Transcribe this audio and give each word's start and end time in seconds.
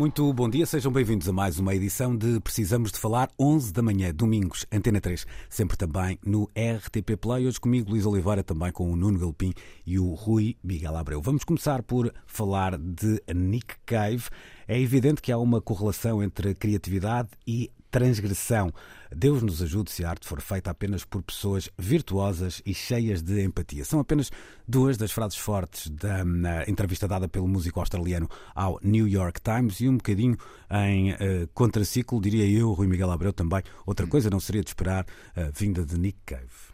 Muito 0.00 0.32
bom 0.32 0.48
dia, 0.48 0.64
sejam 0.64 0.90
bem-vindos 0.90 1.28
a 1.28 1.32
mais 1.32 1.58
uma 1.58 1.74
edição 1.74 2.16
de 2.16 2.40
Precisamos 2.40 2.90
de 2.90 2.98
Falar, 2.98 3.28
11 3.38 3.70
da 3.70 3.82
manhã, 3.82 4.14
domingos, 4.14 4.64
Antena 4.72 4.98
3, 4.98 5.26
sempre 5.50 5.76
também 5.76 6.18
no 6.24 6.44
RTP 6.56 7.18
Play. 7.20 7.46
Hoje 7.46 7.60
comigo, 7.60 7.90
Luís 7.90 8.06
Oliveira, 8.06 8.42
também 8.42 8.72
com 8.72 8.90
o 8.90 8.96
Nuno 8.96 9.18
Galpim 9.18 9.52
e 9.86 9.98
o 9.98 10.14
Rui 10.14 10.56
Miguel 10.64 10.96
Abreu. 10.96 11.20
Vamos 11.20 11.44
começar 11.44 11.82
por 11.82 12.10
falar 12.26 12.78
de 12.78 13.22
Nick 13.34 13.74
Cave. 13.84 14.24
É 14.66 14.80
evidente 14.80 15.20
que 15.20 15.30
há 15.30 15.36
uma 15.36 15.60
correlação 15.60 16.22
entre 16.22 16.54
criatividade 16.54 17.28
e 17.46 17.70
transgressão. 17.90 18.72
Deus 19.14 19.42
nos 19.42 19.60
ajude 19.60 19.90
se 19.90 20.04
a 20.04 20.10
arte 20.10 20.26
for 20.26 20.40
feita 20.40 20.70
apenas 20.70 21.04
por 21.04 21.22
pessoas 21.22 21.68
virtuosas 21.76 22.62
e 22.64 22.72
cheias 22.72 23.22
de 23.22 23.42
empatia. 23.44 23.84
São 23.84 23.98
apenas 23.98 24.30
duas 24.66 24.96
das 24.96 25.10
frases 25.10 25.36
fortes 25.36 25.90
da 25.90 26.22
entrevista 26.68 27.08
dada 27.08 27.28
pelo 27.28 27.48
músico 27.48 27.80
australiano 27.80 28.28
ao 28.54 28.78
New 28.82 29.08
York 29.08 29.40
Times 29.40 29.80
e 29.80 29.88
um 29.88 29.96
bocadinho 29.96 30.36
em 30.70 31.12
uh, 31.12 31.16
contraciclo, 31.52 32.20
diria 32.20 32.46
eu, 32.46 32.72
Rui 32.72 32.86
Miguel 32.86 33.10
Abreu 33.10 33.32
também. 33.32 33.62
Outra 33.84 34.06
coisa 34.06 34.30
não 34.30 34.38
seria 34.38 34.62
de 34.62 34.70
esperar, 34.70 35.04
uh, 35.04 35.50
vinda 35.52 35.84
de 35.84 35.98
Nick 35.98 36.18
Cave. 36.24 36.69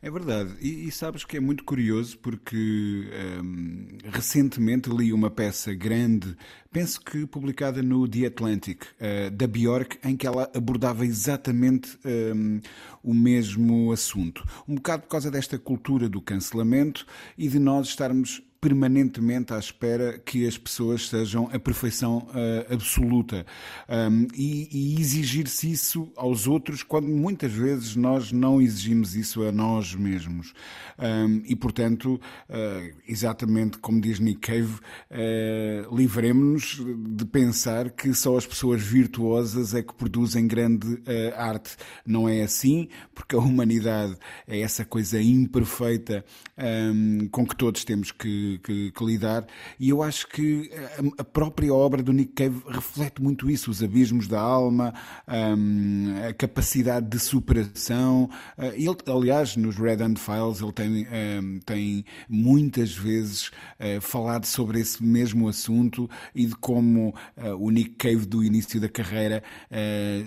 É 0.00 0.10
verdade, 0.10 0.54
e, 0.60 0.86
e, 0.86 0.90
sabes 0.90 1.24
que 1.24 1.36
é 1.36 1.40
muito 1.40 1.64
curioso 1.64 2.18
porque 2.18 3.08
um, 3.42 3.88
recentemente 4.10 4.88
li 4.90 5.12
uma 5.12 5.30
peça 5.30 5.74
grande, 5.74 6.36
penso 6.70 7.00
que 7.00 7.26
publicada 7.26 7.82
no 7.82 8.08
The 8.08 8.26
Atlantic, 8.26 8.82
uh, 8.82 9.30
da 9.30 9.46
Bjork, 9.46 9.98
em 10.04 10.16
que 10.16 10.26
ela 10.26 10.50
abordava 10.54 11.04
exatamente 11.04 11.98
um, 12.04 12.60
o 13.02 13.14
mesmo 13.14 13.92
assunto. 13.92 14.46
Um 14.66 14.74
bocado 14.76 15.02
por 15.02 15.08
causa 15.08 15.30
desta 15.30 15.58
cultura 15.58 16.08
do 16.08 16.20
cancelamento 16.20 17.06
e 17.36 17.48
de 17.48 17.58
nós 17.58 17.88
estarmos 17.88 18.42
permanentemente 18.64 19.52
à 19.52 19.58
espera 19.58 20.18
que 20.18 20.46
as 20.48 20.56
pessoas 20.56 21.06
sejam 21.10 21.50
a 21.52 21.58
perfeição 21.58 22.26
uh, 22.30 22.72
absoluta 22.72 23.44
um, 23.86 24.26
e, 24.34 24.68
e 24.72 24.98
exigir-se 24.98 25.70
isso 25.70 26.10
aos 26.16 26.46
outros 26.46 26.82
quando 26.82 27.06
muitas 27.06 27.52
vezes 27.52 27.94
nós 27.94 28.32
não 28.32 28.62
exigimos 28.62 29.14
isso 29.14 29.42
a 29.42 29.52
nós 29.52 29.94
mesmos. 29.94 30.54
Um, 30.98 31.42
e, 31.44 31.54
portanto, 31.54 32.18
uh, 32.48 32.94
exatamente 33.06 33.76
como 33.76 34.00
diz 34.00 34.18
Nick 34.18 34.40
Cave, 34.40 34.80
uh, 35.10 35.94
livremos-nos 35.94 36.82
de 37.18 37.24
pensar 37.26 37.90
que 37.90 38.14
só 38.14 38.34
as 38.34 38.46
pessoas 38.46 38.80
virtuosas 38.80 39.74
é 39.74 39.82
que 39.82 39.92
produzem 39.92 40.46
grande 40.46 41.02
arte. 41.36 41.76
Não 42.06 42.26
é 42.26 42.42
assim, 42.42 42.88
porque 43.14 43.36
a 43.36 43.38
humanidade 43.38 44.16
é 44.46 44.60
essa 44.60 44.86
coisa 44.86 45.20
imperfeita 45.20 46.24
um, 46.56 47.28
com 47.28 47.46
que 47.46 47.56
todos 47.56 47.84
temos 47.84 48.10
que 48.10 48.53
que, 48.58 48.90
que, 48.90 49.04
lidar, 49.04 49.46
e 49.78 49.88
eu 49.88 50.02
acho 50.02 50.28
que 50.28 50.70
a, 51.18 51.24
própria 51.24 51.72
obra 51.72 52.02
do 52.02 52.12
Nick 52.12 52.32
Cave 52.32 52.62
reflete 52.68 53.22
muito 53.22 53.50
isso, 53.50 53.70
os 53.70 53.82
abismos 53.82 54.28
da 54.28 54.40
alma, 54.40 54.94
um, 55.28 56.28
a 56.28 56.32
capacidade 56.32 57.08
de 57.08 57.18
superação. 57.18 58.30
Uh, 58.56 58.64
ele, 58.74 58.96
aliás, 59.06 59.56
nos 59.56 59.76
Red 59.76 60.02
Hand 60.02 60.16
Files, 60.16 60.60
ele 60.60 60.72
tem, 60.72 61.06
um, 61.06 61.60
tem 61.60 62.04
muitas 62.28 62.92
vezes 62.92 63.48
uh, 63.48 64.00
falado 64.00 64.46
sobre 64.46 64.80
esse 64.80 65.02
mesmo 65.02 65.48
assunto 65.48 66.08
e 66.34 66.46
de 66.46 66.54
como 66.56 67.14
uh, 67.36 67.56
o 67.58 67.70
Nick 67.70 67.90
Cave 67.90 68.26
do 68.26 68.42
início 68.42 68.80
da 68.80 68.88
carreira 68.88 69.42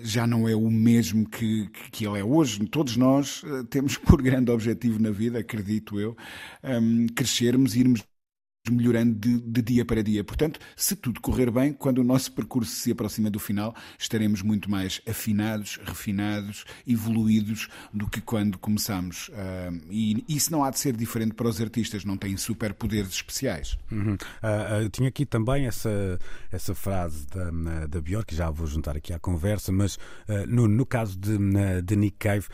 já 0.04 0.28
não 0.28 0.48
é 0.48 0.56
o 0.56 0.70
mesmo 0.70 1.28
que, 1.28 1.70
que 1.92 2.06
ele 2.06 2.20
é 2.20 2.24
hoje. 2.24 2.66
Todos 2.68 2.98
nós 2.98 3.44
temos 3.70 3.98
por 3.98 4.22
grande 4.22 4.52
objetivo 4.52 5.00
na 5.00 5.12
vida, 5.12 5.40
acredito 5.40 6.00
eu, 6.00 6.16
um, 6.64 7.08
crescermos 7.08 7.76
irmos 7.76 8.04
melhorando 8.70 9.14
de, 9.16 9.40
de, 9.40 9.62
dia 9.62 9.86
para 9.86 10.04
dia. 10.04 10.24
Portanto, 10.24 10.60
se 10.76 10.96
tudo 10.96 11.22
correr 11.22 11.52
bem, 11.52 11.74
quando 11.74 12.00
o 12.00 12.04
nosso 12.04 12.32
percurso 12.32 12.72
se 12.72 12.92
aproxima 12.92 13.30
do 13.30 13.40
final, 13.40 13.76
estaremos 13.98 14.42
muito 14.42 14.70
mais 14.70 15.02
afinados, 15.08 15.80
refinados, 15.86 16.66
evoluídos 16.88 17.68
do 17.94 18.08
que 18.08 18.22
quando 18.22 18.58
começamos. 18.58 19.30
Uh, 19.30 19.82
e 19.90 20.24
isso 20.28 20.52
não 20.52 20.64
há 20.64 20.70
de 20.70 20.80
ser 20.80 20.96
diferente 20.96 21.34
para 21.34 21.48
os 21.48 21.62
artistas, 21.62 22.06
não 22.06 22.18
têm 22.18 22.36
superpoderes 22.38 23.12
especiais. 23.12 23.78
Uhum. 23.92 24.14
Uh, 24.16 24.84
eu 24.84 24.90
tinha 24.90 25.10
aqui 25.10 25.26
também 25.26 25.66
essa, 25.66 26.20
essa 26.52 26.74
frase 26.74 27.26
da, 27.28 27.86
da 27.88 28.02
Björk, 28.02 28.28
que 28.28 28.36
já 28.36 28.50
vou 28.50 28.68
juntar 28.68 28.98
aqui 28.98 29.14
à 29.14 29.20
conversa, 29.20 29.72
mas 29.72 29.96
uh, 29.96 30.46
no, 30.48 30.68
no 30.68 30.86
caso 30.86 31.18
de, 31.18 31.38
de 31.84 31.96
Nick 31.96 32.18
Cave, 32.18 32.48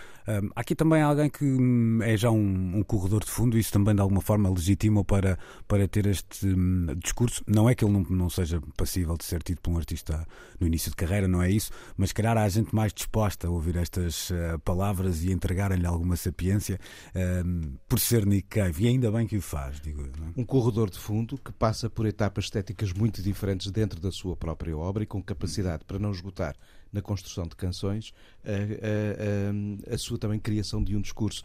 aqui 0.55 0.75
também 0.75 1.01
alguém 1.01 1.29
que 1.29 1.43
hum, 1.43 1.99
é 2.01 2.15
já 2.15 2.29
um, 2.29 2.77
um 2.77 2.83
corredor 2.83 3.23
de 3.23 3.31
fundo, 3.31 3.57
isso 3.57 3.71
também 3.71 3.95
de 3.95 4.01
alguma 4.01 4.21
forma 4.21 4.49
legitima 4.49 5.03
para, 5.03 5.37
para 5.67 5.87
ter 5.87 6.02
este 6.09 6.47
hum, 6.47 6.87
discurso. 7.01 7.43
Não 7.47 7.69
é 7.69 7.75
que 7.75 7.83
ele 7.83 7.91
não, 7.91 8.01
não 8.03 8.29
seja 8.29 8.61
passível 8.77 9.17
de 9.17 9.25
ser 9.25 9.41
tido 9.43 9.61
por 9.61 9.71
um 9.71 9.77
artista 9.77 10.25
no 10.59 10.67
início 10.67 10.89
de 10.89 10.95
carreira, 10.95 11.27
não 11.27 11.41
é 11.41 11.49
isso, 11.49 11.71
mas 11.97 12.11
calhar 12.11 12.37
há 12.37 12.47
gente 12.49 12.73
mais 12.73 12.93
disposta 12.93 13.47
a 13.47 13.49
ouvir 13.49 13.75
estas 13.75 14.29
uh, 14.29 14.59
palavras 14.63 15.23
e 15.23 15.31
entregarem-lhe 15.31 15.85
alguma 15.85 16.15
sapiência 16.15 16.79
uh, 17.09 17.79
por 17.87 17.99
ser 17.99 18.25
Nick 18.25 18.47
Cave, 18.47 18.83
e 18.83 18.87
ainda 18.87 19.11
bem 19.11 19.27
que 19.27 19.37
o 19.37 19.41
faz, 19.41 19.79
digo 19.79 20.01
eu. 20.01 20.07
É? 20.07 20.41
Um 20.41 20.45
corredor 20.45 20.89
de 20.89 20.99
fundo 20.99 21.37
que 21.37 21.51
passa 21.51 21.89
por 21.89 22.05
etapas 22.05 22.45
estéticas 22.45 22.93
muito 22.93 23.21
diferentes 23.21 23.71
dentro 23.71 23.99
da 23.99 24.11
sua 24.11 24.35
própria 24.35 24.77
obra 24.77 25.03
e 25.03 25.05
com 25.05 25.21
capacidade 25.21 25.83
para 25.85 25.99
não 25.99 26.11
esgotar 26.11 26.55
na 26.91 27.01
construção 27.01 27.45
de 27.45 27.55
canções 27.55 28.13
a, 28.45 28.51
a, 28.51 29.91
a, 29.91 29.95
a 29.95 29.97
sua 29.97 30.17
também 30.17 30.39
criação 30.39 30.83
de 30.83 30.95
um 30.95 31.01
discurso. 31.01 31.43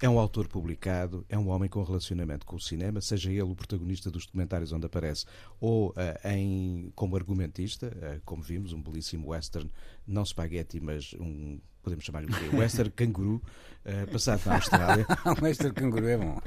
É 0.00 0.08
um 0.08 0.18
autor 0.20 0.46
publicado, 0.46 1.26
é 1.28 1.36
um 1.36 1.48
homem 1.48 1.68
com 1.68 1.82
relacionamento 1.82 2.46
com 2.46 2.54
o 2.54 2.60
cinema, 2.60 3.00
seja 3.00 3.30
ele 3.32 3.42
o 3.42 3.54
protagonista 3.54 4.08
dos 4.08 4.26
documentários 4.26 4.72
onde 4.72 4.86
aparece 4.86 5.26
ou 5.60 5.90
uh, 5.90 6.28
em, 6.28 6.92
como 6.94 7.16
argumentista, 7.16 7.88
uh, 7.88 8.20
como 8.24 8.40
vimos, 8.40 8.72
um 8.72 8.80
belíssimo 8.80 9.30
western, 9.30 9.68
não 10.08 10.24
spaghetti, 10.24 10.80
mas 10.80 11.14
um 11.20 11.60
podemos 11.88 12.04
chamar-lhe 12.04 12.28
o 12.52 12.58
Western 12.58 12.90
Canguru, 12.90 13.42
uh, 13.84 14.12
passado 14.12 14.44
na 14.46 14.56
Austrália. 14.56 15.06
o 15.24 15.40
Western 15.42 15.74
Canguru 15.74 16.06
é 16.06 16.16
bom. 16.18 16.38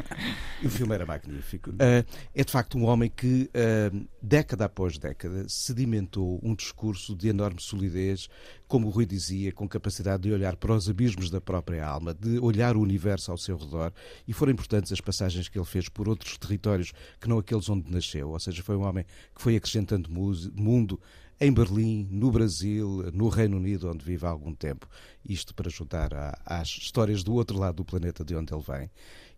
O 0.64 0.70
filme 0.70 0.94
era 0.94 1.06
magnífico. 1.06 1.72
Uh, 1.72 2.06
é 2.34 2.44
de 2.44 2.52
facto 2.52 2.78
um 2.78 2.86
homem 2.86 3.10
que, 3.10 3.50
uh, 3.50 4.08
década 4.22 4.66
após 4.66 4.98
década, 4.98 5.46
sedimentou 5.50 6.40
um 6.44 6.54
discurso 6.54 7.16
de 7.16 7.30
enorme 7.30 7.60
solidez, 7.60 8.30
como 8.68 8.88
o 8.88 8.90
Rui 8.92 9.06
dizia, 9.06 9.52
com 9.52 9.68
capacidade 9.68 10.24
de 10.24 10.32
olhar 10.32 10.56
para 10.56 10.74
os 10.74 10.88
abismos 10.88 11.30
da 11.30 11.42
própria 11.42 11.86
alma, 11.86 12.14
de 12.14 12.38
olhar 12.40 12.76
o 12.76 12.82
universo 12.82 13.32
ao 13.32 13.38
seu 13.38 13.58
redor, 13.58 13.92
e 14.28 14.34
foram 14.34 14.52
importantes 14.52 14.92
as 14.92 15.02
passagens 15.02 15.50
que 15.50 15.58
ele 15.58 15.66
fez 15.66 15.90
por 15.90 16.08
outros 16.08 16.38
territórios 16.38 16.94
que 17.20 17.28
não 17.28 17.40
aqueles 17.40 17.68
onde 17.68 17.92
nasceu. 17.92 18.30
Ou 18.30 18.40
seja, 18.40 18.62
foi 18.62 18.76
um 18.76 18.84
homem 18.84 19.06
que 19.36 19.42
foi 19.42 19.56
acrescentando 19.56 20.10
mundo 20.10 21.00
em 21.41 21.52
Berlim, 21.52 22.07
no 22.12 22.29
Brasil, 22.29 23.12
no 23.12 23.28
Reino 23.28 23.57
Unido, 23.57 23.90
onde 23.90 24.06
vive 24.06 24.28
há 24.28 24.29
algum 24.29 24.53
tempo. 24.53 24.88
Isto 25.28 25.56
para 25.56 25.72
juntar 25.72 26.12
às 26.46 26.68
histórias 26.68 27.24
do 27.24 27.34
outro 27.34 27.57
lado 27.57 27.78
do 27.78 27.85
planeta 27.85 28.24
de 28.24 28.35
onde 28.35 28.53
ele 28.53 28.62
vem. 28.62 28.91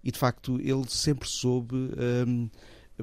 E 0.04 0.12
de 0.12 0.20
facto, 0.20 0.60
ele 0.60 0.86
sempre 0.90 1.30
soube 1.30 1.74
um, 2.28 2.50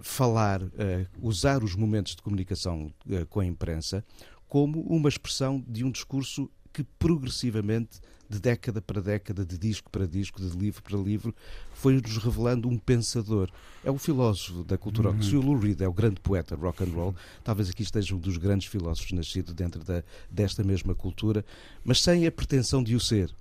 falar, 0.03 0.63
uh, 0.63 0.71
usar 1.19 1.65
os 1.65 1.75
momentos 1.75 2.15
de 2.15 2.21
comunicação 2.21 2.93
uh, 3.07 3.25
com 3.27 3.41
a 3.41 3.47
imprensa 3.47 4.05
como 4.47 4.83
uma 4.83 5.09
expressão 5.09 5.65
de 5.67 5.83
um 5.83 5.91
discurso 5.91 6.51
que 6.73 6.85
progressivamente 6.99 8.01
de 8.31 8.39
década 8.39 8.81
para 8.81 9.03
década, 9.03 9.45
de 9.45 9.59
disco 9.59 9.91
para 9.91 10.07
disco, 10.07 10.41
de 10.41 10.57
livro 10.57 10.81
para 10.83 10.97
livro, 10.97 11.35
foi-nos 11.75 12.17
revelando 12.17 12.69
um 12.69 12.79
pensador. 12.79 13.51
É 13.85 13.91
o 13.91 13.99
filósofo 13.99 14.63
da 14.63 14.79
cultura 14.79 15.09
rock. 15.09 15.25
Uhum. 15.25 15.29
Se 15.29 15.37
o 15.37 15.41
Lou 15.41 15.59
Reed 15.59 15.81
é 15.81 15.89
o 15.89 15.93
grande 15.93 16.21
poeta 16.21 16.55
rock 16.55 16.85
and 16.85 16.93
roll, 16.95 17.15
talvez 17.43 17.69
aqui 17.69 17.83
esteja 17.83 18.15
um 18.15 18.19
dos 18.19 18.37
grandes 18.37 18.69
filósofos 18.69 19.11
nascido 19.11 19.53
dentro 19.53 19.83
da, 19.83 20.05
desta 20.31 20.63
mesma 20.63 20.95
cultura, 20.95 21.45
mas 21.85 22.01
sem 22.01 22.25
a 22.25 22.31
pretensão 22.31 22.85
de 22.85 22.95
o 22.95 23.01
ser. 23.01 23.35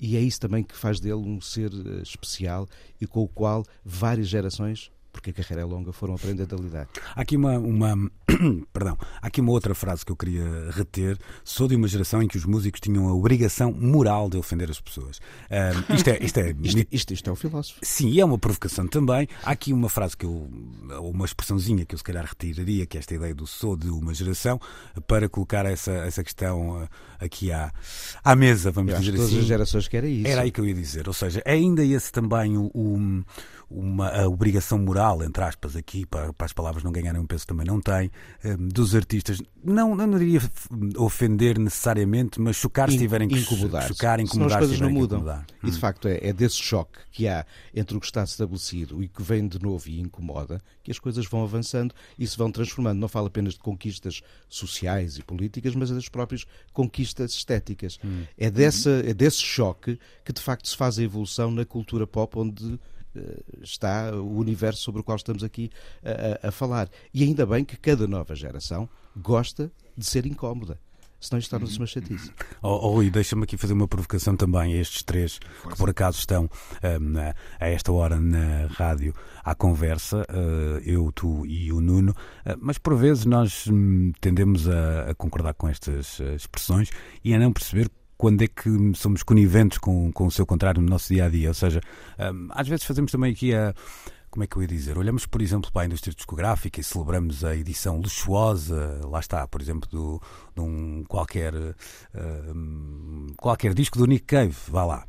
E 0.00 0.16
é 0.16 0.20
isso 0.20 0.40
também 0.40 0.64
que 0.64 0.76
faz 0.76 0.98
dele 0.98 1.14
um 1.14 1.40
ser 1.40 1.70
eh, 1.72 2.02
especial 2.02 2.68
e 3.00 3.06
com 3.06 3.22
o 3.22 3.28
qual 3.28 3.64
várias 3.84 4.26
gerações 4.26 4.90
porque 5.12 5.30
a 5.30 5.32
carreira 5.32 5.60
é 5.60 5.64
longa, 5.64 5.92
foram 5.92 6.14
aprendendo 6.14 6.56
a 6.56 6.58
lidar. 6.58 6.88
Há 7.14 7.20
aqui 7.20 7.36
uma, 7.36 7.58
uma, 7.58 8.10
Perdão, 8.72 8.96
há 9.20 9.26
aqui 9.26 9.40
uma 9.40 9.52
outra 9.52 9.74
frase 9.74 10.04
que 10.04 10.12
eu 10.12 10.16
queria 10.16 10.70
reter. 10.70 11.18
Sou 11.44 11.68
de 11.68 11.76
uma 11.76 11.88
geração 11.88 12.22
em 12.22 12.28
que 12.28 12.36
os 12.36 12.44
músicos 12.44 12.80
tinham 12.80 13.08
a 13.08 13.14
obrigação 13.14 13.72
moral 13.72 14.28
de 14.28 14.36
ofender 14.36 14.70
as 14.70 14.80
pessoas. 14.80 15.18
Uh, 15.18 15.92
isto, 15.94 16.08
é, 16.08 16.18
isto, 16.22 16.38
é, 16.38 16.50
isto, 16.62 16.86
isto, 16.90 17.14
isto, 17.14 17.30
é 17.30 17.32
o 17.32 17.36
filósofo. 17.36 17.78
Sim, 17.82 18.18
é 18.20 18.24
uma 18.24 18.38
provocação 18.38 18.86
também. 18.86 19.28
Há 19.42 19.50
aqui 19.50 19.72
uma 19.72 19.88
frase 19.88 20.16
que 20.16 20.24
eu, 20.24 20.50
uma 21.00 21.24
expressãozinha 21.24 21.84
que 21.84 21.94
eu 21.94 21.98
se 21.98 22.04
calhar 22.04 22.24
retiraria, 22.24 22.86
que 22.86 22.96
é 22.96 23.00
esta 23.00 23.14
ideia 23.14 23.34
do 23.34 23.46
sou 23.46 23.76
de 23.76 23.88
uma 23.88 24.14
geração, 24.14 24.60
para 25.06 25.28
colocar 25.28 25.66
essa, 25.66 25.92
essa 25.92 26.22
questão 26.22 26.82
uh, 26.82 26.88
aqui 27.20 27.52
à, 27.52 27.72
à 28.24 28.34
mesa, 28.34 28.70
vamos 28.70 28.92
eu 28.92 28.98
dizer 28.98 29.12
todas 29.12 29.26
assim. 29.26 29.34
Todas 29.34 29.44
as 29.44 29.48
gerações 29.48 29.88
querem 29.88 30.20
isso. 30.20 30.28
Era 30.28 30.42
aí 30.42 30.50
que 30.50 30.60
eu 30.60 30.66
ia 30.66 30.74
dizer. 30.74 31.08
Ou 31.08 31.14
seja, 31.14 31.42
é 31.44 31.52
ainda 31.52 31.84
esse 31.84 32.10
também 32.10 32.56
o, 32.56 32.70
o 32.74 33.22
uma 33.72 34.08
a 34.10 34.28
obrigação 34.28 34.78
moral, 34.78 35.22
entre 35.22 35.42
aspas, 35.42 35.74
aqui, 35.74 36.04
para, 36.04 36.32
para, 36.32 36.44
as 36.44 36.52
palavras 36.52 36.84
não 36.84 36.92
ganharem 36.92 37.20
um 37.20 37.26
peso 37.26 37.46
também 37.46 37.66
não 37.66 37.80
tem, 37.80 38.06
um, 38.06 38.10
dos 38.58 38.94
artistas. 38.94 39.40
Não, 39.62 39.94
não 39.94 40.18
diria 40.18 40.40
ofender 40.96 41.58
necessariamente, 41.58 42.40
mas 42.40 42.56
chocar 42.56 42.90
se 42.90 42.98
tiverem 42.98 43.28
que 43.28 43.38
incomodar. 43.38 43.86
chocar, 43.86 44.20
incomodar. 44.20 44.50
Senão 44.50 44.62
as 44.62 44.66
coisas 44.66 44.80
não 44.80 44.90
mudam. 44.90 45.44
E 45.62 45.70
de 45.70 45.76
hum. 45.76 45.80
facto 45.80 46.08
é, 46.08 46.18
é, 46.22 46.32
desse 46.32 46.56
choque 46.56 46.98
que 47.10 47.28
há 47.28 47.46
entre 47.74 47.96
o 47.96 48.00
que 48.00 48.06
está 48.06 48.24
estabelecido 48.24 49.02
e 49.02 49.08
que 49.08 49.22
vem 49.22 49.46
de 49.46 49.60
novo 49.62 49.88
e 49.88 50.00
incomoda 50.00 50.60
que 50.82 50.90
as 50.90 50.98
coisas 50.98 51.26
vão 51.26 51.44
avançando 51.44 51.94
e 52.18 52.26
se 52.26 52.36
vão 52.36 52.50
transformando. 52.50 52.98
Não 52.98 53.08
falo 53.08 53.28
apenas 53.28 53.54
de 53.54 53.60
conquistas 53.60 54.22
sociais 54.48 55.16
e 55.16 55.22
políticas, 55.22 55.74
mas 55.74 55.90
das 55.90 56.08
próprias 56.08 56.44
conquistas 56.72 57.32
estéticas. 57.32 57.98
Hum. 58.04 58.24
É, 58.36 58.50
dessa, 58.50 58.90
é 58.90 59.14
desse 59.14 59.40
choque 59.40 59.98
que 60.24 60.32
de 60.32 60.40
facto 60.40 60.68
se 60.68 60.76
faz 60.76 60.98
a 60.98 61.02
evolução 61.02 61.50
na 61.50 61.64
cultura 61.64 62.06
pop, 62.06 62.38
onde 62.38 62.78
está 63.60 64.14
o 64.14 64.38
universo 64.38 64.82
sobre 64.82 65.00
o 65.00 65.04
qual 65.04 65.16
estamos 65.16 65.44
aqui 65.44 65.70
a, 66.02 66.48
a, 66.48 66.50
falar. 66.50 66.88
E 67.12 67.22
ainda 67.22 67.46
bem 67.46 67.64
que 67.64 67.76
cada 67.76 68.06
nova 68.06 68.34
geração 68.34 68.88
gosta 69.16 69.70
de 69.96 70.04
ser 70.04 70.26
incómoda 70.26 70.78
senão 71.22 71.38
isto 71.38 71.50
torna-se 71.50 71.78
uma 71.78 71.86
chatice. 71.86 72.32
Oh, 72.60 72.68
oh 72.68 72.94
Rui, 72.94 73.10
deixa-me 73.10 73.44
aqui 73.44 73.56
fazer 73.56 73.72
uma 73.72 73.86
provocação 73.86 74.36
também 74.36 74.74
a 74.74 74.76
estes 74.76 75.02
três 75.02 75.38
que 75.38 75.76
por 75.76 75.88
acaso 75.88 76.18
estão 76.18 76.50
um, 77.00 77.18
a 77.60 77.68
esta 77.68 77.92
hora 77.92 78.20
na 78.20 78.66
rádio 78.66 79.14
à 79.44 79.54
conversa, 79.54 80.26
uh, 80.28 80.78
eu, 80.84 81.10
tu 81.12 81.46
e 81.46 81.72
o 81.72 81.80
Nuno, 81.80 82.12
uh, 82.12 82.58
mas 82.60 82.76
por 82.76 82.96
vezes 82.96 83.24
nós 83.24 83.66
um, 83.68 84.12
tendemos 84.20 84.68
a, 84.68 85.10
a, 85.10 85.14
concordar 85.14 85.54
com 85.54 85.68
estas 85.68 86.18
expressões 86.20 86.90
e 87.24 87.32
a 87.32 87.38
não 87.38 87.52
perceber 87.52 87.88
quando 88.22 88.40
é 88.42 88.46
que 88.46 88.70
somos 88.94 89.24
coniventes 89.24 89.78
com, 89.78 90.12
com 90.12 90.26
o 90.28 90.30
seu 90.30 90.46
contrário 90.46 90.80
no 90.80 90.88
nosso 90.88 91.12
dia 91.12 91.24
a 91.24 91.28
dia. 91.28 91.48
Ou 91.48 91.54
seja, 91.54 91.80
hum, 92.32 92.46
às 92.50 92.68
vezes 92.68 92.84
fazemos 92.84 93.10
também 93.10 93.32
aqui 93.32 93.52
a 93.52 93.74
como 94.32 94.44
é 94.44 94.46
que 94.46 94.56
eu 94.56 94.62
ia 94.62 94.68
dizer? 94.68 94.96
Olhamos, 94.96 95.26
por 95.26 95.42
exemplo, 95.42 95.70
para 95.70 95.82
a 95.82 95.84
indústria 95.84 96.14
discográfica 96.14 96.80
e 96.80 96.82
celebramos 96.82 97.44
a 97.44 97.54
edição 97.54 97.98
luxuosa, 97.98 98.98
lá 99.04 99.20
está, 99.20 99.46
por 99.46 99.60
exemplo, 99.60 99.86
do, 99.90 100.22
de 100.56 100.62
um 100.62 101.04
qualquer, 101.06 101.52
uh, 101.54 101.74
qualquer 103.36 103.74
disco 103.74 103.98
do 103.98 104.06
Nick 104.06 104.24
Cave, 104.24 104.56
vá 104.68 104.86
lá. 104.86 105.04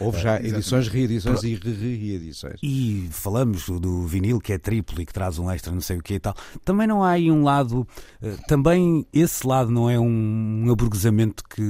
Houve 0.00 0.18
já 0.18 0.40
edições, 0.40 0.88
reedições 0.88 1.44
e 1.44 1.54
reedições. 1.54 2.58
E 2.60 3.08
falamos 3.12 3.68
do 3.68 4.04
vinil 4.08 4.40
que 4.40 4.52
é 4.52 4.58
triplo 4.58 5.00
e 5.00 5.06
que 5.06 5.12
traz 5.12 5.38
um 5.38 5.48
extra, 5.48 5.72
não 5.72 5.80
sei 5.80 5.98
o 5.98 6.02
que 6.02 6.14
e 6.14 6.18
tal. 6.18 6.34
Também 6.64 6.88
não 6.88 7.04
há 7.04 7.10
aí 7.10 7.30
um 7.30 7.44
lado, 7.44 7.86
uh, 8.20 8.46
também 8.48 9.06
esse 9.12 9.46
lado 9.46 9.70
não 9.70 9.88
é 9.88 9.96
um, 9.96 10.64
um 10.66 10.72
aburguesamento 10.72 11.44
que, 11.44 11.62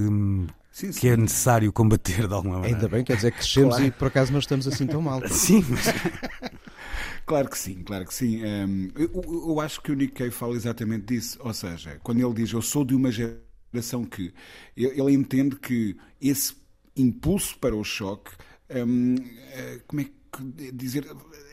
Sim, 0.70 0.93
sim. 0.93 1.00
que 1.00 1.08
é 1.08 1.17
necessário 1.17 1.72
combater 1.72 2.28
de 2.28 2.34
alguma 2.34 2.56
maneira. 2.56 2.76
Ainda 2.76 2.88
bem, 2.88 3.05
quer 3.05 3.17
dizer 3.17 3.32
que 3.32 3.38
crescemos 3.38 3.75
claro. 3.75 3.84
e 3.84 3.90
por 3.90 4.08
acaso 4.08 4.32
não 4.32 4.38
estamos 4.38 4.69
assim 4.69 4.87
tão 4.87 5.02
mal. 5.02 5.20
Sim, 5.28 5.64
mas... 5.69 5.87
Claro 7.26 7.49
que 7.49 7.56
sim, 7.56 7.84
claro 7.84 8.05
que 8.06 8.12
sim. 8.12 8.43
Um, 8.44 8.88
eu, 8.96 9.22
eu, 9.50 9.61
acho 9.61 9.81
que 9.81 9.93
o 9.93 9.94
Nick 9.94 10.14
Cave 10.14 10.32
fala 10.32 10.56
exatamente 10.56 11.14
disso. 11.14 11.38
Ou 11.40 11.55
seja, 11.55 12.00
quando 12.02 12.19
ele 12.19 12.34
diz 12.34 12.50
eu 12.50 12.61
sou 12.61 12.84
de 12.84 12.93
uma 12.93 13.12
geração 13.12 14.05
que. 14.05 14.34
Ele 14.76 15.12
entende 15.12 15.55
que 15.55 15.96
esse 16.20 16.56
impulso 16.96 17.56
para 17.58 17.76
o 17.76 17.84
choque. 17.84 18.32
Um, 18.69 19.14
eh, 19.52 19.81
como 19.87 20.00
é 20.00 20.05
que 20.06 20.12
dizer 20.73 21.06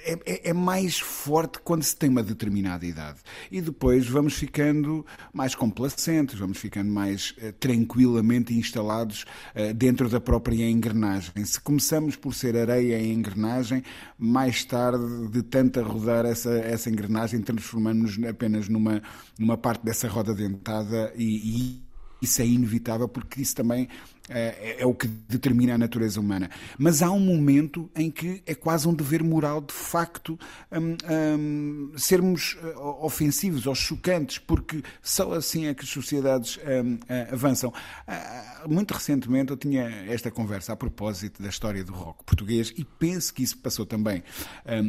é, 0.06 0.13
é, 0.25 0.50
é, 0.50 0.53
mais 0.53 1.00
forte 1.00 1.59
quando 1.63 1.83
se 1.83 1.95
tem 1.95 2.09
uma 2.09 2.21
determinada 2.21 2.85
idade 2.85 3.19
e 3.51 3.59
depois 3.59 4.07
vamos 4.07 4.33
ficando 4.33 5.06
mais 5.33 5.56
complacentes, 5.56 6.38
vamos 6.38 6.57
ficando 6.57 6.91
mais 6.91 7.31
uh, 7.31 7.51
tranquilamente 7.59 8.53
instalados 8.53 9.25
uh, 9.56 9.74
dentro 9.74 10.07
da 10.07 10.21
própria 10.21 10.69
engrenagem. 10.69 11.33
Se 11.44 11.59
começamos 11.59 12.15
por 12.15 12.33
ser 12.33 12.56
areia 12.56 13.00
em 13.00 13.13
engrenagem, 13.13 13.83
mais 14.18 14.63
tarde 14.63 15.27
de 15.30 15.41
tanto 15.41 15.80
a 15.80 15.83
rodar 15.83 16.25
essa, 16.25 16.51
essa 16.51 16.89
engrenagem 16.89 17.41
transformamos-nos 17.41 18.30
apenas 18.30 18.69
numa, 18.69 19.01
numa 19.39 19.57
parte 19.57 19.83
dessa 19.83 20.07
roda 20.07 20.33
dentada 20.33 21.12
e, 21.15 21.81
e 21.81 21.88
isso 22.21 22.41
é 22.41 22.45
inevitável 22.45 23.07
porque 23.07 23.41
isso 23.41 23.56
também 23.56 23.88
é, 24.29 24.75
é, 24.77 24.81
é, 24.81 24.85
o 24.85 24.94
que 24.94 25.07
determina 25.07 25.75
a 25.75 25.77
natureza 25.77 26.19
humana. 26.19 26.50
Mas 26.77 27.01
há 27.01 27.12
um 27.12 27.19
momento 27.19 27.89
em 27.95 28.12
que 28.12 28.41
é 28.45 28.53
quase 28.53 28.88
um 28.88 28.94
dever 28.94 29.24
moral, 29.24 29.62
de 29.62 29.74
facto, 29.74 30.38
um, 30.71 30.97
um, 31.39 31.91
sermos 31.97 32.57
uh, 32.62 33.06
ofensivos 33.06 33.65
ou 33.65 33.75
chocantes, 33.75 34.38
porque 34.38 34.83
só 35.01 35.33
assim 35.33 35.68
é 35.68 35.74
que 35.74 35.83
as 35.83 35.89
sociedades 35.89 36.57
um, 36.57 36.95
uh, 36.95 37.33
avançam. 37.33 37.69
Uh, 37.69 38.69
muito 38.69 38.94
recentemente 38.94 39.51
eu 39.51 39.57
tinha 39.57 39.83
esta 40.07 40.30
conversa 40.30 40.73
a 40.73 40.75
propósito 40.75 41.41
da 41.41 41.50
história 41.50 41.83
do 41.83 41.94
rock 41.94 42.23
português 42.23 42.73
e 42.77 42.83
penso 42.83 43.33
que 43.33 43.44
isso 43.44 43.57
passou 43.57 43.85
também 43.85 44.23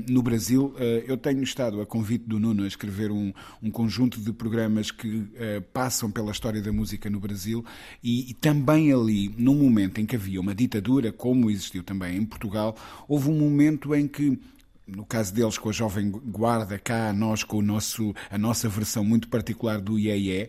no 0.09 0.23
Brasil. 0.23 0.75
Uh, 0.77 1.05
eu 1.07 1.17
tenho 1.17 1.43
estado 1.43 1.81
a 1.81 1.87
convite 1.87 2.25
do 2.25 2.39
Nuno 2.39 2.65
a 2.65 2.67
escrever 2.67 3.11
um 3.11 3.33
conjunto 3.71 4.21
de 4.21 4.33
programas 4.33 4.91
que 4.91 5.09
uh, 5.09 5.63
passam 5.73 6.11
pela 6.11 6.33
história 6.33 6.61
da 6.61 6.73
música 6.73 7.09
no 7.09 7.21
Brasil 7.21 7.65
e, 8.03 8.31
e 8.31 8.35
também 8.35 8.93
ali 8.93 9.28
num 9.37 9.55
momento 9.55 10.01
em 10.01 10.07
que 10.07 10.17
havia 10.17 10.41
uma 10.41 10.55
ditadura, 10.55 11.13
como 11.13 11.51
existiu 11.51 11.83
também 11.83 12.17
em 12.17 12.25
Portugal, 12.25 12.77
houve 13.07 13.29
um 13.29 13.39
momento 13.39 13.95
em 13.95 14.07
que 14.07 14.39
no 14.87 15.05
caso 15.05 15.35
deles 15.35 15.59
com 15.59 15.69
a 15.69 15.73
jovem 15.73 16.11
guarda, 16.11 16.79
cá 16.79 17.13
nós 17.13 17.45
com 17.45 17.59
o 17.59 17.63
nosso, 17.63 18.15
a 18.31 18.39
nossa 18.39 18.69
versão 18.71 19.05
muito 19.05 19.29
particular 19.29 19.81
do 19.81 19.99
IEE, 19.99 20.49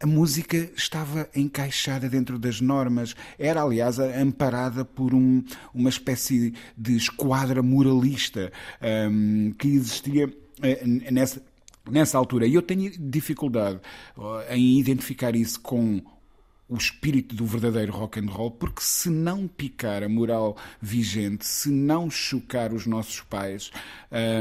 a 0.00 0.06
música 0.06 0.70
estava 0.76 1.28
encaixada 1.34 2.08
dentro 2.08 2.38
das 2.38 2.60
normas. 2.60 3.16
Era, 3.38 3.62
aliás, 3.62 3.98
amparada 3.98 4.84
por 4.84 5.14
um, 5.14 5.42
uma 5.74 5.88
espécie 5.88 6.54
de 6.76 6.96
esquadra 6.96 7.62
moralista 7.62 8.52
um, 9.10 9.52
que 9.58 9.68
existia 9.68 10.26
uh, 10.28 11.12
nessa, 11.12 11.42
nessa 11.90 12.16
altura. 12.16 12.46
E 12.46 12.54
eu 12.54 12.62
tenho 12.62 12.92
dificuldade 12.96 13.80
uh, 14.16 14.52
em 14.52 14.78
identificar 14.78 15.34
isso 15.34 15.60
com 15.60 16.00
o 16.68 16.76
espírito 16.76 17.34
do 17.34 17.46
verdadeiro 17.46 17.92
rock 17.92 18.20
and 18.20 18.30
roll, 18.30 18.50
porque 18.50 18.82
se 18.82 19.08
não 19.08 19.48
picar 19.48 20.02
a 20.02 20.08
moral 20.08 20.56
vigente, 20.80 21.46
se 21.46 21.70
não 21.70 22.10
chocar 22.10 22.72
os 22.74 22.86
nossos 22.86 23.20
pais, 23.22 23.70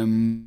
hum, 0.05 0.45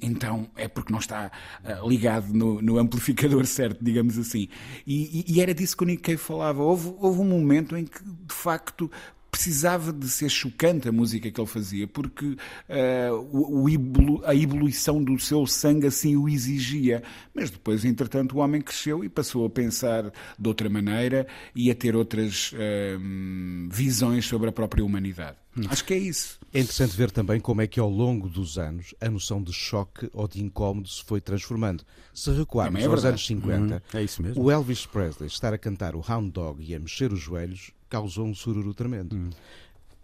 então 0.00 0.48
é 0.56 0.68
porque 0.68 0.92
não 0.92 1.00
está 1.00 1.32
uh, 1.64 1.88
ligado 1.88 2.32
no, 2.32 2.62
no, 2.62 2.78
amplificador 2.78 3.44
certo, 3.46 3.84
digamos 3.84 4.16
assim. 4.16 4.48
E, 4.86 5.24
e, 5.26 5.34
e, 5.34 5.40
era 5.40 5.52
disso 5.52 5.76
que 5.76 5.82
o 5.82 5.86
Nick 5.86 6.16
falava. 6.16 6.62
Houve, 6.62 6.94
houve 6.98 7.20
um 7.20 7.24
momento 7.24 7.76
em 7.76 7.84
que, 7.84 8.02
de 8.04 8.34
facto, 8.34 8.90
precisava 9.34 9.92
de 9.92 10.08
ser 10.08 10.28
chocante 10.28 10.88
a 10.88 10.92
música 10.92 11.28
que 11.28 11.40
ele 11.40 11.48
fazia, 11.48 11.88
porque 11.88 12.24
uh, 12.24 13.14
o, 13.32 13.66
o, 13.68 14.22
a 14.24 14.32
evolução 14.32 15.02
do 15.02 15.18
seu 15.18 15.44
sangue 15.44 15.88
assim 15.88 16.16
o 16.16 16.28
exigia. 16.28 17.02
Mas 17.34 17.50
depois, 17.50 17.84
entretanto, 17.84 18.36
o 18.36 18.38
homem 18.38 18.62
cresceu 18.62 19.02
e 19.02 19.08
passou 19.08 19.44
a 19.44 19.50
pensar 19.50 20.12
de 20.38 20.48
outra 20.48 20.70
maneira 20.70 21.26
e 21.52 21.68
a 21.68 21.74
ter 21.74 21.96
outras 21.96 22.52
uh, 22.52 23.68
visões 23.68 24.24
sobre 24.24 24.50
a 24.50 24.52
própria 24.52 24.84
humanidade. 24.84 25.36
Hum. 25.56 25.64
Acho 25.68 25.84
que 25.84 25.94
é 25.94 25.98
isso. 25.98 26.38
É 26.52 26.60
interessante 26.60 26.96
ver 26.96 27.10
também 27.10 27.40
como 27.40 27.60
é 27.60 27.66
que 27.66 27.80
ao 27.80 27.90
longo 27.90 28.28
dos 28.28 28.56
anos 28.56 28.94
a 29.00 29.10
noção 29.10 29.42
de 29.42 29.52
choque 29.52 30.08
ou 30.12 30.28
de 30.28 30.42
incómodo 30.42 30.88
se 30.88 31.02
foi 31.02 31.20
transformando. 31.20 31.84
Se 32.12 32.30
recuarmos 32.30 32.80
é 32.80 32.86
aos 32.86 33.04
anos 33.04 33.26
50, 33.26 33.82
hum, 33.92 33.98
é 33.98 34.38
o 34.38 34.50
Elvis 34.50 34.86
Presley 34.86 35.26
estar 35.26 35.52
a 35.52 35.58
cantar 35.58 35.96
o 35.96 36.04
Hound 36.08 36.30
Dog 36.30 36.64
e 36.64 36.74
a 36.74 36.78
mexer 36.78 37.12
os 37.12 37.20
joelhos 37.20 37.72
causou 37.94 38.26
um 38.26 38.34
sururu 38.34 38.74
tremendo. 38.74 39.14
Hum. 39.14 39.30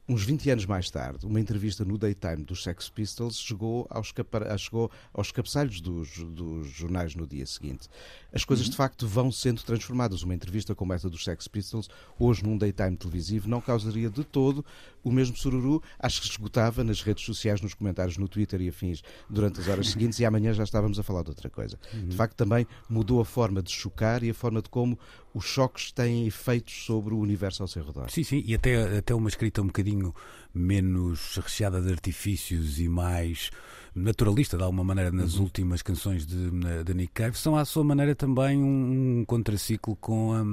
Uns 0.09 0.23
20 0.25 0.51
anos 0.51 0.67
mais 0.67 0.91
tarde, 0.91 1.25
uma 1.27 1.41
entrevista 1.41 1.85
no 1.85 1.97
Daytime 1.97 2.45
dos 2.45 2.65
Sex 2.65 2.89
Pistols 2.89 3.39
chegou 3.39 3.87
aos, 3.91 4.13
chegou 4.59 4.91
aos 5.13 5.31
cabeçalhos 5.31 5.81
dos, 5.81 6.19
dos 6.19 6.69
jornais 6.69 7.15
no 7.15 7.27
dia 7.27 7.47
seguinte. 7.47 7.89
As 8.33 8.45
coisas 8.45 8.67
uhum. 8.67 8.71
de 8.73 8.77
facto 8.77 9.07
vão 9.07 9.31
sendo 9.31 9.63
transformadas. 9.63 10.23
Uma 10.23 10.35
entrevista 10.35 10.75
como 10.75 10.93
essa 10.93 11.09
dos 11.09 11.23
Sex 11.23 11.47
Pistols, 11.47 11.89
hoje 12.19 12.45
num 12.45 12.57
daytime 12.57 12.97
televisivo, 12.97 13.49
não 13.49 13.61
causaria 13.61 14.11
de 14.11 14.25
todo 14.25 14.65
o 15.03 15.11
mesmo 15.11 15.37
sururu. 15.37 15.83
Acho 15.99 16.21
que 16.21 16.29
esgotava 16.29 16.85
nas 16.85 17.03
redes 17.03 17.25
sociais, 17.25 17.61
nos 17.61 17.75
comentários 17.75 18.17
no 18.17 18.29
Twitter 18.29 18.61
e 18.61 18.69
afins 18.69 19.03
durante 19.29 19.61
as 19.61 19.69
horas 19.69 19.89
seguintes 19.89 20.19
e 20.21 20.25
amanhã 20.25 20.53
já 20.53 20.65
estávamos 20.65 20.99
a 20.99 21.03
falar 21.03 21.23
de 21.23 21.31
outra 21.31 21.49
coisa. 21.49 21.79
Uhum. 21.93 22.09
De 22.09 22.17
facto, 22.17 22.37
também 22.37 22.67
mudou 22.89 23.21
a 23.21 23.25
forma 23.25 23.63
de 23.63 23.71
chocar 23.71 24.23
e 24.23 24.31
a 24.31 24.35
forma 24.35 24.63
de 24.63 24.69
como 24.69 24.99
os 25.35 25.45
choques 25.45 25.93
têm 25.93 26.27
efeitos 26.27 26.85
sobre 26.85 27.15
o 27.15 27.19
universo 27.19 27.63
ao 27.63 27.69
seu 27.69 27.85
redor. 27.85 28.11
Sim, 28.11 28.25
sim, 28.25 28.43
e 28.45 28.55
até, 28.55 28.99
até 28.99 29.15
uma 29.15 29.29
escrita 29.29 29.63
um 29.63 29.67
bocadinho 29.67 30.15
menos 30.53 31.37
recheada 31.37 31.81
de 31.81 31.91
artifícios 31.91 32.81
e 32.81 32.89
mais 32.89 33.51
naturalista, 33.95 34.57
de 34.57 34.63
alguma 34.63 34.85
maneira, 34.85 35.11
nas 35.11 35.35
uhum. 35.35 35.45
últimas 35.45 35.83
canções 35.83 36.27
de, 36.27 36.51
de 36.85 36.95
Nick 36.95 37.13
Cave, 37.13 37.37
são 37.37 37.57
à 37.57 37.65
sua 37.65 37.85
maneira 37.85 38.15
também 38.15 38.59
um, 38.59 39.21
um 39.21 39.25
contraciclo 39.25 39.97
com 39.97 40.33
a 40.33 40.45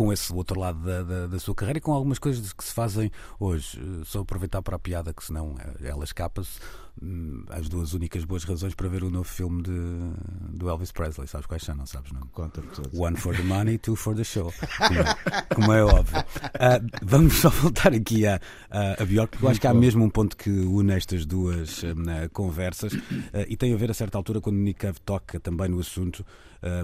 com 0.00 0.10
esse 0.10 0.32
outro 0.32 0.58
lado 0.58 0.78
da, 0.78 1.02
da, 1.02 1.26
da, 1.26 1.38
sua 1.38 1.54
carreira 1.54 1.76
e 1.76 1.80
com 1.82 1.92
algumas 1.92 2.18
coisas 2.18 2.54
que 2.54 2.64
se 2.64 2.72
fazem 2.72 3.10
hoje. 3.38 3.78
Eh, 3.78 4.02
só 4.06 4.20
aproveitar 4.20 4.62
para 4.62 4.76
a 4.76 4.78
piada, 4.78 5.12
que 5.12 5.22
senão 5.22 5.56
eh, 5.58 5.88
ela 5.88 6.04
escapa-se. 6.04 6.58
Hum, 7.02 7.44
as 7.50 7.68
duas 7.68 7.92
únicas 7.92 8.24
boas 8.24 8.44
razões 8.44 8.74
para 8.74 8.88
ver 8.88 9.04
o 9.04 9.10
novo 9.10 9.28
filme 9.28 9.62
de, 9.62 10.56
do 10.56 10.70
Elvis 10.70 10.90
Presley. 10.90 11.28
Sabes 11.28 11.46
quais 11.46 11.62
são, 11.62 11.74
não 11.74 11.84
sabes? 11.84 12.12
Não? 12.12 12.22
Conta-me 12.28 12.68
One 12.94 13.14
for 13.14 13.36
the 13.36 13.42
money, 13.42 13.76
two 13.76 13.94
for 13.94 14.16
the 14.16 14.24
show. 14.24 14.50
Como 14.78 15.00
é, 15.00 15.54
como 15.54 15.72
é 15.74 15.84
óbvio. 15.84 16.20
Uh, 16.20 16.98
vamos 17.02 17.34
só 17.34 17.50
voltar 17.50 17.92
aqui 17.92 18.26
a, 18.26 18.40
a, 18.70 19.02
a 19.02 19.04
Bjork, 19.04 19.32
porque 19.32 19.44
eu 19.44 19.50
acho 19.50 19.60
que 19.60 19.66
há 19.66 19.74
mesmo 19.74 20.02
um 20.02 20.10
ponto 20.10 20.34
que 20.34 20.48
une 20.48 20.94
estas 20.94 21.26
duas 21.26 21.82
uh, 21.82 22.30
conversas 22.32 22.94
uh, 22.94 22.98
e 23.46 23.54
tem 23.54 23.74
a 23.74 23.76
ver 23.76 23.90
a 23.90 23.94
certa 23.94 24.16
altura 24.16 24.40
quando 24.40 24.56
Nick 24.56 24.80
Cave 24.80 24.98
toca 25.00 25.38
também 25.38 25.68
no 25.68 25.78
assunto. 25.78 26.24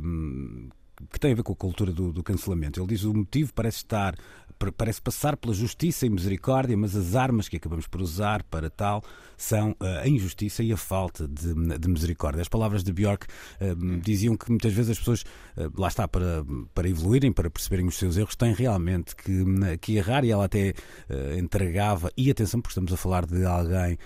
Um, 0.03 0.69
que 1.11 1.21
tem 1.21 1.33
a 1.33 1.35
ver 1.35 1.43
com 1.43 1.53
a 1.53 1.57
cultura 1.57 1.93
do, 1.93 2.13
do 2.13 2.23
cancelamento. 2.23 2.81
Ele 2.81 2.89
diz 2.89 3.05
o 3.05 3.13
motivo 3.13 3.53
parece 3.53 3.79
estar 3.79 4.17
parece 4.77 5.03
passar 5.03 5.37
pela 5.37 5.53
justiça 5.53 6.07
e 6.07 6.11
misericórdia, 6.11 6.77
mas 6.77 6.97
as 6.97 7.15
armas 7.15 7.49
que 7.49 7.57
acabamos 7.57 7.87
por 7.87 8.01
usar 8.01 8.43
para 8.45 8.71
tal 8.71 9.03
são 9.37 9.77
eh, 9.83 10.01
a 10.05 10.09
injustiça 10.09 10.63
e 10.63 10.73
a 10.73 10.77
falta 10.77 11.29
de, 11.29 11.53
de 11.79 11.89
misericórdia. 11.89 12.41
As 12.41 12.49
palavras 12.49 12.83
de 12.83 12.91
Bjork 12.93 13.27
uh, 13.27 14.01
diziam 14.01 14.35
que 14.35 14.49
muitas 14.49 14.73
vezes 14.73 14.93
as 14.93 14.99
pessoas, 14.99 15.23
uh, 15.59 15.71
lá 15.79 15.89
está, 15.89 16.09
para, 16.09 16.43
para 16.75 16.89
evoluírem, 16.89 17.31
para 17.33 17.51
perceberem 17.51 17.87
os 17.87 17.97
seus 17.97 18.17
erros, 18.17 18.35
têm 18.35 18.55
realmente 18.55 19.15
que, 19.15 19.45
que 19.81 19.97
errar 19.97 20.25
e 20.25 20.31
ela 20.31 20.47
até 20.47 20.73
entregava, 21.39 22.11
e 22.17 22.31
atenção, 22.31 22.61
porque 22.61 22.73
estamos 22.73 22.93
a 22.93 22.97
falar 22.97 23.27
de 23.27 23.45
alguém 23.45 23.99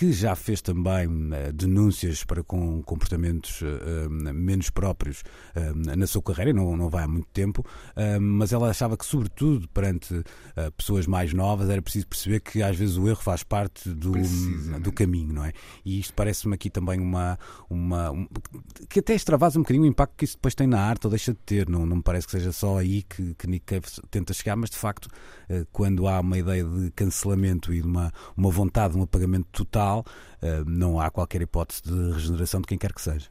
que 0.00 0.14
já 0.14 0.34
fez 0.34 0.62
também 0.62 1.06
uh, 1.06 1.52
denúncias 1.52 2.24
para 2.24 2.42
com 2.42 2.82
comportamentos 2.84 3.60
uh, 3.60 4.08
menos 4.08 4.70
próprios 4.70 5.22
na 5.74 6.06
sua 6.06 6.22
carreira, 6.22 6.54
não, 6.54 6.74
não 6.74 6.88
vai 6.88 7.04
há 7.04 7.08
muito 7.08 7.28
tempo, 7.32 7.64
mas 8.20 8.52
ela 8.52 8.70
achava 8.70 8.96
que, 8.96 9.04
sobretudo 9.04 9.68
perante 9.68 10.22
pessoas 10.76 11.06
mais 11.06 11.32
novas, 11.34 11.68
era 11.68 11.82
preciso 11.82 12.06
perceber 12.06 12.40
que 12.40 12.62
às 12.62 12.76
vezes 12.76 12.96
o 12.96 13.08
erro 13.08 13.20
faz 13.20 13.42
parte 13.42 13.88
do, 13.90 14.12
do 14.80 14.92
caminho, 14.92 15.34
não 15.34 15.44
é? 15.44 15.52
E 15.84 15.98
isto 15.98 16.14
parece-me 16.14 16.54
aqui 16.54 16.70
também 16.70 17.00
uma. 17.00 17.38
uma 17.68 18.10
um, 18.12 18.26
que 18.88 19.00
até 19.00 19.14
extravasa 19.14 19.58
um 19.58 19.62
bocadinho 19.62 19.84
o 19.84 19.88
impacto 19.88 20.14
que 20.16 20.24
isso 20.24 20.36
depois 20.36 20.54
tem 20.54 20.66
na 20.66 20.80
arte 20.80 21.06
ou 21.06 21.10
deixa 21.10 21.32
de 21.32 21.38
ter, 21.38 21.68
não, 21.68 21.84
não 21.84 21.96
me 21.96 22.02
parece 22.02 22.26
que 22.26 22.32
seja 22.32 22.52
só 22.52 22.78
aí 22.78 23.02
que, 23.02 23.34
que 23.34 23.46
Nick 23.46 23.66
Cave 23.66 23.86
tenta 24.10 24.32
chegar, 24.32 24.56
mas 24.56 24.70
de 24.70 24.76
facto, 24.76 25.08
quando 25.72 26.06
há 26.06 26.20
uma 26.20 26.38
ideia 26.38 26.64
de 26.64 26.90
cancelamento 26.92 27.72
e 27.72 27.82
de 27.82 27.86
uma, 27.86 28.12
uma 28.36 28.50
vontade 28.50 28.94
de 28.94 29.00
um 29.00 29.02
apagamento 29.02 29.48
total 29.52 29.89
eh, 30.42 30.62
não 30.66 31.00
há 31.00 31.10
qualquer 31.10 31.42
hipótese 31.42 31.82
de 31.82 32.12
regeneração 32.12 32.60
de 32.60 32.66
quem 32.66 32.78
quer 32.78 32.92
que 32.92 33.02
seja. 33.02 33.28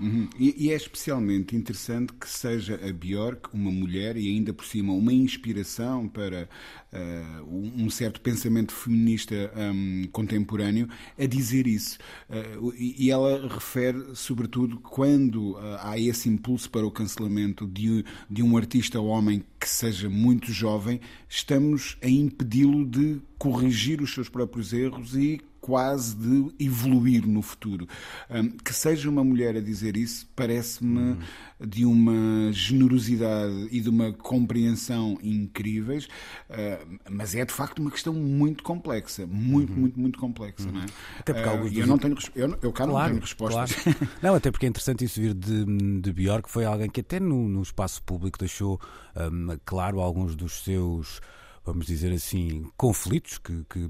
Uhum. 0.00 0.28
E, 0.38 0.66
e, 0.66 0.70
é 0.70 0.76
especialmente 0.76 1.56
interessante 1.56 2.12
que 2.12 2.28
seja 2.28 2.76
a 2.76 2.92
Björk 2.92 3.48
uma 3.52 3.70
mulher 3.70 4.16
e 4.16 4.28
ainda 4.28 4.52
por 4.52 4.64
cima 4.64 4.92
uma 4.92 5.12
inspiração 5.12 6.08
para 6.08 6.48
uh, 6.92 7.44
um 7.52 7.90
certo 7.90 8.20
pensamento 8.20 8.72
feminista 8.72 9.34
um, 9.56 10.04
contemporâneo 10.12 10.88
a 11.18 11.26
dizer 11.26 11.66
isso. 11.66 11.98
Uh, 12.30 12.72
e, 12.76 13.06
e, 13.06 13.10
ela 13.10 13.48
refere, 13.48 14.14
sobretudo, 14.14 14.78
quando 14.78 15.54
uh, 15.54 15.78
há 15.80 15.98
esse 15.98 16.28
impulso 16.28 16.70
para 16.70 16.86
o 16.86 16.92
cancelamento 16.92 17.66
de, 17.66 18.04
de 18.30 18.42
um 18.42 18.56
artista 18.56 19.00
homem 19.00 19.44
que 19.58 19.68
seja 19.68 20.08
muito 20.08 20.52
jovem, 20.52 21.00
estamos 21.28 21.98
a 22.00 22.08
impedi-lo 22.08 22.86
de 22.86 23.20
corrigir 23.36 24.00
os 24.00 24.14
seus 24.14 24.28
próprios 24.28 24.72
erros 24.72 25.16
e 25.16 25.40
quase 25.68 26.16
de 26.16 26.50
evoluir 26.58 27.28
no 27.28 27.42
futuro. 27.42 27.86
que 28.64 28.72
seja 28.72 29.10
uma 29.10 29.22
mulher 29.22 29.54
a 29.54 29.60
dizer 29.60 29.98
isso 29.98 30.26
parece-me 30.34 30.98
hum. 30.98 31.18
de 31.60 31.84
uma 31.84 32.50
generosidade 32.52 33.68
e 33.70 33.78
de 33.78 33.90
uma 33.90 34.14
compreensão 34.14 35.18
incríveis, 35.22 36.08
mas 37.10 37.34
é 37.34 37.44
de 37.44 37.52
facto 37.52 37.80
uma 37.80 37.90
questão 37.90 38.14
muito 38.14 38.64
complexa, 38.64 39.26
muito, 39.26 39.74
uhum. 39.74 39.78
muito, 39.78 40.00
muito 40.00 40.18
complexa, 40.18 40.66
uhum. 40.66 40.72
não 40.72 40.80
é? 40.80 40.86
Até 41.18 41.34
porque 41.34 41.78
uh, 41.78 41.82
eu 41.82 41.86
não 41.86 41.98
tenho, 41.98 42.16
eu, 42.34 42.58
eu 42.62 42.72
cá 42.72 42.86
claro, 42.86 42.92
não 42.92 43.08
tenho 43.08 43.20
respostas. 43.20 43.72
Claro. 43.72 43.98
não, 44.22 44.34
até 44.34 44.50
porque 44.50 44.64
é 44.64 44.68
interessante 44.70 45.04
isso 45.04 45.20
vir 45.20 45.34
de, 45.34 46.00
de 46.00 46.12
Bjork, 46.14 46.50
foi 46.50 46.64
alguém 46.64 46.88
que 46.88 47.00
até 47.00 47.20
no, 47.20 47.46
no 47.46 47.60
espaço 47.60 48.02
público 48.02 48.38
deixou 48.38 48.80
um, 49.14 49.58
claro 49.66 50.00
alguns 50.00 50.34
dos 50.34 50.64
seus 50.64 51.20
vamos 51.68 51.86
dizer 51.86 52.12
assim, 52.12 52.66
conflitos 52.76 53.36
que, 53.38 53.64
que 53.68 53.80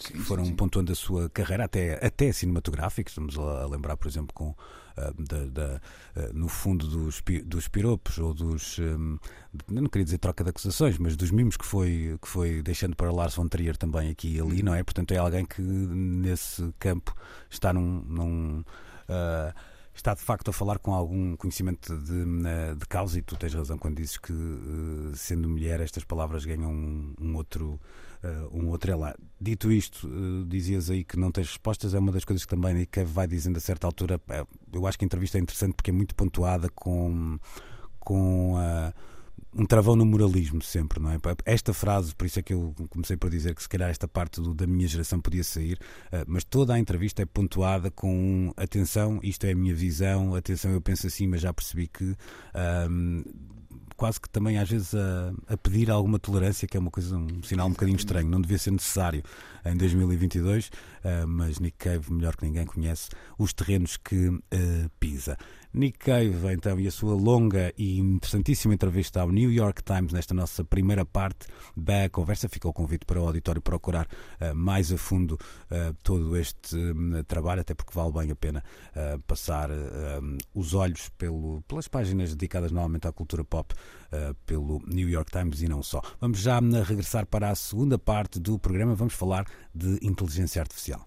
sim, 0.00 0.18
foram 0.24 0.44
sim, 0.44 0.50
sim. 0.50 0.56
pontuando 0.56 0.90
a 0.90 0.94
sua 0.94 1.30
carreira, 1.30 1.64
até, 1.64 2.04
até 2.04 2.32
cinematográfica. 2.32 3.08
Estamos 3.08 3.38
a 3.38 3.66
lembrar, 3.66 3.96
por 3.96 4.08
exemplo, 4.08 4.34
com, 4.34 4.50
uh, 4.50 5.22
da, 5.22 5.44
da, 5.46 5.80
uh, 6.16 6.34
no 6.34 6.48
fundo 6.48 6.86
dos, 6.86 7.22
dos 7.44 7.68
piropos 7.68 8.18
ou 8.18 8.34
dos. 8.34 8.78
Um, 8.80 9.18
não 9.68 9.86
queria 9.86 10.04
dizer 10.04 10.18
troca 10.18 10.42
de 10.42 10.50
acusações, 10.50 10.98
mas 10.98 11.16
dos 11.16 11.30
mimos 11.30 11.56
que 11.56 11.64
foi, 11.64 12.18
que 12.20 12.28
foi 12.28 12.60
deixando 12.60 12.96
para 12.96 13.12
Lars 13.12 13.36
von 13.36 13.46
Trier 13.46 13.76
também 13.76 14.10
aqui 14.10 14.36
e 14.36 14.40
ali, 14.40 14.62
não 14.62 14.74
é? 14.74 14.82
Portanto, 14.82 15.12
é 15.12 15.18
alguém 15.18 15.44
que 15.44 15.62
nesse 15.62 16.74
campo 16.78 17.14
está 17.48 17.72
num. 17.72 18.02
num 18.02 18.60
uh, 19.08 19.77
está 19.98 20.14
de 20.14 20.20
facto 20.20 20.48
a 20.48 20.52
falar 20.52 20.78
com 20.78 20.94
algum 20.94 21.36
conhecimento 21.36 21.96
de, 21.98 22.24
de 22.76 22.86
causa 22.88 23.18
e 23.18 23.22
tu 23.22 23.36
tens 23.36 23.54
razão 23.54 23.76
quando 23.76 23.96
dizes 23.96 24.16
que, 24.16 24.32
eh, 24.32 25.14
sendo 25.14 25.48
mulher, 25.48 25.80
estas 25.80 26.04
palavras 26.04 26.44
ganham 26.44 26.70
um, 26.72 27.14
um 27.20 27.36
outro. 27.36 27.80
Uh, 28.20 28.58
um 28.58 28.68
outro 28.70 28.90
ela. 28.90 29.14
Dito 29.40 29.70
isto, 29.70 30.08
dizias 30.48 30.90
aí 30.90 31.04
que 31.04 31.16
não 31.16 31.30
tens 31.30 31.46
respostas, 31.46 31.94
é 31.94 32.00
uma 32.00 32.10
das 32.10 32.24
coisas 32.24 32.44
que 32.44 32.50
também 32.50 32.74
Nick 32.74 33.04
vai 33.04 33.28
dizendo 33.28 33.58
a 33.58 33.60
certa 33.60 33.86
altura. 33.86 34.20
eu 34.72 34.86
acho 34.88 34.98
que 34.98 35.04
a 35.04 35.06
entrevista 35.06 35.38
é 35.38 35.40
interessante 35.40 35.74
porque 35.74 35.90
é 35.90 35.94
muito 35.94 36.16
pontuada 36.16 36.68
com, 36.70 37.38
com 38.00 38.56
a. 38.56 38.92
Um 39.54 39.64
travão 39.64 39.96
no 39.96 40.04
moralismo 40.04 40.60
sempre, 40.62 41.00
não 41.00 41.10
é? 41.10 41.18
Esta 41.44 41.72
frase, 41.72 42.14
por 42.14 42.26
isso 42.26 42.38
é 42.38 42.42
que 42.42 42.52
eu 42.52 42.74
comecei 42.90 43.16
por 43.16 43.30
dizer 43.30 43.54
que 43.54 43.62
se 43.62 43.68
calhar 43.68 43.88
esta 43.88 44.06
parte 44.06 44.40
do, 44.40 44.52
da 44.52 44.66
minha 44.66 44.86
geração 44.86 45.20
podia 45.20 45.42
sair, 45.42 45.78
uh, 46.12 46.24
mas 46.26 46.44
toda 46.44 46.74
a 46.74 46.78
entrevista 46.78 47.22
é 47.22 47.26
pontuada 47.26 47.90
com 47.90 48.12
um, 48.12 48.52
atenção, 48.56 49.18
isto 49.22 49.44
é 49.46 49.52
a 49.52 49.54
minha 49.54 49.74
visão, 49.74 50.34
atenção, 50.34 50.70
eu 50.70 50.80
penso 50.80 51.06
assim, 51.06 51.26
mas 51.26 51.40
já 51.40 51.52
percebi 51.52 51.88
que 51.88 52.14
um, 52.90 53.24
quase 53.98 54.20
que 54.20 54.30
também 54.30 54.58
às 54.58 54.70
vezes 54.70 54.94
a, 54.94 55.32
a, 55.48 55.56
pedir 55.56 55.90
alguma 55.90 56.20
tolerância, 56.20 56.68
que 56.68 56.76
é 56.76 56.80
uma 56.80 56.90
coisa, 56.90 57.16
um 57.16 57.42
sinal 57.42 57.66
um 57.66 57.70
bocadinho 57.70 57.96
estranho, 57.96 58.28
não 58.28 58.40
devia 58.40 58.56
ser 58.56 58.70
necessário 58.70 59.24
em 59.64 59.76
2022, 59.76 60.68
uh, 60.68 60.70
ah, 61.04 61.26
mas 61.26 61.58
Nick 61.58 61.76
Cave, 61.78 62.12
melhor 62.12 62.36
que 62.36 62.46
ninguém, 62.46 62.64
conhece 62.64 63.10
os 63.36 63.52
terrenos 63.52 63.96
que 63.96 64.28
uh, 64.28 64.40
pisa. 65.00 65.36
Nick 65.78 65.96
Cave, 66.00 66.52
então, 66.52 66.80
e 66.80 66.88
a 66.88 66.90
sua 66.90 67.14
longa 67.14 67.72
e 67.78 68.00
interessantíssima 68.00 68.74
entrevista 68.74 69.20
ao 69.20 69.30
New 69.30 69.48
York 69.52 69.80
Times 69.84 70.12
nesta 70.12 70.34
nossa 70.34 70.64
primeira 70.64 71.04
parte 71.04 71.46
da 71.76 72.08
conversa. 72.08 72.48
Fica 72.48 72.66
o 72.66 72.72
convite 72.72 73.06
para 73.06 73.22
o 73.22 73.26
auditório 73.26 73.62
procurar 73.62 74.08
uh, 74.40 74.52
mais 74.56 74.90
a 74.90 74.98
fundo 74.98 75.34
uh, 75.70 75.94
todo 76.02 76.36
este 76.36 76.76
um, 76.76 77.22
trabalho, 77.22 77.60
até 77.60 77.74
porque 77.74 77.92
vale 77.94 78.10
bem 78.10 78.32
a 78.32 78.34
pena 78.34 78.64
uh, 78.90 79.22
passar 79.22 79.70
os 80.52 80.74
olhos 80.74 81.10
pelo, 81.10 81.62
pelas 81.68 81.86
páginas 81.86 82.34
dedicadas 82.34 82.72
normalmente 82.72 83.06
à 83.06 83.12
cultura 83.12 83.44
pop 83.44 83.72
pelo 84.46 84.82
New 84.86 85.08
York 85.08 85.30
Times 85.30 85.62
e 85.62 85.68
não 85.68 85.82
só. 85.82 86.02
Vamos 86.20 86.40
já 86.40 86.58
hum, 86.58 86.82
regressar 86.82 87.26
para 87.26 87.50
a 87.50 87.54
segunda 87.54 87.98
parte 87.98 88.40
do 88.40 88.58
programa. 88.58 88.94
Vamos 88.94 89.14
falar 89.14 89.46
de 89.72 89.98
inteligência 90.02 90.60
artificial. 90.60 91.06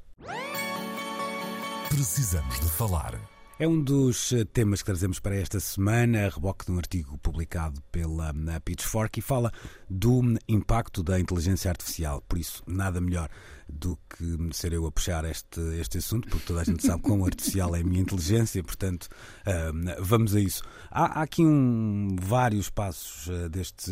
Precisamos 1.90 2.60
de 2.60 2.70
falar. 2.70 3.31
É 3.62 3.68
um 3.68 3.80
dos 3.80 4.34
eh, 4.34 4.44
temas 4.44 4.82
que 4.82 4.88
trazemos 4.88 5.20
para 5.20 5.36
esta 5.36 5.60
semana, 5.60 6.26
a 6.26 6.30
reboque 6.30 6.66
de 6.66 6.72
um 6.72 6.80
artigo 6.80 7.16
publicado 7.20 7.80
pela 7.92 8.34
Pitchfork 8.66 9.20
e 9.20 9.22
fala 9.22 9.52
do 9.88 10.20
impacto 10.50 11.04
da 11.04 11.20
inteligência 11.20 11.70
artificial. 11.70 12.24
Por 12.28 12.40
isso, 12.40 12.64
nada 12.66 13.00
melhor 13.00 13.30
do 13.70 14.00
que 14.10 14.50
ser 14.52 14.74
eu 14.74 14.88
a 14.88 14.92
puxar 14.92 15.26
este, 15.26 15.62
este 15.80 16.00
assunto, 16.00 16.28
porque 16.28 16.48
toda 16.48 16.62
a 16.62 16.64
gente 16.64 16.84
sabe 16.84 17.04
quão 17.04 17.24
artificial 17.24 17.76
é 17.76 17.82
a 17.82 17.84
minha 17.84 18.02
inteligência, 18.02 18.64
portanto, 18.64 19.08
uh, 19.46 20.04
vamos 20.04 20.36
a 20.36 20.40
isso. 20.40 20.64
Há, 20.90 21.20
há 21.20 21.22
aqui 21.22 21.46
um, 21.46 22.16
vários 22.20 22.68
passos 22.72 23.30
deste 23.52 23.92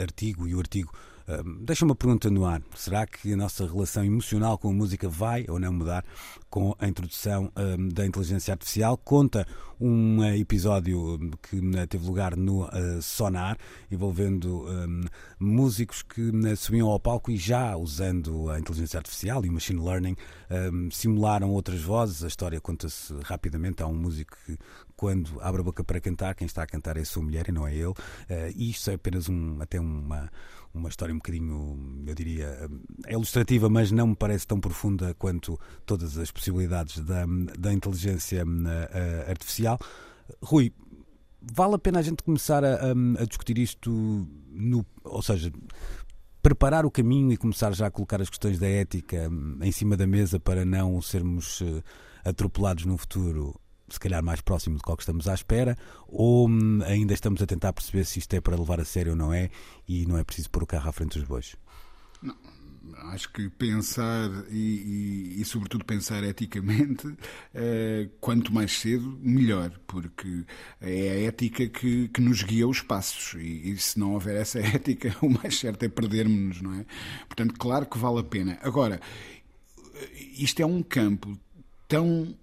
artigo 0.00 0.46
e 0.46 0.54
o 0.54 0.60
artigo 0.60 0.92
Deixa 1.60 1.84
uma 1.84 1.94
pergunta 1.94 2.30
no 2.30 2.44
ar. 2.44 2.62
Será 2.74 3.06
que 3.06 3.32
a 3.32 3.36
nossa 3.36 3.66
relação 3.66 4.04
emocional 4.04 4.58
com 4.58 4.68
a 4.68 4.72
música 4.72 5.08
vai 5.08 5.46
ou 5.48 5.58
não 5.58 5.72
mudar 5.72 6.04
com 6.50 6.74
a 6.78 6.86
introdução 6.88 7.50
um, 7.56 7.88
da 7.88 8.04
inteligência 8.04 8.52
artificial? 8.52 8.96
Conta 8.98 9.46
um 9.80 10.22
episódio 10.24 11.18
que 11.42 11.60
teve 11.88 12.06
lugar 12.06 12.36
no 12.36 12.64
uh, 12.64 13.00
Sonar, 13.00 13.56
envolvendo 13.90 14.64
um, 14.68 15.00
músicos 15.40 16.02
que 16.02 16.30
subiam 16.56 16.88
ao 16.88 17.00
palco 17.00 17.30
e 17.30 17.36
já 17.36 17.76
usando 17.76 18.50
a 18.50 18.58
inteligência 18.58 18.98
artificial 18.98 19.44
e 19.44 19.48
o 19.48 19.52
machine 19.52 19.82
learning 19.82 20.16
simularam 20.90 21.50
outras 21.50 21.80
vozes. 21.80 22.22
A 22.22 22.28
história 22.28 22.60
conta-se 22.60 23.12
rapidamente. 23.24 23.82
Há 23.82 23.86
um 23.86 23.94
músico 23.94 24.36
que, 24.46 24.56
quando 24.96 25.40
abre 25.40 25.60
a 25.60 25.64
boca 25.64 25.82
para 25.82 26.00
cantar, 26.00 26.34
quem 26.34 26.46
está 26.46 26.62
a 26.62 26.66
cantar 26.66 26.96
é 26.96 27.00
a 27.00 27.04
sua 27.04 27.22
mulher 27.22 27.48
e 27.48 27.52
não 27.52 27.66
é 27.66 27.74
ele. 27.74 27.88
Uh, 27.88 27.94
isto 28.54 28.90
é 28.90 28.94
apenas 28.94 29.28
um, 29.28 29.60
até 29.60 29.80
uma 29.80 30.30
uma 30.74 30.88
história 30.88 31.14
um 31.14 31.18
bocadinho, 31.18 32.04
eu 32.06 32.14
diria, 32.14 32.68
é 33.06 33.12
ilustrativa, 33.12 33.68
mas 33.68 33.90
não 33.90 34.08
me 34.08 34.16
parece 34.16 34.46
tão 34.46 34.58
profunda 34.58 35.14
quanto 35.14 35.58
todas 35.84 36.16
as 36.16 36.30
possibilidades 36.30 36.98
da, 37.04 37.24
da 37.58 37.72
inteligência 37.72 38.42
artificial. 39.28 39.78
Rui, 40.42 40.72
vale 41.40 41.74
a 41.74 41.78
pena 41.78 41.98
a 41.98 42.02
gente 42.02 42.22
começar 42.22 42.64
a, 42.64 42.92
a, 43.18 43.24
discutir 43.26 43.58
isto, 43.58 43.90
no, 44.50 44.84
ou 45.04 45.22
seja, 45.22 45.52
preparar 46.42 46.86
o 46.86 46.90
caminho 46.90 47.32
e 47.32 47.36
começar 47.36 47.72
já 47.72 47.86
a 47.86 47.90
colocar 47.90 48.20
as 48.22 48.30
questões 48.30 48.58
da 48.58 48.68
ética 48.68 49.30
em 49.60 49.72
cima 49.72 49.96
da 49.96 50.06
mesa 50.06 50.40
para 50.40 50.64
não 50.64 51.00
sermos 51.02 51.62
atropelados 52.24 52.84
no 52.84 52.96
futuro 52.96 53.60
se 53.92 54.00
calhar 54.00 54.22
mais 54.22 54.40
próximo 54.40 54.76
do 54.76 54.82
que 54.82 55.02
estamos 55.02 55.28
à 55.28 55.34
espera, 55.34 55.76
ou 56.08 56.48
hum, 56.48 56.80
ainda 56.84 57.14
estamos 57.14 57.42
a 57.42 57.46
tentar 57.46 57.72
perceber 57.72 58.04
se 58.04 58.18
isto 58.18 58.34
é 58.34 58.40
para 58.40 58.56
levar 58.56 58.80
a 58.80 58.84
sério 58.84 59.12
ou 59.12 59.16
não 59.16 59.32
é, 59.32 59.50
e 59.88 60.06
não 60.06 60.18
é 60.18 60.24
preciso 60.24 60.50
pôr 60.50 60.62
o 60.62 60.66
carro 60.66 60.88
à 60.88 60.92
frente 60.92 61.18
dos 61.18 61.26
bois? 61.26 61.56
Não, 62.22 62.36
acho 63.12 63.32
que 63.32 63.48
pensar 63.48 64.28
e, 64.50 65.34
e, 65.36 65.40
e 65.40 65.44
sobretudo 65.44 65.84
pensar 65.84 66.22
eticamente, 66.24 67.14
eh, 67.54 68.08
quanto 68.20 68.52
mais 68.52 68.72
cedo, 68.72 69.18
melhor, 69.20 69.70
porque 69.86 70.44
é 70.80 71.10
a 71.10 71.20
ética 71.22 71.66
que, 71.68 72.08
que 72.08 72.20
nos 72.20 72.42
guia 72.42 72.66
os 72.66 72.80
passos 72.80 73.34
e, 73.40 73.70
e, 73.70 73.78
se 73.78 73.98
não 73.98 74.12
houver 74.12 74.36
essa 74.36 74.58
ética, 74.64 75.14
o 75.20 75.28
mais 75.28 75.58
certo 75.58 75.82
é 75.84 75.88
perdermos-nos, 75.88 76.62
não 76.62 76.74
é? 76.74 76.86
Portanto, 77.26 77.54
claro 77.58 77.86
que 77.86 77.98
vale 77.98 78.20
a 78.20 78.24
pena. 78.24 78.58
Agora, 78.62 79.00
isto 80.36 80.60
é 80.60 80.66
um 80.66 80.82
campo 80.82 81.38
tão 81.88 82.34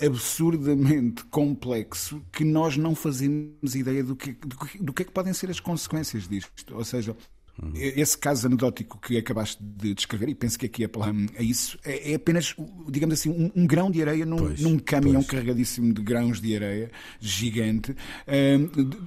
absurdamente 0.00 1.24
complexo 1.24 2.22
que 2.32 2.44
nós 2.44 2.76
não 2.76 2.94
fazemos 2.94 3.74
ideia 3.74 4.02
do 4.04 4.14
que, 4.14 4.32
do 4.32 4.56
que, 4.56 4.78
do 4.82 4.92
que 4.92 5.02
é 5.02 5.04
que 5.04 5.12
podem 5.12 5.32
ser 5.32 5.50
as 5.50 5.60
consequências 5.60 6.28
disto. 6.28 6.74
Ou 6.74 6.84
seja, 6.84 7.16
Uhum. 7.60 7.72
Esse 7.74 8.16
caso 8.16 8.46
anedótico 8.46 9.00
que 9.00 9.18
acabaste 9.18 9.60
de 9.60 9.92
descrever, 9.92 10.28
e 10.28 10.34
penso 10.34 10.56
que 10.58 10.66
aqui 10.66 10.84
é 10.84 10.90
a 11.36 11.42
isso, 11.42 11.76
é, 11.84 12.12
é 12.12 12.14
apenas, 12.14 12.54
digamos 12.88 13.18
assim, 13.18 13.30
um, 13.30 13.50
um, 13.62 13.66
grão 13.66 13.90
de 13.90 14.00
areia 14.00 14.24
num, 14.24 14.36
pois, 14.36 14.60
num 14.60 14.78
caminhão 14.78 15.22
pois. 15.22 15.30
carregadíssimo 15.30 15.92
de 15.92 16.00
grãos 16.00 16.40
de 16.40 16.54
areia 16.54 16.90
gigante, 17.18 17.90
uh, 17.92 17.96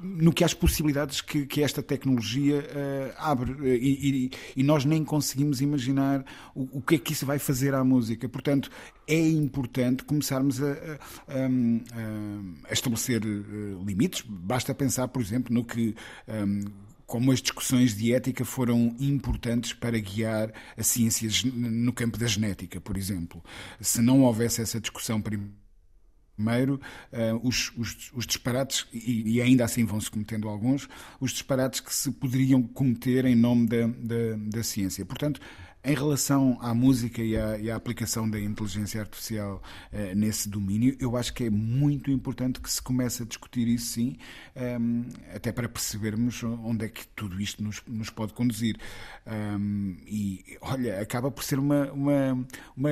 no 0.04 0.34
que 0.34 0.44
as 0.44 0.54
possibilidades 0.54 1.22
que, 1.22 1.46
que 1.46 1.64
esta 1.64 1.82
tecnologia 1.82 2.60
uh, 2.60 3.14
abre. 3.18 3.54
E, 3.78 4.10
e, 4.26 4.32
e, 4.58 4.64
nós 4.64 4.84
nem 4.84 5.06
conseguimos 5.06 5.62
imaginar 5.62 6.26
o, 6.54 6.80
o, 6.80 6.82
que 6.82 6.96
é 6.96 6.98
que 6.98 7.14
isso 7.14 7.26
vai 7.26 7.40
fazer 7.40 7.74
à 7.74 7.84
música. 7.86 8.28
Portanto, 8.28 8.70
é 9.08 9.30
importante 9.30 10.04
começarmos 10.04 10.62
a, 10.62 10.72
a, 10.72 10.76
a, 10.76 12.70
a 12.70 12.74
estabelecer 12.74 13.24
uh, 13.26 13.84
limites. 13.86 14.26
Basta 14.28 14.74
pensar, 14.74 15.08
por 15.08 15.22
exemplo, 15.22 15.54
no 15.54 15.64
que. 15.64 15.96
Um, 16.28 16.91
como 17.12 17.30
as 17.34 17.42
discussões 17.42 17.94
de 17.94 18.14
ética 18.14 18.46
foram 18.46 18.96
importantes 18.98 19.74
para 19.74 20.00
guiar 20.00 20.54
as 20.78 20.88
ciências 20.88 21.44
no 21.44 21.92
campo 21.92 22.18
da 22.18 22.26
genética, 22.26 22.80
por 22.80 22.96
exemplo. 22.96 23.44
Se 23.82 24.02
não 24.02 24.22
houvesse 24.22 24.62
essa 24.62 24.80
discussão 24.80 25.22
primeiro, 25.22 26.80
uh, 27.12 27.46
os, 27.46 27.74
os, 27.76 28.12
os, 28.14 28.26
disparates, 28.26 28.88
e, 28.94 29.36
e, 29.36 29.42
ainda 29.42 29.66
assim 29.66 29.84
vão-se 29.84 30.10
cometendo 30.10 30.48
alguns, 30.48 30.88
os 31.20 31.32
disparates 31.32 31.82
que 31.82 31.94
se 31.94 32.10
poderiam 32.12 32.64
cometer 32.64 33.26
em 33.26 33.36
nome 33.36 33.68
da, 33.68 33.88
da, 33.88 34.38
da 34.38 34.64
ciência. 34.64 35.06
Portanto, 35.06 35.42
em 35.84 35.96
relação 35.96 36.58
à 36.62 36.74
música 36.74 37.22
e 37.22 37.36
à, 37.36 37.58
e 37.58 37.72
à 37.72 37.76
aplicação 37.76 38.30
da 38.30 38.40
inteligência 38.40 39.02
artificial 39.02 39.62
uh, 39.92 40.16
nesse 40.16 40.48
domínio, 40.48 40.96
eu 41.00 41.18
acho 41.18 41.34
que 41.34 41.46
é 41.46 41.50
muito 41.50 42.12
importante 42.12 42.60
que 42.60 42.72
se 42.72 42.82
comece 42.82 43.24
a 43.24 43.26
discutir 43.26 43.68
isso 43.68 43.94
sim, 43.94 44.18
um, 44.56 44.62
ehm, 44.62 45.04
até 45.36 45.52
para 45.52 45.68
percebermos 45.68 46.44
onde 46.44 46.86
é 46.86 46.90
que 46.90 47.08
tudo 47.08 47.42
isto 47.42 47.64
nos, 47.64 47.82
nos 47.88 48.10
pode 48.10 48.34
conduzir. 48.34 48.78
Um, 49.26 49.32
ehm, 49.32 49.98
e 50.06 50.58
olha, 50.62 51.02
acaba 51.02 51.32
por 51.32 51.44
ser 51.44 51.60
uma, 51.60 51.92
uma, 51.92 52.46
uma 52.76 52.92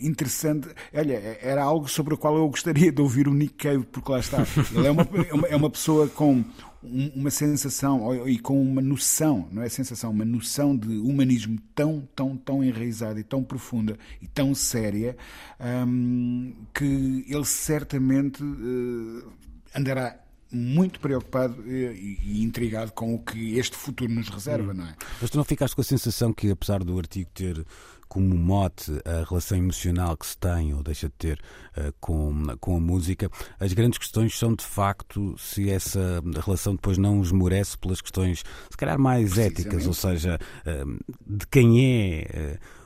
interessante. 0.00 0.68
Olha, 0.92 1.38
era 1.40 1.62
algo 1.62 1.88
sobre 1.88 2.14
o 2.14 2.18
qual 2.18 2.36
eu 2.36 2.48
gostaria 2.48 2.92
de 2.92 3.00
ouvir 3.00 3.28
o 3.28 3.34
Nick 3.34 3.54
Cave, 3.54 3.84
porque 3.84 4.10
lá 4.10 4.20
está. 4.20 4.44
Ele 4.74 4.86
é 4.86 4.90
uma, 4.90 5.02
é 5.02 5.34
uma, 5.34 5.48
é 5.48 5.56
uma 5.56 5.70
pessoa 5.70 6.08
com 6.08 6.44
uma 7.14 7.30
sensação 7.30 8.26
e 8.28 8.38
com 8.38 8.60
uma 8.60 8.80
noção, 8.80 9.48
não 9.50 9.62
é 9.62 9.68
sensação, 9.68 10.10
uma 10.10 10.24
noção 10.24 10.76
de 10.76 10.98
humanismo 10.98 11.58
tão, 11.74 12.06
tão, 12.14 12.36
tão 12.36 12.62
enraizada 12.62 13.18
e 13.18 13.24
tão 13.24 13.42
profunda 13.42 13.98
e 14.20 14.26
tão 14.26 14.54
séria 14.54 15.16
um, 15.86 16.54
que 16.72 17.24
ele 17.28 17.44
certamente 17.44 18.42
uh, 18.42 19.32
andará 19.74 20.20
muito 20.50 21.00
preocupado 21.00 21.62
e, 21.66 22.18
e, 22.22 22.42
intrigado 22.44 22.92
com 22.92 23.14
o 23.14 23.18
que 23.18 23.58
este 23.58 23.76
futuro 23.76 24.12
nos 24.12 24.28
reserva, 24.28 24.72
hum. 24.72 24.76
não 24.76 24.86
é? 24.86 24.94
Mas 25.20 25.30
tu 25.30 25.36
não 25.36 25.44
ficaste 25.44 25.74
com 25.74 25.80
a 25.80 25.84
sensação 25.84 26.32
que, 26.32 26.50
apesar 26.50 26.84
do 26.84 26.96
artigo 26.96 27.28
ter 27.34 27.66
como 28.14 28.32
mote 28.32 28.92
a 29.04 29.28
relação 29.28 29.58
emocional 29.58 30.16
que 30.16 30.24
se 30.24 30.38
tem 30.38 30.72
ou 30.72 30.84
deixa 30.84 31.08
de 31.08 31.14
ter 31.14 31.40
uh, 31.76 31.92
com, 31.98 32.44
com 32.60 32.76
a 32.76 32.80
música, 32.80 33.28
as 33.58 33.72
grandes 33.72 33.98
questões 33.98 34.38
são 34.38 34.54
de 34.54 34.64
facto 34.64 35.34
se 35.36 35.68
essa 35.68 36.22
relação 36.44 36.76
depois 36.76 36.96
não 36.96 37.20
esmorece 37.20 37.76
pelas 37.76 38.00
questões, 38.00 38.44
se 38.70 38.76
calhar, 38.76 39.00
mais 39.00 39.36
éticas, 39.36 39.88
ou 39.88 39.92
seja, 39.92 40.38
uh, 40.64 41.14
de 41.26 41.44
quem 41.48 41.84
é. 41.84 42.56
Uh, 42.60 42.84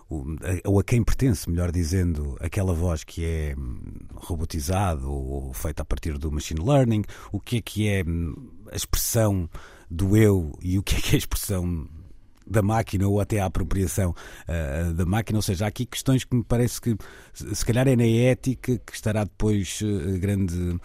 ou 0.64 0.81
a 0.81 0.83
quem 0.83 1.05
pertence, 1.05 1.51
melhor 1.51 1.71
dizendo, 1.71 2.35
aquela 2.41 2.73
voz 2.73 3.05
que 3.05 3.27
é 3.27 3.55
hum, 3.55 3.79
robotizada 4.14 5.07
ou 5.07 5.53
feita 5.53 5.83
a 5.83 5.85
partir 5.85 6.17
do 6.17 6.33
machine 6.33 6.64
learning, 6.64 7.05
o 7.31 7.38
que 7.38 7.59
é 7.59 7.61
que 7.61 7.88
é 7.91 8.03
hum, 8.03 8.35
a 8.73 8.75
expressão 8.75 9.51
do 9.91 10.17
eu 10.17 10.59
e 10.62 10.79
o 10.79 10.83
que 10.83 10.97
é 10.97 11.01
que 11.03 11.11
é 11.11 11.14
a 11.17 11.19
expressão 11.19 11.87
da 12.49 12.63
máquina 12.63 13.07
ou 13.07 13.21
até 13.21 13.41
a 13.41 13.47
apropriação 13.47 14.11
uh, 14.11 14.93
da 14.95 15.05
máquina. 15.05 15.39
Ou 15.39 15.43
seja, 15.43 15.65
há 15.65 15.69
aqui 15.69 15.87
questões 15.87 16.25
que 16.25 16.35
me 16.35 16.45
parece 16.45 16.81
que 16.81 16.97
se 17.33 17.65
calhar 17.65 17.87
é 17.87 17.97
na 17.97 18.07
ética 18.07 18.79
que 18.79 18.93
estará 18.95 19.25
depois 19.25 19.81
uh, 19.83 20.19
grande, 20.19 20.55
uh, 20.57 20.81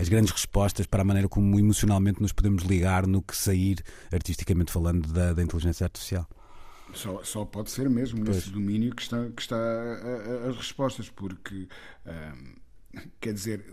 as 0.00 0.08
grandes 0.08 0.30
respostas 0.32 0.86
para 0.86 1.02
a 1.02 1.04
maneira 1.04 1.28
como 1.28 1.58
emocionalmente 1.58 2.20
nos 2.20 2.32
podemos 2.32 2.62
ligar 2.64 3.06
no 3.06 3.22
que 3.22 3.36
sair, 3.36 3.82
artisticamente 4.12 4.72
falando, 4.72 5.12
da, 5.12 5.32
da 5.32 5.42
inteligência 5.42 5.84
artificial. 5.84 6.26
Só, 6.94 7.22
só 7.24 7.44
pode 7.44 7.70
ser 7.70 7.90
mesmo 7.90 8.24
pois. 8.24 8.36
nesse 8.36 8.50
domínio 8.50 8.94
que 8.94 9.02
está, 9.02 9.28
que 9.34 9.42
está 9.42 9.56
as 10.48 10.56
respostas, 10.56 11.10
porque. 11.10 11.68
Quer 13.20 13.34
dizer, 13.34 13.66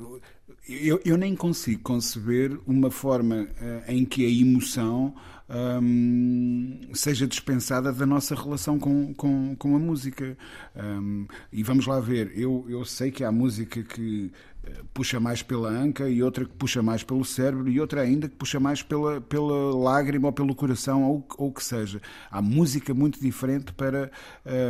eu, 0.68 1.02
eu 1.04 1.18
nem 1.18 1.36
consigo 1.36 1.82
conceber 1.82 2.58
uma 2.66 2.90
forma 2.90 3.44
uh, 3.44 3.92
em 3.92 4.06
que 4.06 4.26
a 4.26 4.30
emoção 4.30 5.14
um, 5.50 6.80
seja 6.94 7.28
dispensada 7.28 7.92
da 7.92 8.06
nossa 8.06 8.34
relação 8.36 8.80
com, 8.80 9.14
com, 9.14 9.56
com 9.56 9.76
a 9.76 9.80
música. 9.80 10.38
Um, 10.76 11.28
e 11.52 11.64
vamos 11.64 11.86
lá 11.86 12.00
ver, 12.00 12.32
eu, 12.36 12.66
eu 12.68 12.84
sei 12.86 13.12
que 13.12 13.24
há 13.24 13.32
música 13.32 13.84
que 13.84 14.32
eh, 14.66 14.82
puxa 14.94 15.20
mais 15.20 15.44
pela 15.44 15.70
anca 15.70 16.10
e 16.10 16.24
outra 16.24 16.46
que 16.46 16.54
puxa 16.54 16.82
mais 16.82 17.04
pelo 17.04 17.26
cérebro 17.26 17.70
e 17.70 17.80
outra 17.82 18.02
ainda 18.02 18.30
que 18.30 18.36
puxa 18.36 18.60
mais 18.60 18.82
pela, 18.82 19.20
pela 19.20 19.76
lágrima 19.76 20.28
ou 20.28 20.34
pelo 20.34 20.56
coração 20.56 21.04
ou 21.04 21.28
o 21.38 21.52
que 21.52 21.64
seja. 21.64 22.02
Há 22.32 22.42
música 22.42 22.94
muito 22.94 23.20
diferente 23.20 23.74
para 23.74 24.10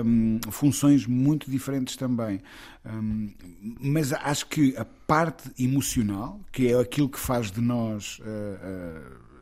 um, 0.04 0.40
funções 0.50 1.06
muito 1.06 1.50
diferentes 1.50 1.96
também. 1.96 2.42
Um, 2.86 3.32
mas 3.80 4.12
acho 4.12 4.48
que 4.48 4.76
a 4.76 4.84
parte 5.14 5.52
emocional, 5.60 6.42
que 6.52 6.72
é 6.72 6.80
aquilo 6.80 7.08
que 7.08 7.20
faz 7.20 7.52
de 7.52 7.62
nós. 7.62 8.18
Uh, 8.20 8.24
uh, 8.24 9.34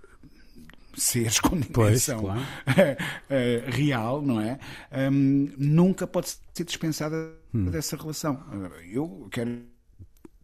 seres 0.93 1.39
com 1.39 1.57
dimensão 1.57 2.19
claro. 2.19 2.41
real, 3.71 4.21
não 4.21 4.41
é? 4.41 4.59
Um, 5.09 5.49
nunca 5.57 6.05
pode 6.05 6.35
ser 6.53 6.65
dispensada 6.65 7.15
hum. 7.53 7.71
dessa 7.71 7.95
relação. 7.95 8.43
Eu 8.91 9.29
quero 9.31 9.63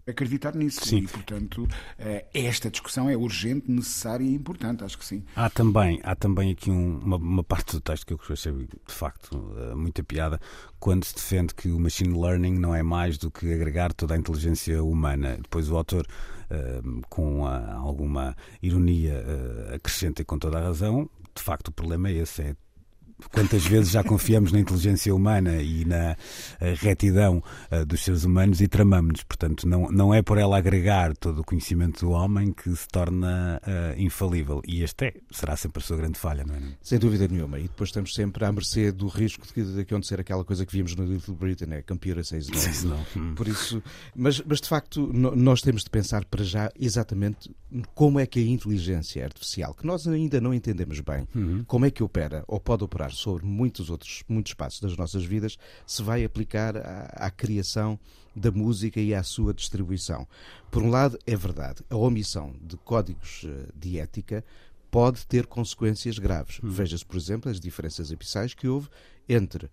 acreditar 0.08 0.56
nisso. 0.56 0.86
Sim. 0.86 1.00
E, 1.00 1.08
portanto, 1.08 1.67
eh, 2.00 2.26
esta 2.34 2.70
discussão 2.70 3.10
é 3.10 3.17
urgente, 3.17 3.70
necessária 3.70 4.24
e 4.24 4.34
importante, 4.34 4.84
acho 4.84 4.98
que 4.98 5.06
sim. 5.06 5.24
Há 5.36 5.50
também, 5.50 6.00
há 6.04 6.15
também 6.15 6.52
aqui 6.52 6.72
um, 6.72 7.00
uma, 7.00 7.17
uma, 7.17 7.43
parte 7.43 7.74
do 7.74 7.82
texto 7.82 8.06
que 8.06 8.13
eu 8.13 8.20
achei, 8.30 8.52
de 8.52 8.93
facto, 8.93 9.54
eh, 9.58 9.76
muita 9.76 10.04
piada, 10.04 10.39
quando 10.80 11.04
se 11.04 11.15
defende 11.15 11.54
que 11.54 11.70
o 11.70 11.80
machine 11.80 12.20
learning 12.20 12.58
não 12.58 12.74
é 12.74 12.82
mais 12.82 13.17
do 13.17 13.30
que 13.30 13.54
agregar 13.54 13.93
toda 13.93 14.15
a 14.15 14.17
inteligência 14.17 14.84
humana. 14.84 15.38
Depois 15.41 15.70
o 15.70 15.76
autor, 15.76 16.08
eh, 16.50 16.82
com 17.10 17.46
alguma 17.46 18.36
ironia, 18.62 19.24
acrescenta 19.74 20.24
com 20.24 20.39
toda 20.39 20.58
a 20.58 20.62
razão, 20.62 21.10
de 21.36 21.43
facto 21.43 21.67
o 21.67 21.72
problema 21.72 22.10
é 22.10 22.13
esse, 22.13 22.41
é 22.41 22.56
quantas 23.32 23.66
vezes 23.66 23.92
já 23.92 24.04
confiamos 24.04 24.52
na 24.52 24.60
inteligência 24.60 25.14
humana 25.14 25.62
e 25.62 25.86
na 25.86 26.16
retidão 26.76 27.44
uh, 27.72 27.86
dos 27.86 28.04
seres 28.04 28.24
humanos 28.24 28.62
e 28.62 28.68
tramamos-nos. 28.68 29.24
Portanto, 29.24 29.68
não, 29.68 29.90
não 29.90 30.14
é 30.14 30.22
por 30.22 30.38
ela 30.38 30.58
agregar 30.58 31.16
todo 31.16 31.42
o 31.42 31.44
conhecimento 31.44 32.06
do 32.06 32.12
homem 32.12 32.52
que 32.52 32.74
se 32.76 32.88
torna 32.88 33.62
uh, 33.64 34.00
infalível. 34.00 34.62
E 34.68 34.84
este 34.84 35.06
é, 35.06 35.14
será 35.32 35.56
sempre 35.56 35.82
a 35.82 35.86
sua 35.86 35.98
grande 35.98 36.20
falha, 36.20 36.44
não 36.46 36.56
é? 36.56 36.62
Sem 36.82 37.00
dúvida 37.00 37.28
nenhuma. 37.28 37.60
E 37.60 37.64
depois 37.64 37.90
estamos 37.90 38.14
sempre 38.14 38.46
à 38.46 38.52
mercê 38.52 38.92
do 38.92 39.08
risco 39.08 39.46
de, 39.54 39.74
de 39.74 39.82
acontecer 39.82 40.20
aquela 40.20 40.44
coisa 40.44 40.66
que 40.66 40.72
vimos 40.72 40.96
no 40.96 41.06
Little 41.06 41.36
Britain, 41.36 41.68
é 41.72 41.84
Says 42.24 42.84
No. 42.84 42.98
não. 43.16 43.36
Por 43.36 43.48
isso, 43.48 43.82
mas, 44.16 44.42
mas 44.46 44.62
de 44.62 44.68
facto, 44.68 45.12
nós 45.14 45.62
temos 45.62 45.84
de 45.84 45.90
pensar 45.90 46.26
para 46.26 46.44
já 46.44 46.70
exatamente 46.80 47.50
como 47.94 48.20
é 48.20 48.26
que 48.26 48.40
a 48.40 48.44
inteligência 48.44 49.24
artificial, 49.24 49.74
que 49.74 49.86
nós 49.86 50.08
ainda 50.08 50.40
não 50.40 50.54
entendemos 50.54 51.00
bem, 51.02 51.28
uhum. 51.36 51.64
como 51.66 51.86
é 51.86 51.92
que 51.92 52.04
opera 52.04 52.44
ou 52.48 52.60
pode 52.60 52.84
operar 52.84 53.07
sobre 53.12 53.46
muitos 53.46 53.89
outros 53.89 54.24
muitos 54.28 54.52
espaços 54.52 54.80
das 54.80 54.96
nossas 54.98 55.24
vidas, 55.24 55.58
se 55.86 56.02
vai 56.02 56.24
aplicar 56.24 56.78
à, 56.78 57.28
à 57.28 57.32
criação 57.32 58.00
da 58.36 58.52
música 58.52 59.00
e 59.00 59.13
à 59.13 59.24
sua 59.24 59.54
distribuição. 59.54 60.28
Por 60.70 60.84
um 60.84 60.89
lado, 60.89 61.17
é 61.26 61.36
verdade, 61.36 61.84
a 61.89 61.96
omissão 61.96 62.56
de 62.62 62.78
códigos 62.78 63.46
eh, 63.46 63.70
de 63.76 64.00
ética 64.00 64.46
pode 64.91 65.26
ter 65.26 65.48
consequências 65.48 66.20
graves. 66.20 66.60
Uhum. 66.60 66.70
Veja-se, 66.70 67.06
por 67.06 67.17
exemplo, 67.17 67.50
as 67.50 67.60
diferenças 67.60 68.12
abissais 68.12 68.54
que 68.54 68.67
houve 68.67 68.89
entre 69.28 69.70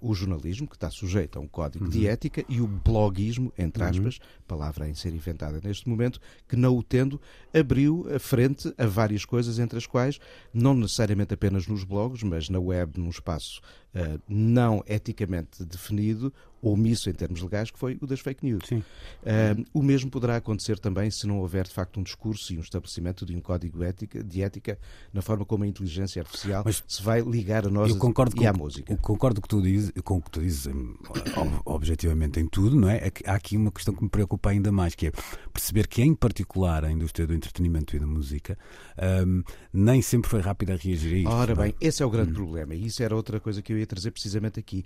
o 0.00 0.14
jornalismo, 0.14 0.66
que 0.66 0.76
está 0.76 0.90
sujeito 0.90 1.38
a 1.38 1.42
um 1.42 1.46
código 1.46 1.84
uhum. 1.84 1.90
de 1.90 2.06
ética, 2.06 2.44
e 2.48 2.60
o 2.60 2.66
bloguismo, 2.66 3.52
entre 3.56 3.82
uhum. 3.82 3.88
aspas, 3.90 4.16
uhum. 4.16 4.42
palavra 4.46 4.88
em 4.88 4.94
ser 4.94 5.14
inventada 5.14 5.60
neste 5.62 5.88
momento, 5.88 6.20
que 6.48 6.56
não 6.56 6.76
o 6.76 6.82
tendo, 6.82 7.20
abriu 7.54 8.06
a 8.14 8.18
frente 8.18 8.72
a 8.76 8.86
várias 8.86 9.24
coisas, 9.24 9.58
entre 9.58 9.78
as 9.78 9.86
quais, 9.86 10.18
não 10.52 10.74
necessariamente 10.74 11.32
apenas 11.32 11.66
nos 11.66 11.84
blogs, 11.84 12.22
mas 12.22 12.48
na 12.48 12.58
web, 12.58 12.98
num 12.98 13.10
espaço 13.10 13.60
uh, 13.94 14.20
não 14.28 14.82
eticamente 14.86 15.64
definido, 15.64 16.32
omisso 16.60 17.08
em 17.08 17.12
termos 17.12 17.40
legais, 17.40 17.70
que 17.70 17.78
foi 17.78 17.98
o 18.00 18.06
das 18.06 18.20
fake 18.20 18.44
news. 18.44 18.68
Uh, 18.70 19.64
o 19.72 19.82
mesmo 19.82 20.10
poderá 20.10 20.36
acontecer 20.36 20.78
também 20.78 21.10
se 21.10 21.26
não 21.26 21.38
houver, 21.38 21.64
de 21.64 21.72
facto, 21.72 22.00
um 22.00 22.02
discurso 22.02 22.52
e 22.52 22.58
um 22.58 22.60
estabelecimento 22.60 23.24
de 23.24 23.36
um 23.36 23.40
código 23.40 23.82
ética, 23.82 24.22
de 24.22 24.42
ética 24.42 24.78
na 25.12 25.22
forma 25.22 25.44
como 25.44 25.64
a 25.64 25.66
inteligência 25.66 26.20
artificial 26.20 26.62
Mas 26.64 26.82
se 26.86 27.02
vai 27.02 27.20
ligar 27.20 27.66
a 27.66 27.70
nós 27.70 27.90
eu 27.90 27.98
concordo 27.98 28.34
e 28.36 28.40
com, 28.40 28.48
à 28.48 28.52
música. 28.52 28.92
Eu 28.92 28.98
concordo 28.98 29.40
que 29.40 29.48
tu 29.48 29.62
dizes, 29.62 29.92
com 30.02 30.16
o 30.16 30.22
que 30.22 30.30
tu 30.30 30.40
dizes 30.40 30.68
objetivamente 31.64 32.40
em 32.40 32.46
tudo, 32.46 32.76
não 32.76 32.88
é? 32.88 32.96
é 32.96 33.12
há 33.26 33.34
aqui 33.34 33.56
uma 33.56 33.70
questão 33.70 33.94
que 33.94 34.02
me 34.02 34.10
preocupa 34.10 34.50
ainda 34.50 34.72
mais, 34.72 34.94
que 34.94 35.08
é 35.08 35.12
perceber 35.52 35.86
que, 35.86 36.02
em 36.02 36.14
particular, 36.14 36.84
a 36.84 36.90
indústria 36.90 37.26
do 37.26 37.34
entretenimento 37.34 37.94
e 37.94 37.98
da 37.98 38.06
música 38.06 38.58
um, 39.26 39.42
nem 39.72 40.02
sempre 40.02 40.28
foi 40.28 40.40
rápida 40.40 40.74
a 40.74 40.76
reagir 40.76 41.14
a 41.14 41.18
isto. 41.18 41.30
Ora 41.30 41.52
é? 41.52 41.54
bem, 41.54 41.74
esse 41.80 42.02
é 42.02 42.06
o 42.06 42.10
grande 42.10 42.32
hum. 42.32 42.34
problema 42.34 42.74
e 42.74 42.86
isso 42.86 43.02
era 43.02 43.14
outra 43.14 43.38
coisa 43.38 43.62
que 43.62 43.72
eu 43.72 43.77
ia 43.78 43.86
trazer 43.86 44.10
precisamente 44.10 44.58
aqui. 44.58 44.84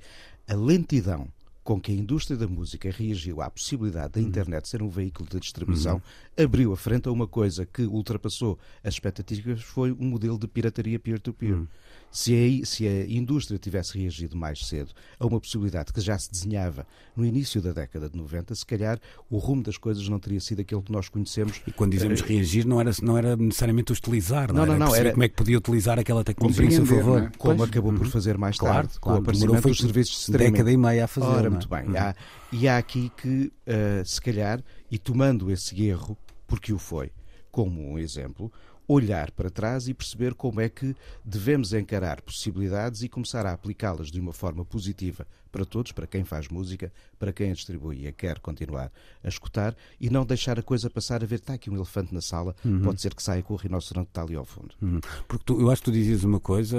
A 0.48 0.54
lentidão 0.54 1.28
com 1.64 1.80
que 1.80 1.92
a 1.92 1.94
indústria 1.94 2.36
da 2.36 2.46
música 2.46 2.90
reagiu 2.90 3.40
à 3.40 3.48
possibilidade 3.48 4.14
da 4.14 4.20
uhum. 4.20 4.26
internet 4.26 4.68
ser 4.68 4.82
um 4.82 4.88
veículo 4.88 5.28
de 5.28 5.38
distribuição, 5.38 5.94
uhum. 6.36 6.44
abriu 6.44 6.72
a 6.72 6.76
frente 6.76 7.08
a 7.08 7.12
uma 7.12 7.26
coisa 7.26 7.64
que 7.64 7.82
ultrapassou 7.82 8.58
as 8.82 8.94
expectativas, 8.94 9.62
foi 9.62 9.92
um 9.92 10.06
modelo 10.06 10.38
de 10.38 10.48
pirataria 10.48 10.98
peer-to-peer. 10.98 11.52
-peer. 11.52 11.60
Uhum. 11.60 11.68
Se 12.12 12.60
a, 12.62 12.66
se 12.66 12.86
a 12.86 13.06
indústria 13.06 13.58
tivesse 13.58 13.98
reagido 13.98 14.36
mais 14.36 14.66
cedo 14.66 14.92
a 15.18 15.26
uma 15.26 15.40
possibilidade 15.40 15.92
que 15.92 16.00
já 16.00 16.18
se 16.18 16.30
desenhava 16.30 16.86
no 17.16 17.24
início 17.24 17.60
da 17.62 17.72
década 17.72 18.08
de 18.08 18.16
90, 18.18 18.54
se 18.54 18.66
calhar 18.66 19.00
o 19.30 19.38
rumo 19.38 19.62
das 19.62 19.78
coisas 19.78 20.06
não 20.08 20.18
teria 20.18 20.38
sido 20.38 20.60
aquele 20.60 20.82
que 20.82 20.92
nós 20.92 21.08
conhecemos. 21.08 21.62
E 21.66 21.72
quando 21.72 21.92
dizemos 21.92 22.20
uh, 22.20 22.24
reagir, 22.24 22.66
não 22.66 22.80
era, 22.80 22.90
não 23.02 23.16
era 23.16 23.34
necessariamente 23.34 23.92
utilizar, 23.92 24.52
não, 24.52 24.66
não, 24.66 24.78
não, 24.78 24.86
não 24.88 24.94
era 24.94 25.12
como 25.12 25.24
é 25.24 25.28
que 25.28 25.34
podia 25.34 25.56
utilizar 25.56 25.98
aquela 25.98 26.22
tecnologia 26.22 26.66
em 26.66 26.70
seu 26.70 26.84
favor. 26.84 27.22
É? 27.22 27.30
Como 27.38 27.56
pois, 27.56 27.70
acabou 27.70 27.92
por 27.94 28.04
uhum. 28.04 28.10
fazer 28.10 28.36
mais 28.36 28.58
claro, 28.58 28.74
tarde, 28.74 29.00
claro, 29.00 29.00
com 29.00 29.10
o 29.10 29.22
aparecimento 29.22 29.68
dos 29.68 29.78
serviços 29.78 30.14
de 30.14 30.20
streaming. 30.20 30.52
década 30.52 30.70
e 30.70 30.76
meia 30.76 31.04
a 31.04 31.08
fazer. 31.08 31.26
Ora, 31.26 31.50
muito 31.50 31.68
bem. 31.68 31.86
Uhum. 31.86 31.96
Há, 31.96 32.14
e 32.52 32.68
há 32.68 32.76
aqui 32.76 33.10
que, 33.16 33.50
uh, 33.66 34.04
se 34.04 34.20
calhar, 34.20 34.62
e 34.90 34.98
tomando 34.98 35.50
esse 35.50 35.82
erro, 35.82 36.18
porque 36.46 36.72
o 36.72 36.78
foi, 36.78 37.10
como 37.50 37.92
um 37.92 37.98
exemplo, 37.98 38.52
olhar 38.92 39.30
para 39.30 39.50
trás 39.50 39.88
e 39.88 39.94
perceber 39.94 40.34
como 40.34 40.60
é 40.60 40.68
que 40.68 40.94
devemos 41.24 41.72
encarar 41.72 42.20
possibilidades 42.20 43.02
e 43.02 43.08
começar 43.08 43.46
a 43.46 43.52
aplicá-las 43.52 44.10
de 44.10 44.20
uma 44.20 44.32
forma 44.32 44.64
positiva 44.64 45.26
para 45.50 45.64
todos, 45.64 45.92
para 45.92 46.06
quem 46.06 46.24
faz 46.24 46.48
música, 46.48 46.92
para 47.18 47.32
quem 47.32 47.50
a 47.50 47.54
distribui 47.54 48.06
e 48.06 48.12
quer 48.12 48.38
continuar 48.38 48.90
a 49.22 49.28
escutar 49.28 49.76
e 50.00 50.08
não 50.08 50.24
deixar 50.24 50.58
a 50.58 50.62
coisa 50.62 50.88
passar 50.88 51.22
a 51.22 51.26
ver, 51.26 51.36
está 51.36 51.54
aqui 51.54 51.68
um 51.70 51.76
elefante 51.76 52.14
na 52.14 52.20
sala, 52.20 52.54
uhum. 52.64 52.82
pode 52.82 53.00
ser 53.00 53.14
que 53.14 53.22
saia 53.22 53.42
com 53.42 53.54
o 53.54 53.56
rinoceronte 53.56 54.06
que 54.06 54.10
está 54.10 54.22
ali 54.22 54.34
ao 54.34 54.44
fundo. 54.44 54.74
Uhum. 54.80 55.00
Porque 55.28 55.44
tu, 55.44 55.60
eu 55.60 55.70
acho 55.70 55.82
que 55.82 55.90
tu 55.90 55.92
dizias 55.92 56.24
uma 56.24 56.40
coisa 56.40 56.78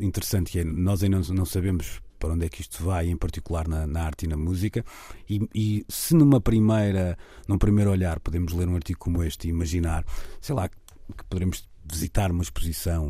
interessante, 0.00 0.52
que 0.52 0.60
é, 0.60 0.64
nós 0.64 1.02
ainda 1.02 1.18
não, 1.18 1.34
não 1.34 1.44
sabemos 1.44 2.00
para 2.24 2.32
onde 2.32 2.46
é 2.46 2.48
que 2.48 2.62
isto 2.62 2.82
vai, 2.82 3.08
em 3.08 3.16
particular 3.16 3.68
na, 3.68 3.86
na 3.86 4.02
arte 4.02 4.24
e 4.24 4.28
na 4.28 4.36
música. 4.36 4.84
E, 5.28 5.46
e, 5.54 5.84
se 5.88 6.14
numa 6.14 6.40
primeira, 6.40 7.18
num 7.46 7.58
primeiro 7.58 7.90
olhar 7.90 8.18
podemos 8.20 8.52
ler 8.54 8.66
um 8.66 8.76
artigo 8.76 8.98
como 8.98 9.22
este 9.22 9.46
e 9.46 9.50
imaginar, 9.50 10.04
sei 10.40 10.54
lá, 10.54 10.70
que 11.12 11.24
poderemos 11.24 11.68
visitar 11.84 12.30
uma 12.30 12.42
exposição 12.42 13.06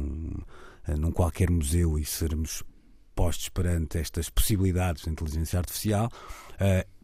uh, 0.88 0.96
num 0.98 1.12
qualquer 1.12 1.50
museu 1.50 1.98
e 1.98 2.04
sermos 2.04 2.62
postos 3.14 3.48
perante 3.48 3.98
estas 3.98 4.28
possibilidades 4.28 5.04
de 5.04 5.10
inteligência 5.10 5.58
artificial. 5.58 6.08
Uh, 6.54 6.94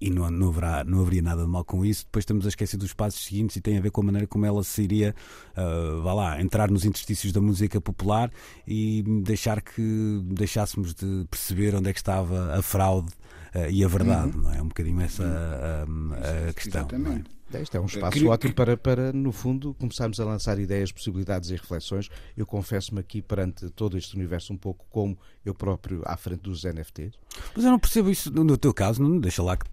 e 0.00 0.10
não, 0.10 0.30
não, 0.30 0.48
haverá, 0.48 0.84
não 0.84 1.00
haveria 1.00 1.22
nada 1.22 1.42
de 1.42 1.48
mal 1.48 1.64
com 1.64 1.84
isso. 1.84 2.04
Depois 2.04 2.24
estamos 2.24 2.44
a 2.44 2.48
esquecer 2.48 2.76
dos 2.76 2.92
passos 2.92 3.24
seguintes 3.24 3.56
e 3.56 3.60
tem 3.60 3.78
a 3.78 3.80
ver 3.80 3.90
com 3.90 4.02
a 4.02 4.04
maneira 4.04 4.26
como 4.26 4.44
ela 4.44 4.62
se 4.62 4.82
iria, 4.82 5.14
uh, 5.56 6.02
vá 6.02 6.12
lá, 6.12 6.40
entrar 6.42 6.70
nos 6.70 6.84
interstícios 6.84 7.32
da 7.32 7.40
música 7.40 7.80
popular 7.80 8.30
e 8.66 9.02
deixar 9.22 9.62
que 9.62 10.20
deixássemos 10.24 10.94
de 10.94 11.26
perceber 11.30 11.74
onde 11.74 11.88
é 11.88 11.92
que 11.92 11.98
estava 11.98 12.54
a 12.54 12.60
fraude 12.60 13.08
uh, 13.54 13.70
e 13.70 13.82
a 13.82 13.88
verdade, 13.88 14.36
uhum. 14.36 14.42
não 14.42 14.52
é? 14.52 14.60
Um 14.60 14.68
bocadinho 14.68 15.00
essa 15.00 15.24
a, 15.24 16.50
a 16.50 16.52
questão. 16.52 16.82
É? 16.82 16.84
Exatamente. 16.84 17.30
Isto 17.60 17.76
é 17.76 17.80
um 17.80 17.86
espaço 17.86 18.12
Queria... 18.12 18.30
ótimo 18.30 18.54
para, 18.54 18.76
para, 18.76 19.12
no 19.12 19.30
fundo, 19.30 19.74
começarmos 19.74 20.18
a 20.18 20.24
lançar 20.24 20.58
ideias, 20.58 20.90
possibilidades 20.90 21.50
e 21.50 21.56
reflexões. 21.56 22.08
Eu 22.36 22.46
confesso-me 22.46 23.00
aqui 23.00 23.22
perante 23.22 23.70
todo 23.70 23.96
este 23.96 24.16
universo 24.16 24.52
um 24.52 24.56
pouco 24.56 24.84
como 24.90 25.16
eu 25.44 25.54
próprio 25.54 26.02
à 26.04 26.16
frente 26.16 26.40
dos 26.40 26.64
NFTs. 26.64 27.14
Mas 27.54 27.64
eu 27.64 27.70
não 27.70 27.78
percebo 27.78 28.10
isso 28.10 28.30
no 28.30 28.56
teu 28.56 28.72
caso, 28.72 29.02
não 29.02 29.18
deixa 29.18 29.42
lá 29.42 29.56
que, 29.56 29.68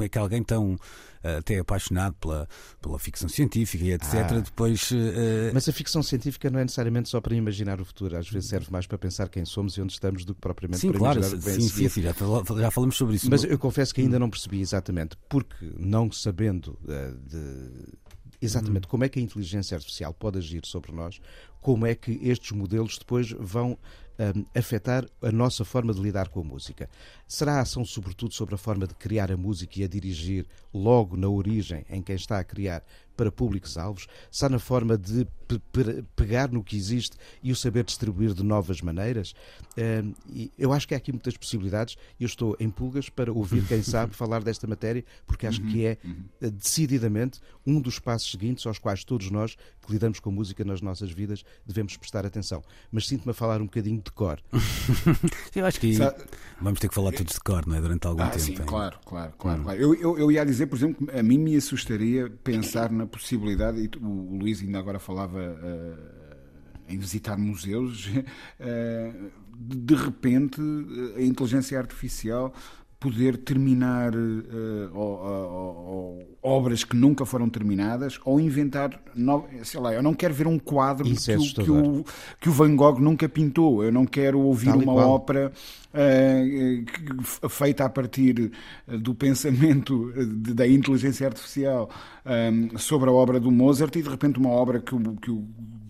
é 0.00 0.08
que 0.08 0.18
alguém 0.18 0.42
tão 0.42 0.76
eh, 1.24 1.38
até 1.38 1.58
apaixonado 1.58 2.14
pela, 2.20 2.46
pela 2.82 2.98
ficção 2.98 3.30
científica 3.30 3.82
e 3.82 3.92
etc. 3.92 4.14
Ah, 4.14 4.40
depois. 4.40 4.90
Uh... 4.90 5.50
Mas 5.54 5.66
a 5.66 5.72
ficção 5.72 6.02
científica 6.02 6.50
não 6.50 6.60
é 6.60 6.64
necessariamente 6.64 7.08
só 7.08 7.18
para 7.18 7.34
imaginar 7.34 7.80
o 7.80 7.84
futuro, 7.84 8.16
às 8.18 8.28
vezes 8.28 8.50
serve 8.50 8.70
mais 8.70 8.86
para 8.86 8.98
pensar 8.98 9.30
quem 9.30 9.42
somos 9.46 9.74
e 9.78 9.80
onde 9.80 9.94
estamos 9.94 10.26
do 10.26 10.34
que 10.34 10.40
propriamente 10.42 10.82
sim, 10.82 10.90
para 10.90 10.98
claro, 10.98 11.18
imaginar 11.20 11.38
o 11.38 11.40
que 11.40 11.46
vem 11.46 11.60
sim, 11.60 11.68
sim, 11.68 11.88
sim, 11.88 12.02
já, 12.02 12.12
já 12.60 12.70
falamos 12.70 12.96
sobre 12.96 13.16
isso. 13.16 13.30
Mas 13.30 13.42
eu 13.42 13.58
confesso 13.58 13.94
que 13.94 14.02
ainda 14.02 14.18
não 14.18 14.28
percebi 14.28 14.60
exatamente, 14.60 15.16
porque 15.26 15.72
não 15.78 16.12
sabendo 16.12 16.78
uh, 16.84 17.13
de 17.26 17.94
exatamente 18.40 18.86
como 18.86 19.04
é 19.04 19.08
que 19.08 19.18
a 19.18 19.22
inteligência 19.22 19.74
artificial 19.74 20.12
pode 20.12 20.38
agir 20.38 20.62
sobre 20.66 20.92
nós, 20.92 21.20
como 21.60 21.86
é 21.86 21.94
que 21.94 22.12
estes 22.22 22.52
modelos 22.52 22.98
depois 22.98 23.30
vão 23.30 23.78
um, 24.18 24.44
afetar 24.54 25.06
a 25.22 25.32
nossa 25.32 25.64
forma 25.64 25.92
de 25.92 26.00
lidar 26.00 26.28
com 26.28 26.40
a 26.40 26.44
música. 26.44 26.88
Será 27.26 27.54
a 27.54 27.60
ação, 27.60 27.84
sobretudo, 27.84 28.34
sobre 28.34 28.54
a 28.54 28.58
forma 28.58 28.86
de 28.86 28.94
criar 28.94 29.32
a 29.32 29.36
música 29.36 29.80
e 29.80 29.84
a 29.84 29.88
dirigir 29.88 30.46
logo 30.72 31.16
na 31.16 31.28
origem 31.28 31.84
em 31.88 32.02
quem 32.02 32.16
está 32.16 32.38
a 32.38 32.44
criar 32.44 32.84
para 33.16 33.30
públicos 33.30 33.76
alvos? 33.76 34.06
Será 34.30 34.48
na 34.48 34.58
forma 34.58 34.96
de 34.96 35.26
pe 35.46 35.60
pegar 36.16 36.50
no 36.50 36.64
que 36.64 36.76
existe 36.76 37.16
e 37.42 37.52
o 37.52 37.56
saber 37.56 37.84
distribuir 37.84 38.32
de 38.32 38.42
novas 38.42 38.80
maneiras? 38.80 39.34
Eu 40.58 40.72
acho 40.72 40.88
que 40.88 40.94
há 40.94 40.96
aqui 40.96 41.12
muitas 41.12 41.36
possibilidades 41.36 41.96
e 42.18 42.24
eu 42.24 42.26
estou 42.26 42.56
em 42.58 42.70
pulgas 42.70 43.08
para 43.08 43.32
ouvir 43.32 43.64
quem 43.66 43.82
sabe 43.84 44.14
falar 44.14 44.42
desta 44.42 44.66
matéria, 44.66 45.04
porque 45.26 45.46
acho 45.46 45.60
que 45.62 45.84
é 45.84 45.98
uhum. 46.04 46.24
eh, 46.40 46.50
decididamente 46.50 47.40
um 47.66 47.80
dos 47.80 47.98
passos 47.98 48.30
seguintes 48.30 48.66
aos 48.66 48.78
quais 48.78 49.04
todos 49.04 49.30
nós 49.30 49.56
que 49.84 49.92
lidamos 49.92 50.18
com 50.18 50.30
música 50.30 50.64
nas 50.64 50.80
nossas 50.80 51.10
vidas 51.10 51.44
devemos 51.66 51.96
prestar 51.96 52.24
atenção. 52.24 52.62
Mas 52.90 53.06
sinto-me 53.06 53.30
a 53.30 53.34
falar 53.34 53.60
um 53.60 53.66
bocadinho 53.66 54.00
de 54.02 54.10
cor. 54.10 54.40
eu 55.54 55.66
acho 55.66 55.80
que 55.80 55.94
Sabe... 55.94 56.24
vamos 56.60 56.80
ter 56.80 56.88
que 56.88 56.94
falar 56.94 57.12
todos 57.12 57.34
de 57.34 57.40
cor, 57.40 57.66
não 57.66 57.76
é? 57.76 57.80
Durante 57.80 58.06
algum 58.06 58.22
ah, 58.22 58.28
tempo. 58.28 58.44
Sim, 58.44 58.54
claro, 58.54 58.98
claro, 59.04 59.32
claro. 59.38 59.60
Hum. 59.60 59.64
claro. 59.64 59.80
Eu, 59.80 59.94
eu, 59.94 60.18
eu, 60.18 60.32
ia 60.32 60.44
dizer, 60.44 60.66
por 60.66 60.76
exemplo, 60.76 61.06
que 61.06 61.18
a 61.18 61.22
mim 61.22 61.38
me 61.38 61.56
assustaria 61.56 62.30
pensar 62.42 62.90
na 62.90 63.03
possibilidade, 63.06 63.80
e 63.80 63.90
o, 63.98 64.38
Luís 64.38 64.60
ainda 64.60 64.78
agora 64.78 64.98
falava 64.98 65.38
uh, 65.38 66.34
em 66.88 66.98
visitar 66.98 67.36
museus, 67.36 68.06
uh, 68.06 69.30
de 69.56 69.94
repente 69.94 70.60
a 71.16 71.22
inteligência 71.22 71.78
artificial 71.78 72.52
poder 73.04 73.36
terminar 73.36 74.14
uh, 74.14 74.90
ou, 74.94 75.18
ou, 75.20 75.76
ou, 75.86 76.38
obras 76.42 76.84
que 76.84 76.96
nunca 76.96 77.26
foram 77.26 77.50
terminadas 77.50 78.18
ou 78.24 78.40
inventar, 78.40 78.98
no, 79.14 79.44
sei 79.62 79.78
lá, 79.78 79.92
eu 79.92 80.02
não 80.02 80.14
quero 80.14 80.32
ver 80.32 80.46
um 80.46 80.58
quadro 80.58 81.04
que, 81.04 81.30
é 81.30 81.36
o, 81.36 81.40
que, 81.40 81.70
o, 81.70 82.04
que 82.40 82.48
o 82.48 82.52
Van 82.52 82.74
Gogh 82.74 82.98
nunca 82.98 83.28
pintou, 83.28 83.84
eu 83.84 83.92
não 83.92 84.06
quero 84.06 84.40
ouvir 84.40 84.70
Tal 84.70 84.78
uma 84.78 85.06
ópera 85.06 85.52
uh, 85.92 87.48
feita 87.50 87.84
a 87.84 87.90
partir 87.90 88.50
do 88.88 89.14
pensamento 89.14 90.10
de, 90.14 90.54
da 90.54 90.66
inteligência 90.66 91.26
artificial 91.26 91.90
um, 92.24 92.78
sobre 92.78 93.10
a 93.10 93.12
obra 93.12 93.38
do 93.38 93.50
Mozart 93.50 93.94
e 93.96 94.02
de 94.02 94.08
repente 94.08 94.38
uma 94.38 94.50
obra 94.50 94.80
que 94.80 94.94
o, 94.94 95.16
que 95.16 95.30
o 95.30 95.44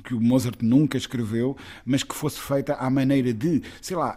que 0.05 0.13
o 0.13 0.21
Mozart 0.21 0.59
nunca 0.61 0.99
escreveu, 0.99 1.57
mas 1.83 2.03
que 2.03 2.15
fosse 2.15 2.39
feita 2.39 2.75
à 2.75 2.91
maneira 2.91 3.33
de, 3.33 3.63
sei 3.81 3.97
lá, 3.97 4.15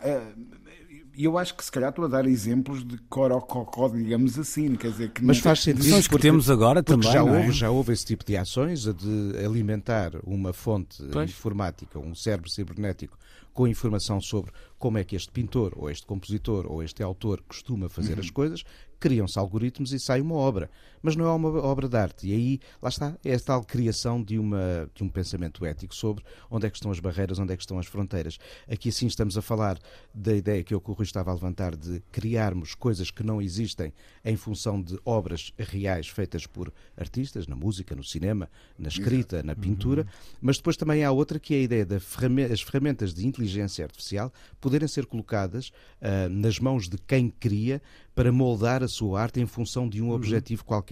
e 1.17 1.25
eu 1.25 1.35
acho 1.35 1.55
que 1.55 1.65
se 1.65 1.71
calhar 1.71 1.89
estou 1.89 2.05
a 2.05 2.07
dar 2.07 2.27
exemplos 2.27 2.85
de 2.85 2.95
corococó, 3.09 3.89
digamos 3.89 4.37
assim, 4.37 4.75
quer 4.75 4.91
dizer 4.91 5.09
que 5.09 5.25
Mas 5.25 5.39
faz 5.39 5.61
sentido. 5.61 5.97
Os 5.97 6.07
que 6.07 6.19
temos 6.19 6.47
agora 6.47 6.83
também. 6.83 7.11
Já, 7.11 7.17
é? 7.17 7.21
houve, 7.23 7.51
já 7.51 7.71
houve 7.71 7.91
esse 7.91 8.05
tipo 8.05 8.23
de 8.23 8.37
ações 8.37 8.83
de 8.83 9.33
alimentar 9.43 10.11
uma 10.23 10.53
fonte 10.53 11.01
pois. 11.11 11.31
informática, 11.31 11.97
um 11.97 12.13
cérebro 12.13 12.47
cibernético 12.51 13.17
com 13.51 13.67
informação 13.67 14.21
sobre 14.21 14.51
como 14.77 14.99
é 14.99 15.03
que 15.03 15.15
este 15.15 15.31
pintor, 15.31 15.73
ou 15.75 15.89
este 15.89 16.05
compositor, 16.05 16.71
ou 16.71 16.83
este 16.83 17.01
autor 17.01 17.41
costuma 17.47 17.89
fazer 17.89 18.13
uhum. 18.13 18.19
as 18.19 18.29
coisas, 18.29 18.63
criam-se 18.99 19.39
algoritmos 19.39 19.91
e 19.93 19.99
sai 19.99 20.21
uma 20.21 20.35
obra. 20.35 20.69
Mas 21.01 21.15
não 21.15 21.25
é 21.25 21.31
uma 21.31 21.49
obra 21.63 21.87
de 21.87 21.97
arte. 21.97 22.27
E 22.27 22.33
aí, 22.33 22.59
lá 22.81 22.89
está, 22.89 23.17
é 23.23 23.33
a 23.33 23.39
tal 23.39 23.63
criação 23.63 24.21
de, 24.21 24.37
uma, 24.37 24.89
de 24.93 25.03
um 25.03 25.09
pensamento 25.09 25.65
ético 25.65 25.95
sobre 25.95 26.23
onde 26.49 26.65
é 26.65 26.69
que 26.69 26.77
estão 26.77 26.91
as 26.91 26.99
barreiras, 26.99 27.39
onde 27.39 27.53
é 27.53 27.57
que 27.57 27.63
estão 27.63 27.79
as 27.79 27.85
fronteiras. 27.85 28.37
Aqui 28.69 28.91
sim 28.91 29.07
estamos 29.07 29.37
a 29.37 29.41
falar 29.41 29.79
da 30.13 30.33
ideia 30.33 30.63
que 30.63 30.75
o 30.75 30.79
Rui 30.79 31.03
estava 31.03 31.31
a 31.31 31.33
levantar 31.33 31.75
de 31.75 32.01
criarmos 32.11 32.75
coisas 32.75 33.11
que 33.11 33.23
não 33.23 33.41
existem 33.41 33.93
em 34.23 34.35
função 34.35 34.81
de 34.81 34.99
obras 35.05 35.53
reais 35.57 36.07
feitas 36.07 36.45
por 36.45 36.73
artistas, 36.95 37.47
na 37.47 37.55
música, 37.55 37.95
no 37.95 38.03
cinema, 38.03 38.49
na 38.77 38.87
escrita, 38.87 39.43
na 39.43 39.55
pintura. 39.55 40.01
Uhum. 40.01 40.37
Mas 40.41 40.57
depois 40.57 40.77
também 40.77 41.03
há 41.03 41.11
outra 41.11 41.39
que 41.39 41.53
é 41.53 41.57
a 41.57 41.61
ideia 41.61 41.85
das 41.85 42.61
ferramentas 42.61 43.13
de 43.13 43.25
inteligência 43.25 43.85
artificial 43.85 44.31
poderem 44.59 44.87
ser 44.87 45.05
colocadas 45.05 45.69
uh, 46.01 46.29
nas 46.29 46.59
mãos 46.59 46.87
de 46.87 46.97
quem 46.97 47.29
cria 47.29 47.81
para 48.15 48.31
moldar 48.31 48.83
a 48.83 48.87
sua 48.87 49.21
arte 49.21 49.39
em 49.39 49.45
função 49.45 49.87
de 49.87 50.01
um 50.01 50.07
uhum. 50.07 50.13
objetivo 50.13 50.65
qualquer. 50.65 50.86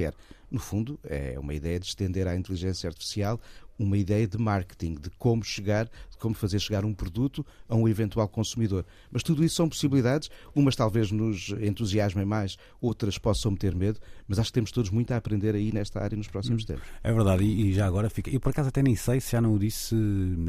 No 0.51 0.59
fundo, 0.59 0.99
é 1.03 1.37
uma 1.39 1.53
ideia 1.53 1.79
de 1.79 1.85
estender 1.87 2.27
à 2.27 2.35
inteligência 2.35 2.87
artificial 2.87 3.39
uma 3.77 3.97
ideia 3.97 4.27
de 4.27 4.37
marketing, 4.37 4.95
de 4.95 5.09
como 5.11 5.43
chegar, 5.43 5.85
de 5.85 6.17
como 6.17 6.33
fazer 6.33 6.59
chegar 6.59 6.85
um 6.85 6.93
produto 6.93 7.45
a 7.67 7.75
um 7.75 7.87
eventual 7.87 8.27
consumidor. 8.27 8.85
Mas 9.11 9.23
tudo 9.23 9.43
isso 9.43 9.55
são 9.55 9.67
possibilidades, 9.67 10.29
umas 10.55 10.75
talvez 10.75 11.11
nos 11.11 11.49
entusiasmem 11.61 12.25
mais, 12.25 12.57
outras 12.81 13.17
possam 13.17 13.51
meter 13.51 13.75
medo, 13.75 13.99
mas 14.27 14.39
acho 14.39 14.49
que 14.49 14.53
temos 14.53 14.71
todos 14.71 14.89
muito 14.89 15.11
a 15.11 15.17
aprender 15.17 15.55
aí 15.55 15.71
nesta 15.71 16.01
área 16.01 16.17
nos 16.17 16.27
próximos 16.27 16.63
hum. 16.63 16.67
tempos. 16.67 16.83
É 17.03 17.11
verdade, 17.11 17.43
e, 17.43 17.73
já 17.73 17.85
agora 17.85 18.09
fica. 18.09 18.29
Eu 18.29 18.39
por 18.39 18.49
acaso 18.49 18.69
até 18.69 18.81
nem 18.81 18.95
sei 18.95 19.19
se 19.19 19.31
já 19.31 19.41
não 19.41 19.53
o 19.53 19.59
disse 19.59 19.95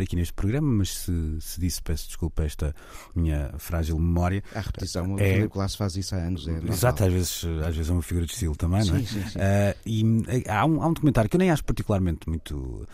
aqui 0.01 0.17
neste 0.17 0.33
programa, 0.33 0.69
mas 0.69 0.97
se, 0.99 1.41
se 1.41 1.61
disse, 1.61 1.83
peço 1.83 2.07
desculpa 2.07 2.45
esta 2.45 2.75
minha 3.15 3.53
frágil 3.59 3.99
memória. 3.99 4.43
A 4.55 4.61
repetição, 4.61 5.13
é... 5.13 5.15
o 5.15 5.19
Filipe 5.19 5.55
Glass 5.55 5.75
faz 5.75 5.97
isso 5.97 6.15
há 6.15 6.19
anos. 6.19 6.47
É 6.47 6.57
Exato, 6.69 7.05
às 7.05 7.13
vezes, 7.13 7.45
às 7.67 7.75
vezes 7.77 7.91
é 7.91 7.93
uma 7.93 8.03
figura 8.03 8.27
de 8.27 8.33
estilo 8.33 8.57
também, 8.57 8.83
sim, 8.83 8.91
não 8.91 8.97
é? 8.97 9.03
Sim, 9.03 9.23
sim. 9.25 9.39
Uh, 9.39 9.77
e 9.87 10.45
há 10.49 10.65
um, 10.65 10.83
há 10.83 10.87
um 10.87 10.93
documentário 10.93 11.29
que 11.29 11.37
eu 11.37 11.39
nem 11.39 11.51
acho 11.51 11.65
particularmente 11.65 12.29
muito 12.29 12.87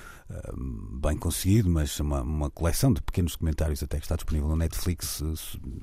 bem 1.01 1.17
conseguido, 1.17 1.69
mas 1.69 1.99
uma, 2.01 2.23
uma, 2.23 2.51
coleção 2.51 2.93
de 2.93 3.03
pequenos 3.03 3.33
documentários 3.33 3.83
até 3.83 3.99
que 3.99 4.05
está 4.05 4.17
disponível 4.17 4.49
no 4.49 4.57
Netflix, 4.57 5.23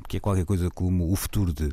que 0.08 0.18
é 0.18 0.20
qualquer 0.20 0.46
coisa 0.46 0.70
como 0.70 1.12
o 1.12 1.16
futuro 1.16 1.54
de. 1.54 1.70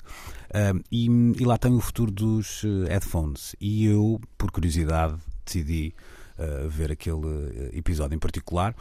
e, 0.91 1.07
e, 1.07 1.45
lá 1.45 1.57
tem 1.59 1.73
o 1.75 1.81
futuro 1.81 2.11
dos 2.11 2.63
eh, 2.65 2.93
headphones. 2.93 3.55
E 3.61 3.87
eu, 3.87 4.21
por 4.37 4.51
curiosidade, 4.51 5.17
decidi 5.45 5.95
uh, 6.39 6.69
ver 6.69 6.93
aquele 6.93 7.27
eh, 7.55 7.79
episódio 7.79 8.15
em 8.15 8.19
particular 8.19 8.75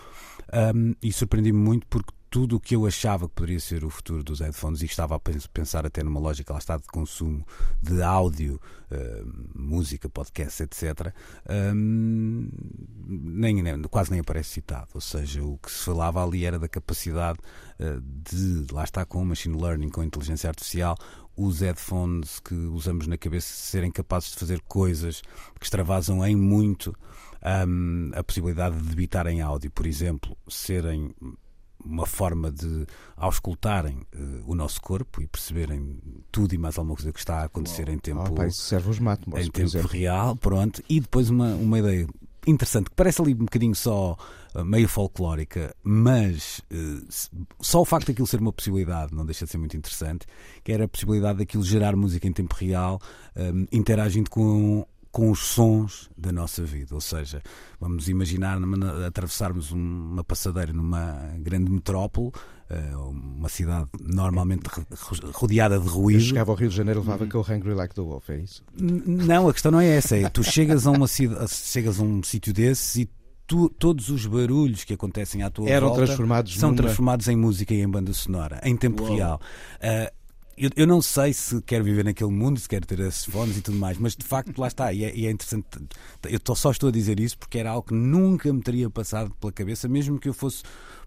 um, 0.75 0.93
e 1.01 1.11
surpreendi-me 1.11 1.57
muito 1.57 1.85
porque 1.87 2.11
tudo 2.35 2.57
o 2.57 2.59
que 2.59 2.75
eu 2.75 2.85
achava 2.85 3.29
que 3.29 3.33
poderia 3.33 3.61
ser 3.61 3.85
o 3.85 3.89
futuro 3.89 4.21
dos 4.21 4.41
headphones 4.41 4.81
e 4.81 4.85
estava 4.85 5.15
a 5.15 5.19
pensar 5.53 5.85
até 5.85 6.03
numa 6.03 6.19
lógica 6.19 6.51
lá 6.51 6.59
está 6.59 6.75
de 6.75 6.83
consumo 6.83 7.47
de 7.81 8.01
áudio, 8.01 8.59
uh, 8.91 9.57
música, 9.57 10.09
podcast, 10.09 10.61
etc., 10.61 11.13
um, 11.73 12.49
nem, 13.07 13.63
nem, 13.63 13.81
quase 13.83 14.11
nem 14.11 14.19
aparece 14.19 14.49
citado. 14.49 14.89
Ou 14.95 14.99
seja, 14.99 15.41
o 15.45 15.57
que 15.59 15.71
se 15.71 15.85
falava 15.85 16.21
ali 16.21 16.43
era 16.43 16.59
da 16.59 16.67
capacidade 16.67 17.39
uh, 17.79 18.01
de, 18.01 18.69
lá 18.69 18.83
está 18.83 19.05
com 19.05 19.23
machine 19.23 19.57
learning, 19.57 19.87
com 19.87 20.03
inteligência 20.03 20.49
artificial, 20.49 20.97
os 21.37 21.61
headphones 21.61 22.41
que 22.41 22.53
usamos 22.53 23.07
na 23.07 23.17
cabeça 23.17 23.47
serem 23.47 23.89
capazes 23.89 24.31
de 24.31 24.39
fazer 24.39 24.59
coisas 24.67 25.21
que 25.57 25.63
extravasam 25.63 26.25
em 26.25 26.35
muito 26.35 26.93
um, 27.65 28.11
a 28.13 28.21
possibilidade 28.21 28.75
de 28.75 28.89
debitar 28.89 29.25
em 29.27 29.39
áudio, 29.39 29.71
por 29.71 29.85
exemplo, 29.85 30.35
serem 30.49 31.15
uma 31.85 32.05
forma 32.05 32.51
de 32.51 32.85
auscultarem 33.15 33.99
uh, 34.13 34.43
o 34.45 34.55
nosso 34.55 34.81
corpo 34.81 35.21
e 35.21 35.27
perceberem 35.27 35.99
tudo 36.31 36.53
e 36.53 36.57
mais 36.57 36.77
alguma 36.77 36.95
coisa 36.95 37.13
que 37.13 37.19
está 37.19 37.41
a 37.41 37.43
acontecer 37.45 37.87
em 37.89 37.97
tempo, 37.97 38.23
oh, 38.27 38.33
pai, 38.33 38.49
serve 38.51 38.89
os 38.89 38.99
em 39.37 39.49
tempo 39.51 39.87
real, 39.87 40.35
pronto, 40.35 40.83
e 40.89 40.99
depois 40.99 41.29
uma, 41.29 41.53
uma 41.55 41.79
ideia 41.79 42.07
interessante 42.47 42.89
que 42.89 42.95
parece 42.95 43.21
ali 43.21 43.33
um 43.33 43.45
bocadinho 43.45 43.75
só 43.75 44.17
uh, 44.53 44.65
meio 44.65 44.87
folclórica, 44.87 45.75
mas 45.83 46.61
uh, 46.71 47.05
só 47.59 47.81
o 47.81 47.85
facto 47.85 48.07
daquilo 48.07 48.27
ser 48.27 48.39
uma 48.39 48.53
possibilidade 48.53 49.13
não 49.13 49.25
deixa 49.25 49.45
de 49.45 49.51
ser 49.51 49.57
muito 49.57 49.75
interessante, 49.75 50.25
que 50.63 50.71
era 50.71 50.85
a 50.85 50.87
possibilidade 50.87 51.39
daquilo 51.39 51.63
gerar 51.63 51.95
música 51.95 52.27
em 52.27 52.33
tempo 52.33 52.55
real, 52.55 52.99
um, 53.35 53.65
interagindo 53.71 54.29
com 54.29 54.85
com 55.15 55.31
os 55.31 55.39
sons 55.39 56.09
da 56.17 56.29
nossa 56.29 56.61
vida. 56.61 56.93
Ou 56.93 56.99
seja, 56.99 57.41
vamos 57.79 58.09
imaginar 58.09 58.59
atravessarmos 59.07 59.71
uma 59.71 60.25
passadeira 60.25 60.73
numa 60.73 61.31
grande 61.39 61.71
metrópole, 61.71 62.33
eh, 62.69 62.93
uma 62.97 63.47
cidade 63.47 63.87
normalmente 64.01 64.63
rodeada 65.31 65.79
de 65.79 65.87
ruído. 65.87 66.19
Eu 66.19 66.25
chegava 66.25 66.51
ao 66.51 66.57
Rio 66.57 66.67
de 66.67 66.75
Janeiro 66.75 66.99
levava 66.99 67.23
uhum. 67.23 67.29
que 67.29 67.35
eu 67.35 67.45
hungry 67.49 67.73
like 67.73 67.95
the 67.95 68.01
wolf, 68.01 68.29
é 68.29 68.39
isso? 68.39 68.61
Não, 68.77 69.47
a 69.47 69.53
questão 69.53 69.71
não 69.71 69.79
é 69.79 69.87
essa. 69.87 70.17
É, 70.17 70.27
tu 70.27 70.43
chegas 70.43 70.85
a, 70.85 70.91
uma, 70.91 71.07
chegas 71.07 71.97
a 71.97 72.03
um 72.03 72.21
sítio 72.21 72.51
desses 72.51 72.97
e 72.97 73.09
Tu, 73.47 73.69
todos 73.69 74.09
os 74.09 74.25
barulhos 74.25 74.83
que 74.83 74.95
acontecem 74.95 75.43
à 75.43 75.51
tua 75.51 75.69
Eram 75.69 75.89
volta 75.89 76.03
transformados 76.07 76.57
são 76.57 76.71
numa... 76.71 76.81
transformados 76.81 77.27
em 77.27 77.35
música 77.35 77.75
e 77.75 77.79
em 77.79 77.87
banda 77.87 78.11
sonora, 78.11 78.59
em 78.63 78.75
tempo 78.75 79.03
Uou. 79.03 79.15
real. 79.15 79.39
Uh, 79.75 80.11
eu, 80.57 80.69
eu, 80.75 80.87
não 80.87 81.01
sei 81.01 81.33
se 81.33 81.61
quero 81.61 81.83
viver 81.83 82.05
naquele 82.05 82.31
mundo, 82.31 82.59
se 82.59 82.67
quero 82.67 82.85
ter 82.85 82.99
esses 83.01 83.25
fones 83.25 83.57
e 83.57 83.61
tudo 83.61 83.77
mais, 83.77 83.97
mas 83.97 84.15
de 84.15 84.25
facto 84.25 84.57
lá 84.57 84.67
está, 84.67 84.93
e 84.93 85.03
é, 85.03 85.15
e 85.15 85.27
é 85.27 85.31
interessante. 85.31 85.67
Eu 86.23 86.39
só 86.55 86.71
estou 86.71 86.89
a 86.89 86.91
dizer 86.91 87.19
isso 87.19 87.37
porque 87.37 87.59
era 87.59 87.71
algo 87.71 87.87
que 87.87 87.93
nunca 87.93 88.51
me 88.53 88.61
teria 88.61 88.89
passado 88.89 89.33
pela 89.39 89.51
cabeça, 89.51 89.87
mesmo 89.87 90.19
que 90.19 90.29
eu 90.29 90.33
fosse 90.33 90.63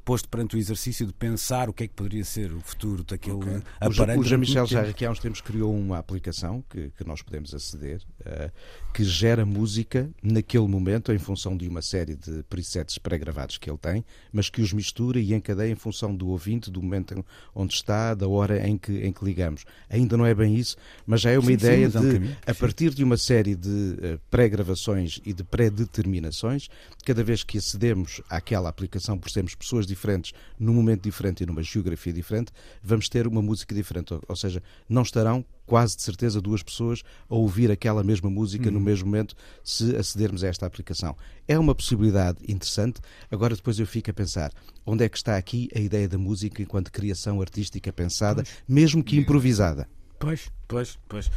posto 0.08 0.26
perante 0.26 0.56
o 0.56 0.58
exercício 0.58 1.06
de 1.06 1.12
pensar 1.12 1.68
o 1.68 1.72
que 1.74 1.84
é 1.84 1.86
que 1.86 1.92
poderia 1.92 2.24
ser 2.24 2.50
o 2.54 2.60
futuro 2.60 3.04
daquele 3.04 3.36
okay. 3.36 3.62
aparelho. 3.78 4.20
O 4.20 4.24
Jean-Michel 4.24 4.64
já 4.64 4.80
aqui 4.80 5.04
há 5.04 5.10
uns 5.10 5.18
tempos 5.18 5.42
criou 5.42 5.70
uma 5.76 5.98
aplicação 5.98 6.64
que, 6.70 6.90
que 6.96 7.04
nós 7.04 7.20
podemos 7.20 7.52
aceder, 7.52 8.00
uh, 8.20 8.50
que 8.94 9.04
gera 9.04 9.44
música 9.44 10.08
naquele 10.22 10.66
momento 10.66 11.12
em 11.12 11.18
função 11.18 11.54
de 11.54 11.68
uma 11.68 11.82
série 11.82 12.16
de 12.16 12.42
presets 12.44 12.96
pré-gravados 12.96 13.58
que 13.58 13.68
ele 13.68 13.76
tem, 13.76 14.02
mas 14.32 14.48
que 14.48 14.62
os 14.62 14.72
mistura 14.72 15.20
e 15.20 15.34
encadeia 15.34 15.70
em 15.70 15.74
função 15.74 16.16
do 16.16 16.28
ouvinte, 16.28 16.70
do 16.70 16.82
momento 16.82 17.22
onde 17.54 17.74
está, 17.74 18.14
da 18.14 18.26
hora 18.26 18.66
em 18.66 18.78
que, 18.78 19.04
em 19.04 19.12
que 19.12 19.22
ligamos. 19.22 19.66
Ainda 19.90 20.16
não 20.16 20.24
é 20.24 20.34
bem 20.34 20.56
isso, 20.56 20.78
mas 21.06 21.20
já 21.20 21.32
é 21.32 21.38
uma 21.38 21.48
sim, 21.48 21.52
ideia 21.52 21.90
sim, 21.90 22.00
de, 22.00 22.36
a 22.46 22.54
partir 22.54 22.94
de 22.94 23.04
uma 23.04 23.18
série 23.18 23.54
de 23.54 23.68
uh, 23.68 24.20
pré-gravações 24.30 25.20
e 25.26 25.34
de 25.34 25.44
pré-determinações, 25.44 26.70
cada 27.04 27.22
vez 27.22 27.44
que 27.44 27.58
acedemos 27.58 28.22
àquela 28.30 28.70
aplicação 28.70 29.18
por 29.18 29.28
sermos 29.28 29.54
pessoas 29.54 29.86
diferentes, 29.86 29.97
diferentes, 29.98 30.32
num 30.58 30.72
momento 30.72 31.02
diferente 31.02 31.42
e 31.42 31.46
numa 31.46 31.62
geografia 31.62 32.12
diferente, 32.12 32.52
vamos 32.82 33.08
ter 33.08 33.26
uma 33.26 33.42
música 33.42 33.74
diferente. 33.74 34.14
Ou, 34.26 34.36
seja, 34.36 34.62
não 34.88 35.02
estarão 35.02 35.44
quase 35.66 35.96
de 35.96 36.02
certeza 36.02 36.40
duas 36.40 36.62
pessoas 36.62 37.02
a 37.28 37.34
ouvir 37.34 37.70
aquela 37.70 38.02
mesma 38.02 38.30
música 38.30 38.70
no 38.70 38.78
uhum. 38.78 38.84
mesmo 38.84 39.06
momento 39.06 39.34
se 39.62 39.94
acedermos 39.96 40.42
a 40.42 40.48
esta 40.48 40.64
aplicação. 40.64 41.14
É 41.46 41.58
uma 41.58 41.74
possibilidade 41.74 42.38
interessante. 42.48 43.00
Agora 43.30 43.54
depois 43.54 43.78
eu 43.78 43.86
fico 43.86 44.10
a 44.10 44.14
pensar, 44.14 44.50
onde 44.86 45.04
é 45.04 45.08
que 45.08 45.16
está 45.18 45.36
aqui 45.36 45.68
a 45.74 45.78
ideia 45.78 46.08
da 46.08 46.16
música 46.16 46.62
enquanto 46.62 46.90
criação 46.90 47.40
artística 47.40 47.92
pensada, 47.92 48.42
pois. 48.42 48.56
mesmo 48.66 49.04
que 49.04 49.16
improvisada? 49.16 49.86
Pois, 50.18 50.50
pois, 50.66 50.98
pois. 51.08 51.30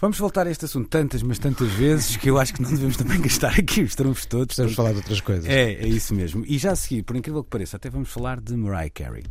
Vamos 0.00 0.18
voltar 0.18 0.46
a 0.46 0.50
este 0.50 0.64
assunto 0.64 0.88
tantas, 0.88 1.22
mas 1.22 1.38
tantas 1.38 1.70
vezes 1.70 2.16
que 2.16 2.28
eu 2.28 2.38
acho 2.38 2.52
que 2.52 2.60
não 2.60 2.70
devemos 2.70 2.96
também 2.96 3.20
gastar 3.20 3.58
aqui 3.58 3.82
os 3.82 3.94
trunfos 3.94 4.26
todos. 4.26 4.46
Precisamos 4.46 4.74
falar 4.74 4.90
de 4.90 4.96
outras 4.98 5.20
coisas. 5.20 5.46
É, 5.46 5.72
é 5.72 5.86
isso 5.86 6.14
mesmo. 6.14 6.44
E 6.46 6.58
já 6.58 6.72
a 6.72 6.76
seguir, 6.76 7.02
por 7.02 7.16
incrível 7.16 7.44
que 7.44 7.50
pareça, 7.50 7.76
até 7.76 7.88
vamos 7.88 8.10
falar 8.10 8.40
de 8.40 8.56
Mariah 8.56 8.90
Carey. 8.90 9.24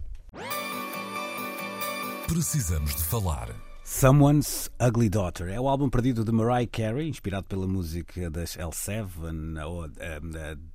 Precisamos 2.27 2.95
de 2.95 3.03
falar 3.03 3.49
Someone's 3.93 4.71
Ugly 4.81 5.07
Daughter. 5.07 5.47
É 5.49 5.61
o 5.61 5.69
álbum 5.69 5.87
perdido 5.87 6.25
de 6.25 6.31
Mariah 6.31 6.67
Carey, 6.67 7.07
inspirado 7.07 7.45
pela 7.45 7.67
música 7.67 8.27
das 8.27 8.57
L7 8.57 9.07
ou 9.65 9.85
uh, 9.85 9.89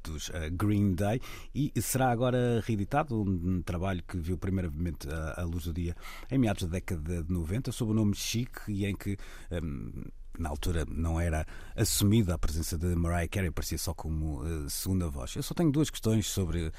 dos 0.04 0.28
uh, 0.28 0.32
Green 0.52 0.94
Day, 0.94 1.20
e 1.52 1.72
será 1.82 2.10
agora 2.10 2.62
reeditado 2.64 3.20
um 3.20 3.60
trabalho 3.60 4.02
que 4.06 4.16
viu 4.16 4.38
primeiramente 4.38 5.08
a, 5.10 5.42
a 5.42 5.44
luz 5.44 5.64
do 5.64 5.72
dia 5.72 5.96
em 6.30 6.38
meados 6.38 6.62
da 6.62 6.68
década 6.70 7.24
de 7.24 7.30
90, 7.30 7.72
sob 7.72 7.90
o 7.90 7.94
nome 7.94 8.14
Chic, 8.14 8.56
e 8.68 8.86
em 8.86 8.94
que 8.94 9.18
um, 9.50 10.04
na 10.38 10.48
altura 10.48 10.86
não 10.88 11.20
era 11.20 11.44
assumida 11.76 12.34
a 12.34 12.38
presença 12.38 12.78
de 12.78 12.94
Mariah 12.94 13.28
Carey, 13.28 13.50
parecia 13.50 13.78
só 13.78 13.92
como 13.92 14.42
uh, 14.42 14.70
segunda 14.70 15.10
voz. 15.10 15.34
Eu 15.34 15.42
só 15.42 15.54
tenho 15.54 15.72
duas 15.72 15.90
questões 15.90 16.28
sobre 16.28 16.68
uh, 16.68 16.72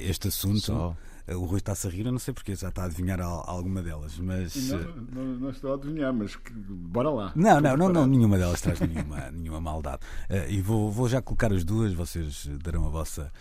este 0.00 0.28
assunto. 0.28 0.60
Só. 0.60 0.96
O 1.28 1.44
Rui 1.44 1.58
está-se 1.58 1.86
a 1.86 1.90
rir, 1.90 2.06
eu 2.06 2.12
não 2.12 2.18
sei 2.18 2.32
porque 2.32 2.54
já 2.54 2.68
está 2.68 2.82
a 2.82 2.84
adivinhar 2.86 3.20
alguma 3.20 3.82
delas, 3.82 4.16
mas. 4.18 4.54
Não, 4.68 4.96
não, 5.12 5.24
não 5.40 5.50
estou 5.50 5.72
a 5.72 5.74
adivinhar, 5.74 6.12
mas 6.12 6.36
que, 6.36 6.52
bora 6.52 7.10
lá. 7.10 7.32
Não, 7.34 7.60
não, 7.60 7.76
não, 7.76 7.88
não, 7.88 8.06
nenhuma 8.06 8.38
delas 8.38 8.60
traz 8.62 8.78
nenhuma, 8.80 9.30
nenhuma 9.32 9.60
maldade. 9.60 10.02
Uh, 10.30 10.48
e 10.48 10.62
vou, 10.62 10.90
vou 10.90 11.08
já 11.08 11.20
colocar 11.20 11.52
as 11.52 11.64
duas, 11.64 11.92
vocês 11.92 12.48
darão 12.62 12.86
a 12.86 12.90
vossa 12.90 13.32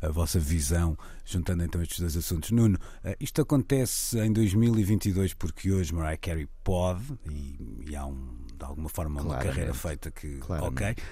a 0.00 0.08
vossa 0.08 0.38
visão, 0.38 0.98
juntando 1.24 1.62
então 1.62 1.80
estes 1.80 2.00
dois 2.00 2.16
assuntos. 2.16 2.50
Nuno, 2.50 2.76
uh, 3.04 3.14
isto 3.20 3.40
acontece 3.40 4.18
em 4.18 4.32
2022 4.32 5.32
porque 5.34 5.70
hoje 5.70 5.94
Mariah 5.94 6.16
Carey 6.16 6.48
pode, 6.64 7.04
e, 7.30 7.84
e 7.88 7.96
há 7.96 8.04
um, 8.04 8.36
de 8.56 8.64
alguma 8.64 8.88
forma 8.88 9.22
uma 9.22 9.38
carreira 9.38 9.72
feita 9.72 10.10
que, 10.10 10.38
Claramente. 10.38 10.82
ok, 10.82 11.04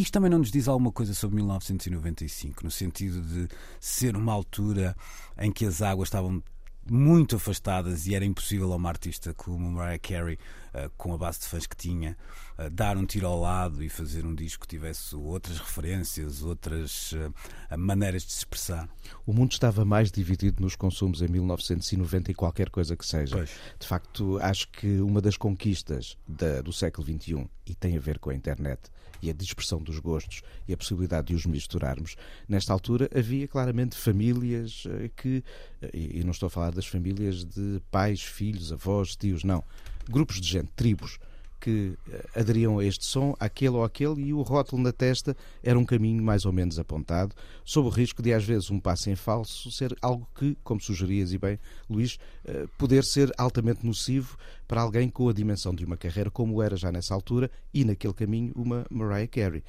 isto 0.00 0.12
também 0.12 0.30
não 0.30 0.38
nos 0.38 0.50
diz 0.50 0.68
alguma 0.68 0.90
coisa 0.90 1.14
sobre 1.14 1.36
1995, 1.36 2.64
no 2.64 2.70
sentido 2.70 3.20
de 3.20 3.48
ser 3.80 4.16
uma 4.16 4.32
altura 4.32 4.96
em 5.38 5.52
que 5.52 5.64
as 5.64 5.82
águas 5.82 6.08
estavam 6.08 6.42
muito 6.90 7.36
afastadas 7.36 8.06
e 8.06 8.14
era 8.14 8.24
impossível 8.24 8.72
a 8.72 8.76
uma 8.76 8.88
artista 8.88 9.32
como 9.32 9.70
Mariah 9.70 9.98
Carey, 9.98 10.34
uh, 10.34 10.90
com 10.96 11.14
a 11.14 11.18
base 11.18 11.40
de 11.40 11.46
fãs 11.46 11.66
que 11.66 11.76
tinha, 11.76 12.16
uh, 12.58 12.68
dar 12.70 12.96
um 12.96 13.06
tiro 13.06 13.26
ao 13.26 13.40
lado 13.40 13.82
e 13.82 13.88
fazer 13.88 14.26
um 14.26 14.34
disco 14.34 14.62
que 14.62 14.68
tivesse 14.68 15.16
outras 15.16 15.58
referências, 15.58 16.42
outras 16.42 17.12
uh, 17.12 17.32
maneiras 17.78 18.24
de 18.24 18.32
se 18.32 18.38
expressar. 18.38 18.88
O 19.24 19.32
mundo 19.32 19.52
estava 19.52 19.84
mais 19.84 20.10
dividido 20.10 20.62
nos 20.62 20.76
consumos 20.76 21.22
em 21.22 21.28
1990 21.28 22.30
e 22.30 22.34
qualquer 22.34 22.68
coisa 22.68 22.96
que 22.96 23.06
seja. 23.06 23.36
Pois. 23.36 23.50
De 23.78 23.86
facto, 23.86 24.38
acho 24.42 24.68
que 24.68 25.00
uma 25.00 25.20
das 25.20 25.36
conquistas 25.36 26.18
da, 26.28 26.60
do 26.60 26.72
século 26.72 27.06
XXI, 27.06 27.48
e 27.66 27.74
tem 27.74 27.96
a 27.96 28.00
ver 28.00 28.18
com 28.18 28.30
a 28.30 28.34
internet, 28.34 28.90
e 29.22 29.30
a 29.30 29.32
dispersão 29.32 29.82
dos 29.82 29.98
gostos 29.98 30.42
e 30.66 30.72
a 30.72 30.76
possibilidade 30.76 31.28
de 31.28 31.34
os 31.34 31.46
misturarmos, 31.46 32.16
nesta 32.48 32.72
altura 32.72 33.08
havia 33.14 33.46
claramente 33.48 33.96
famílias 33.96 34.84
eh, 34.86 35.10
que, 35.16 35.42
eh, 35.82 35.90
e 35.92 36.24
não 36.24 36.30
estou 36.30 36.46
a 36.46 36.50
falar 36.50 36.72
das 36.72 36.86
famílias 36.86 37.44
de 37.44 37.80
pais, 37.90 38.22
filhos, 38.22 38.72
avós, 38.72 39.16
tios, 39.16 39.44
não, 39.44 39.62
grupos 40.08 40.40
de 40.40 40.48
gente, 40.48 40.70
tribos 40.76 41.18
que 41.60 41.96
eh, 42.10 42.40
aderiam 42.40 42.78
a 42.78 42.84
este 42.84 43.04
som, 43.04 43.34
aquele 43.40 43.76
ou 43.76 43.84
aquele, 43.84 44.20
e 44.22 44.34
o 44.34 44.42
rótulo 44.42 44.82
na 44.82 44.92
testa 44.92 45.36
era 45.62 45.78
um 45.78 45.84
caminho 45.84 46.22
mais 46.22 46.44
ou 46.44 46.52
menos 46.52 46.78
apontado, 46.78 47.34
sob 47.64 47.88
o 47.88 47.90
risco 47.90 48.22
de, 48.22 48.32
às 48.32 48.44
vezes, 48.44 48.70
um 48.70 48.78
passo 48.78 49.10
em 49.10 49.16
falso 49.16 49.70
ser 49.70 49.96
algo 50.02 50.28
que, 50.34 50.56
como 50.62 50.80
sugerias 50.80 51.32
e 51.32 51.38
bem, 51.38 51.58
Luís, 51.88 52.18
eh, 52.44 52.66
poder 52.78 53.04
ser 53.04 53.32
altamente 53.38 53.86
nocivo 53.86 54.36
para 54.68 54.80
alguém 54.80 55.08
com 55.08 55.28
a 55.28 55.32
dimensão 55.32 55.74
de 55.74 55.84
uma 55.84 55.96
carreira, 55.96 56.30
como 56.30 56.62
era 56.62 56.76
já 56.76 56.92
nessa 56.92 57.14
altura, 57.14 57.50
e 57.72 57.84
naquele 57.84 58.14
caminho 58.14 58.52
uma 58.54 58.86
Mariah 58.90 59.28
Carey. 59.28 59.62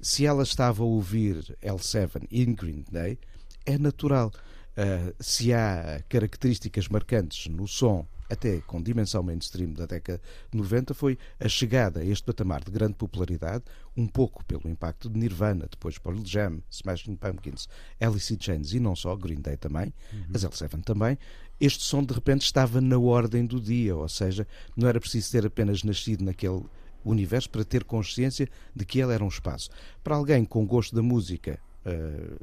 Se 0.00 0.26
ela 0.26 0.42
estava 0.42 0.82
a 0.82 0.86
ouvir 0.86 1.56
L7 1.62 2.26
in 2.30 2.54
Green 2.54 2.84
Day, 2.90 3.18
é 3.66 3.76
natural. 3.76 4.30
Uh, 4.76 5.12
se 5.18 5.52
há 5.52 6.00
características 6.08 6.86
marcantes 6.86 7.48
no 7.48 7.66
som 7.66 8.06
até 8.28 8.60
com 8.60 8.82
dimensão 8.82 9.22
mainstream 9.22 9.72
da 9.72 9.86
década 9.86 10.20
de 10.50 10.58
90, 10.58 10.94
foi 10.94 11.18
a 11.40 11.48
chegada 11.48 12.00
a 12.00 12.04
este 12.04 12.24
patamar 12.24 12.62
de 12.62 12.70
grande 12.70 12.94
popularidade, 12.94 13.64
um 13.96 14.06
pouco 14.06 14.44
pelo 14.44 14.68
impacto 14.68 15.08
de 15.08 15.18
Nirvana, 15.18 15.66
depois 15.70 15.98
Pearl 15.98 16.20
Jam, 16.24 16.62
Smashing 16.70 17.16
Pumpkins, 17.16 17.68
Alice 18.00 18.32
in 18.32 18.38
Chains 18.40 18.72
e 18.72 18.80
não 18.80 18.94
só, 18.94 19.16
Green 19.16 19.40
Day 19.40 19.56
também, 19.56 19.92
uhum. 20.12 20.24
as 20.34 20.44
L7 20.44 20.82
também, 20.82 21.18
este 21.60 21.82
som 21.82 22.04
de 22.04 22.14
repente 22.14 22.42
estava 22.42 22.80
na 22.80 22.98
ordem 22.98 23.44
do 23.44 23.60
dia, 23.60 23.96
ou 23.96 24.08
seja, 24.08 24.46
não 24.76 24.88
era 24.88 25.00
preciso 25.00 25.32
ter 25.32 25.46
apenas 25.46 25.82
nascido 25.82 26.24
naquele 26.24 26.62
universo 27.04 27.50
para 27.50 27.64
ter 27.64 27.84
consciência 27.84 28.48
de 28.74 28.84
que 28.84 29.00
ele 29.00 29.12
era 29.12 29.24
um 29.24 29.28
espaço. 29.28 29.70
Para 30.04 30.16
alguém 30.16 30.44
com 30.44 30.64
gosto 30.66 30.94
da 30.94 31.02
música, 31.02 31.58
uh, 31.84 32.38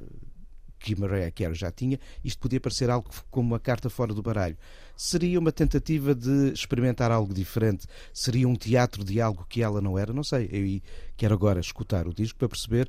que 0.86 1.00
Mariah 1.00 1.32
Carey 1.32 1.56
já 1.56 1.71
tinha, 1.71 2.00
isto 2.24 2.39
podia 2.39 2.60
parecer 2.60 2.89
algo 2.89 3.10
como 3.32 3.48
uma 3.48 3.60
carta 3.60 3.89
fora 3.89 4.13
do 4.13 4.21
baralho. 4.21 4.56
Seria 4.95 5.39
uma 5.39 5.52
tentativa 5.52 6.13
de 6.13 6.54
experimentar 6.54 7.12
algo 7.12 7.34
diferente? 7.34 7.88
Seria 8.13 8.48
um 8.48 8.56
teatro 8.56 9.04
de 9.04 9.19
algo 9.19 9.45
que 9.50 9.63
ela 9.63 9.82
não 9.82 9.98
era? 9.98 10.13
Não 10.13 10.24
sei. 10.24 10.48
Eu 10.52 10.82
quero 11.17 11.34
agora 11.34 11.60
escutar 11.60 12.08
o 12.08 12.13
disco 12.13 12.38
para 12.38 12.50
perceber 12.50 12.88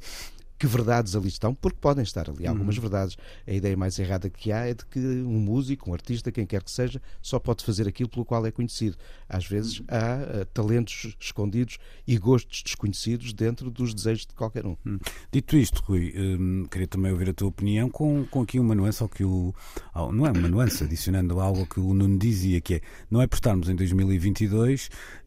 que 0.59 0.66
verdades 0.66 1.14
ali 1.14 1.29
estão, 1.29 1.55
porque 1.55 1.79
podem 1.81 2.03
estar 2.03 2.29
ali 2.31 2.47
algumas 2.47 2.77
uhum. 2.77 2.83
verdades. 2.83 3.16
A 3.47 3.53
ideia 3.53 3.77
mais 3.77 3.99
errada 3.99 4.29
que 4.31 4.53
há 4.53 4.66
é 4.66 4.75
de 4.75 4.85
que 4.87 4.99
um 4.99 5.38
músico, 5.38 5.90
um 5.90 5.95
artista, 5.95 6.33
quem 6.33 6.47
quer 6.47 6.62
que 6.62 6.71
seja, 6.71 7.01
só 7.21 7.38
pode 7.38 7.64
fazer 7.64 7.87
aquilo 7.87 8.09
pelo 8.09 8.25
qual 8.25 8.45
é 8.47 8.51
conhecido. 8.51 8.97
Às 9.29 9.47
vezes 9.47 9.83
há 9.88 10.42
uh, 10.42 10.47
talentos 10.47 11.16
escondidos 11.21 11.79
e 12.07 12.16
gostos 12.19 12.62
desconhecidos 12.62 13.33
dentro 13.33 13.71
dos 13.71 13.95
desejos 13.95 14.27
de 14.27 14.35
qualquer 14.35 14.66
um. 14.66 14.77
Hum. 14.87 14.99
Dito 15.31 15.57
isto, 15.57 15.83
Rui, 15.83 16.12
hum, 16.16 16.66
queria 16.71 16.87
também 16.87 17.12
ouvir 17.12 17.31
a 17.31 17.35
tua 17.35 17.49
opinião 17.49 17.90
com, 17.90 18.25
com 18.27 18.42
aqui 18.42 18.59
uma 18.59 18.75
nuance, 18.75 19.03
ao 19.03 19.09
que 19.09 19.25
o, 19.25 19.55
ao, 19.92 20.12
não 20.12 20.27
é 20.27 20.31
uma 20.31 20.49
nuance, 20.49 20.85
adicionando 20.85 21.40
algo 21.40 21.66
que 21.66 21.81
o 21.81 21.92
Nuno 21.92 22.19
dizia, 22.19 22.61
que 22.61 22.77
é, 22.77 22.81
não 23.11 23.21
é 23.21 23.27
por 23.27 23.37
estarmos 23.37 23.69
em 23.69 23.75
2022 23.75 24.88
hum, 24.88 25.26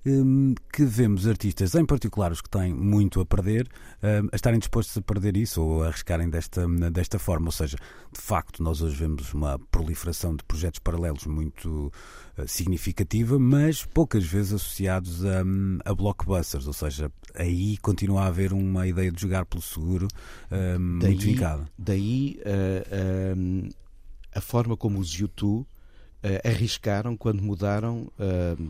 que 0.72 0.86
vemos 0.86 1.28
artistas, 1.28 1.76
em 1.76 1.86
particular 1.86 2.32
os 2.32 2.42
que 2.42 2.50
têm 2.50 2.74
muito 2.74 3.20
a 3.20 3.26
perder, 3.26 3.68
hum, 4.02 4.30
a 4.32 4.36
estarem 4.36 4.60
dispostos 4.60 4.98
a 4.98 5.02
perder 5.02 5.36
isso 5.36 5.62
ou 5.62 5.84
a 5.84 5.88
arriscarem 5.88 6.30
desta, 6.30 6.66
desta 6.90 7.20
forma. 7.20 7.48
Ou 7.48 7.52
seja, 7.52 7.78
de 8.12 8.22
facto, 8.22 8.64
nós 8.64 8.82
hoje 8.82 8.96
vemos 8.96 9.34
uma 9.34 9.60
proliferação 9.72 10.36
de 10.36 10.44
projetos 10.44 10.80
paralelos 10.80 11.26
muito 11.26 11.92
uh, 12.38 12.48
significativa, 12.48 13.38
mas 13.38 13.84
poucas 13.84 14.26
vezes 14.26 14.54
associados 14.54 15.26
a, 15.26 15.42
a, 15.84 15.94
blockbusters. 15.94 16.66
Ou 16.66 16.74
seja, 16.74 17.12
aí 17.36 17.78
continua 17.78 18.24
a 18.24 18.28
haver 18.28 18.54
uma 18.54 18.88
ideia 18.88 19.12
de 19.12 19.22
jogar 19.22 19.46
pelo 19.46 19.62
seguro 19.62 20.08
uh, 20.50 20.80
muito 20.80 21.22
vincada. 21.22 21.70
Daí 21.78 22.40
uh, 22.46 23.70
a 24.34 24.42
forma 24.42 24.78
como 24.78 25.00
os 25.00 25.10
YouTube 25.10 25.66
arriscaram 26.44 27.16
quando 27.16 27.42
mudaram 27.42 28.12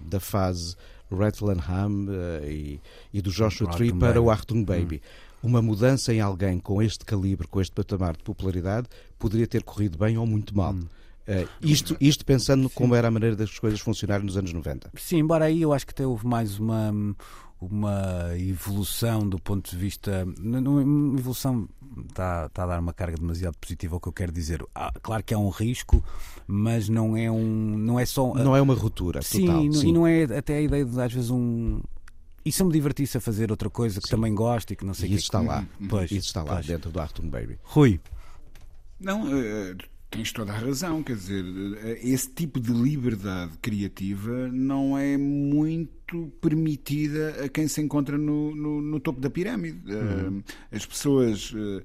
da 0.05 0.19
fase 0.19 0.75
Ham 1.11 2.07
uh, 2.07 2.45
e, 2.45 2.79
e, 3.13 3.21
do 3.21 3.31
Joshua 3.31 3.69
Tree 3.71 3.93
para 3.93 4.21
o 4.21 4.29
Achtung 4.29 4.63
Baby. 4.63 5.01
Hum. 5.43 5.49
Uma 5.49 5.61
mudança 5.61 6.13
em 6.13 6.19
alguém 6.19 6.59
com 6.59 6.81
este 6.81 7.05
calibre, 7.05 7.47
com 7.47 7.61
este 7.61 7.73
patamar 7.73 8.15
de 8.15 8.23
popularidade, 8.23 8.87
poderia 9.17 9.47
ter 9.47 9.63
corrido 9.63 9.97
bem 9.97 10.17
ou 10.17 10.25
muito 10.25 10.55
mal. 10.55 10.73
Hum. 10.73 10.87
Uh, 11.27 11.47
isto, 11.61 11.95
isto 12.01 12.25
pensando 12.25 12.67
Sim. 12.67 12.73
como 12.73 12.95
era 12.95 13.07
a 13.07 13.11
maneira 13.11 13.35
das 13.35 13.57
coisas 13.59 13.79
funcionarem 13.79 14.25
nos 14.25 14.35
anos 14.35 14.51
90. 14.51 14.91
Sim, 14.95 15.19
embora 15.19 15.45
aí 15.45 15.61
eu 15.61 15.71
acho 15.71 15.85
que 15.85 15.91
até 15.91 16.05
houve 16.05 16.25
mais 16.25 16.57
uma, 16.59 16.91
uma 17.61 18.37
evolução 18.37 19.27
do 19.27 19.39
ponto 19.39 19.69
de 19.69 19.77
vista. 19.77 20.25
Uma 20.39 21.19
evolução 21.19 21.69
está, 22.07 22.45
está 22.45 22.63
a 22.63 22.67
dar 22.67 22.79
uma 22.79 22.93
carga 22.93 23.17
demasiado 23.17 23.57
positiva 23.57 23.95
ao 23.95 23.99
que 23.99 24.07
eu 24.07 24.13
quero 24.13 24.31
dizer. 24.31 24.63
Ah, 24.73 24.91
claro 25.01 25.23
que 25.23 25.33
há 25.33 25.37
um 25.37 25.49
risco, 25.49 26.03
mas 26.47 26.89
não 26.89 27.15
é 27.17 27.29
um. 27.29 27.77
Não 27.77 27.99
é 27.99 28.05
só. 28.05 28.33
Não 28.33 28.55
é 28.55 28.61
uma 28.61 28.73
ruptura. 28.73 29.21
Sim, 29.21 29.45
total, 29.45 29.73
sim. 29.73 29.89
e 29.89 29.91
não 29.91 30.07
é 30.07 30.23
até 30.23 30.57
a 30.57 30.61
ideia 30.61 30.85
de 30.85 31.01
às 31.01 31.13
vezes 31.13 31.29
um. 31.29 31.81
E 32.45 32.51
se 32.51 32.61
eu 32.61 32.67
me 32.67 32.73
divertisse 32.73 33.17
a 33.17 33.21
fazer 33.21 33.51
outra 33.51 33.69
coisa 33.69 33.99
que 33.99 34.07
sim. 34.07 34.15
também 34.15 34.33
gosto 34.33 34.71
e 34.71 34.75
que 34.75 34.85
não 34.85 34.93
sei 34.93 35.07
o 35.07 35.09
que. 35.09 35.15
Isso 35.15 35.25
está 35.25 35.41
lá. 35.41 35.65
Pois, 35.89 36.11
isso 36.11 36.27
está 36.27 36.43
lá 36.43 36.53
pois. 36.55 36.65
dentro 36.65 36.91
do 36.91 36.99
Artung 36.99 37.29
Baby. 37.29 37.59
Rui. 37.63 37.99
Não, 38.99 39.23
uh, 39.23 39.77
Tens 40.09 40.31
toda 40.31 40.51
a 40.51 40.57
razão, 40.57 41.03
quer 41.03 41.15
dizer, 41.15 41.45
esse 42.01 42.29
tipo 42.31 42.59
de 42.59 42.73
liberdade 42.73 43.51
criativa 43.61 44.47
não 44.47 44.97
é 44.97 45.15
muito 45.15 46.33
permitida 46.41 47.45
a 47.45 47.47
quem 47.47 47.67
se 47.67 47.79
encontra 47.79 48.17
no, 48.17 48.55
no, 48.55 48.81
no 48.81 48.99
topo 48.99 49.21
da 49.21 49.29
pirâmide. 49.29 49.79
Uhum. 49.93 50.41
As 50.71 50.83
pessoas 50.83 51.53
eh, 51.55 51.83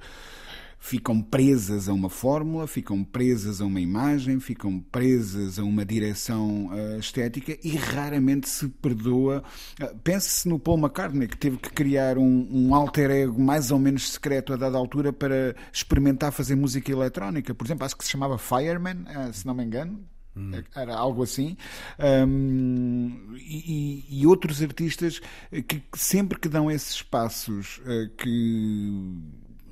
ficam 0.84 1.22
presas 1.22 1.88
a 1.88 1.94
uma 1.94 2.10
fórmula, 2.10 2.66
ficam 2.66 3.02
presas 3.02 3.62
a 3.62 3.64
uma 3.64 3.80
imagem, 3.80 4.38
ficam 4.38 4.78
presas 4.92 5.58
a 5.58 5.64
uma 5.64 5.82
direção 5.82 6.66
uh, 6.66 6.98
estética 6.98 7.58
e 7.64 7.74
raramente 7.74 8.50
se 8.50 8.68
perdoa. 8.68 9.42
Uh, 9.80 9.96
Pense-se 10.00 10.46
no 10.46 10.58
Paul 10.58 10.76
McCartney, 10.76 11.26
que 11.26 11.38
teve 11.38 11.56
que 11.56 11.70
criar 11.70 12.18
um, 12.18 12.48
um, 12.52 12.74
alter 12.74 13.10
ego 13.10 13.40
mais 13.40 13.70
ou 13.70 13.78
menos 13.78 14.10
secreto 14.10 14.52
a 14.52 14.56
dada 14.56 14.76
altura 14.76 15.10
para 15.10 15.56
experimentar 15.72 16.30
fazer 16.32 16.54
música 16.54 16.92
eletrónica. 16.92 17.54
Por 17.54 17.66
exemplo, 17.66 17.86
acho 17.86 17.96
que 17.96 18.04
se 18.04 18.10
chamava 18.10 18.36
Fireman, 18.36 19.06
uh, 19.08 19.32
se 19.32 19.46
não 19.46 19.54
me 19.54 19.64
engano. 19.64 20.04
Hum. 20.36 20.52
Era 20.76 20.94
algo 20.94 21.22
assim. 21.22 21.56
Um, 21.98 23.34
e, 23.38 24.04
e, 24.20 24.26
outros 24.26 24.60
artistas 24.60 25.22
que 25.66 25.82
sempre 25.94 26.38
que 26.38 26.48
dão 26.48 26.70
esses 26.70 27.00
passos 27.00 27.80
que 28.18 28.92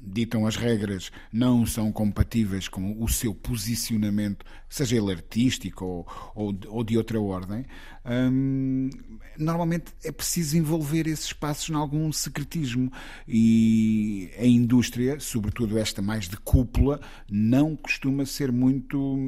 ditam 0.03 0.47
as 0.47 0.57
regras, 0.57 1.11
não 1.33 1.65
são 1.65 1.93
compatíveis 1.93 2.69
com 2.69 3.03
o 3.03 3.09
seu 3.09 3.35
posicionamento, 3.35 4.45
seja 4.69 4.97
ele 4.97 5.13
artístico 5.13 5.85
ou, 5.85 6.07
ou, 6.35 6.59
ou 6.69 6.85
de 6.85 6.97
outra 6.97 7.21
ordem, 7.21 7.65
hum, 8.05 8.91
normalmente 9.39 9.93
é 10.05 10.11
preciso 10.11 10.57
envolver 10.57 11.07
esses 11.07 11.27
espaços 11.27 11.71
em 11.71 11.75
algum 11.75 12.13
secretismo. 12.13 12.91
E 13.29 14.31
a 14.39 14.47
indústria, 14.47 15.21
sobretudo 15.21 15.79
esta 15.79 16.03
mais 16.03 16.29
de 16.29 16.37
cúpula, 16.37 17.01
não 17.31 17.77
costuma 17.77 18.27
ser 18.27 18.51
muito 18.51 18.99
uh, 18.99 19.19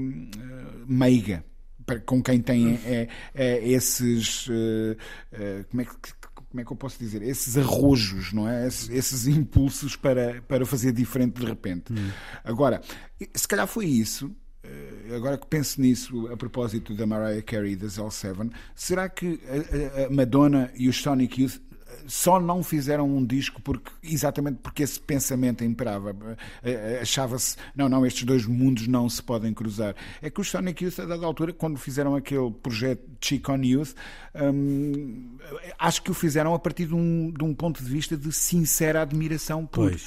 meiga 0.86 1.44
com 2.06 2.22
quem 2.22 2.40
tem 2.40 2.78
é, 2.86 3.08
é, 3.34 3.68
esses. 3.68 4.46
Uh, 4.46 4.96
uh, 5.32 5.64
como 5.70 5.82
é 5.82 5.84
que 5.84 5.92
como 6.54 6.60
é 6.60 6.64
que 6.64 6.70
eu 6.70 6.76
posso 6.76 6.96
dizer, 7.00 7.20
esses 7.22 7.58
arrojos, 7.58 8.32
não 8.32 8.48
é? 8.48 8.64
Esses, 8.64 8.88
esses 8.88 9.26
impulsos 9.26 9.96
para, 9.96 10.40
para 10.42 10.64
fazer 10.64 10.92
diferente 10.92 11.40
de 11.40 11.44
repente. 11.44 11.92
Hum. 11.92 12.10
Agora, 12.44 12.80
se 13.34 13.48
calhar 13.48 13.66
foi 13.66 13.86
isso. 13.86 14.30
Eh, 14.62 15.16
agora 15.16 15.36
que 15.36 15.48
penso 15.48 15.80
nisso 15.80 16.28
a 16.28 16.36
propósito 16.36 16.94
da 16.94 17.08
Mariah 17.08 17.42
Carey 17.42 17.72
e 17.72 17.76
das 17.76 17.98
L7, 17.98 18.52
será 18.72 19.08
que 19.08 19.40
a, 19.48 20.06
a 20.06 20.10
Madonna 20.10 20.70
e 20.76 20.88
os 20.88 20.96
Sonic 20.96 21.42
Youth 21.42 21.60
só 22.06 22.40
não 22.40 22.62
fizeram 22.62 23.08
um 23.08 23.24
disco 23.24 23.60
porque, 23.62 23.90
exatamente 24.02 24.58
porque 24.62 24.82
esse 24.82 24.98
pensamento 24.98 25.64
imperava. 25.64 26.14
Eh, 26.62 26.70
eh, 26.70 26.98
achava-se, 27.02 27.56
não, 27.74 27.88
não, 27.88 28.04
estes 28.06 28.24
dois 28.24 28.46
mundos 28.46 28.86
não 28.86 29.08
se 29.08 29.22
podem 29.22 29.52
cruzar. 29.52 29.94
É 30.20 30.30
que 30.30 30.40
os 30.40 30.50
Sonic 30.50 30.84
Youth, 30.84 31.00
a 31.00 31.06
dada 31.06 31.24
altura, 31.24 31.52
quando 31.52 31.78
fizeram 31.78 32.14
aquele 32.14 32.50
projeto 32.50 33.02
Chic 33.20 33.48
on 33.48 33.62
Youth, 33.62 33.94
hum, 34.34 35.36
acho 35.78 36.02
que 36.02 36.10
o 36.10 36.14
fizeram 36.14 36.54
a 36.54 36.58
partir 36.58 36.86
de 36.86 36.94
um, 36.94 37.30
de 37.30 37.44
um 37.44 37.54
ponto 37.54 37.82
de 37.82 37.90
vista 37.90 38.16
de 38.16 38.32
sincera 38.32 39.02
admiração 39.02 39.66
por. 39.66 39.92
Uh, 39.92 39.98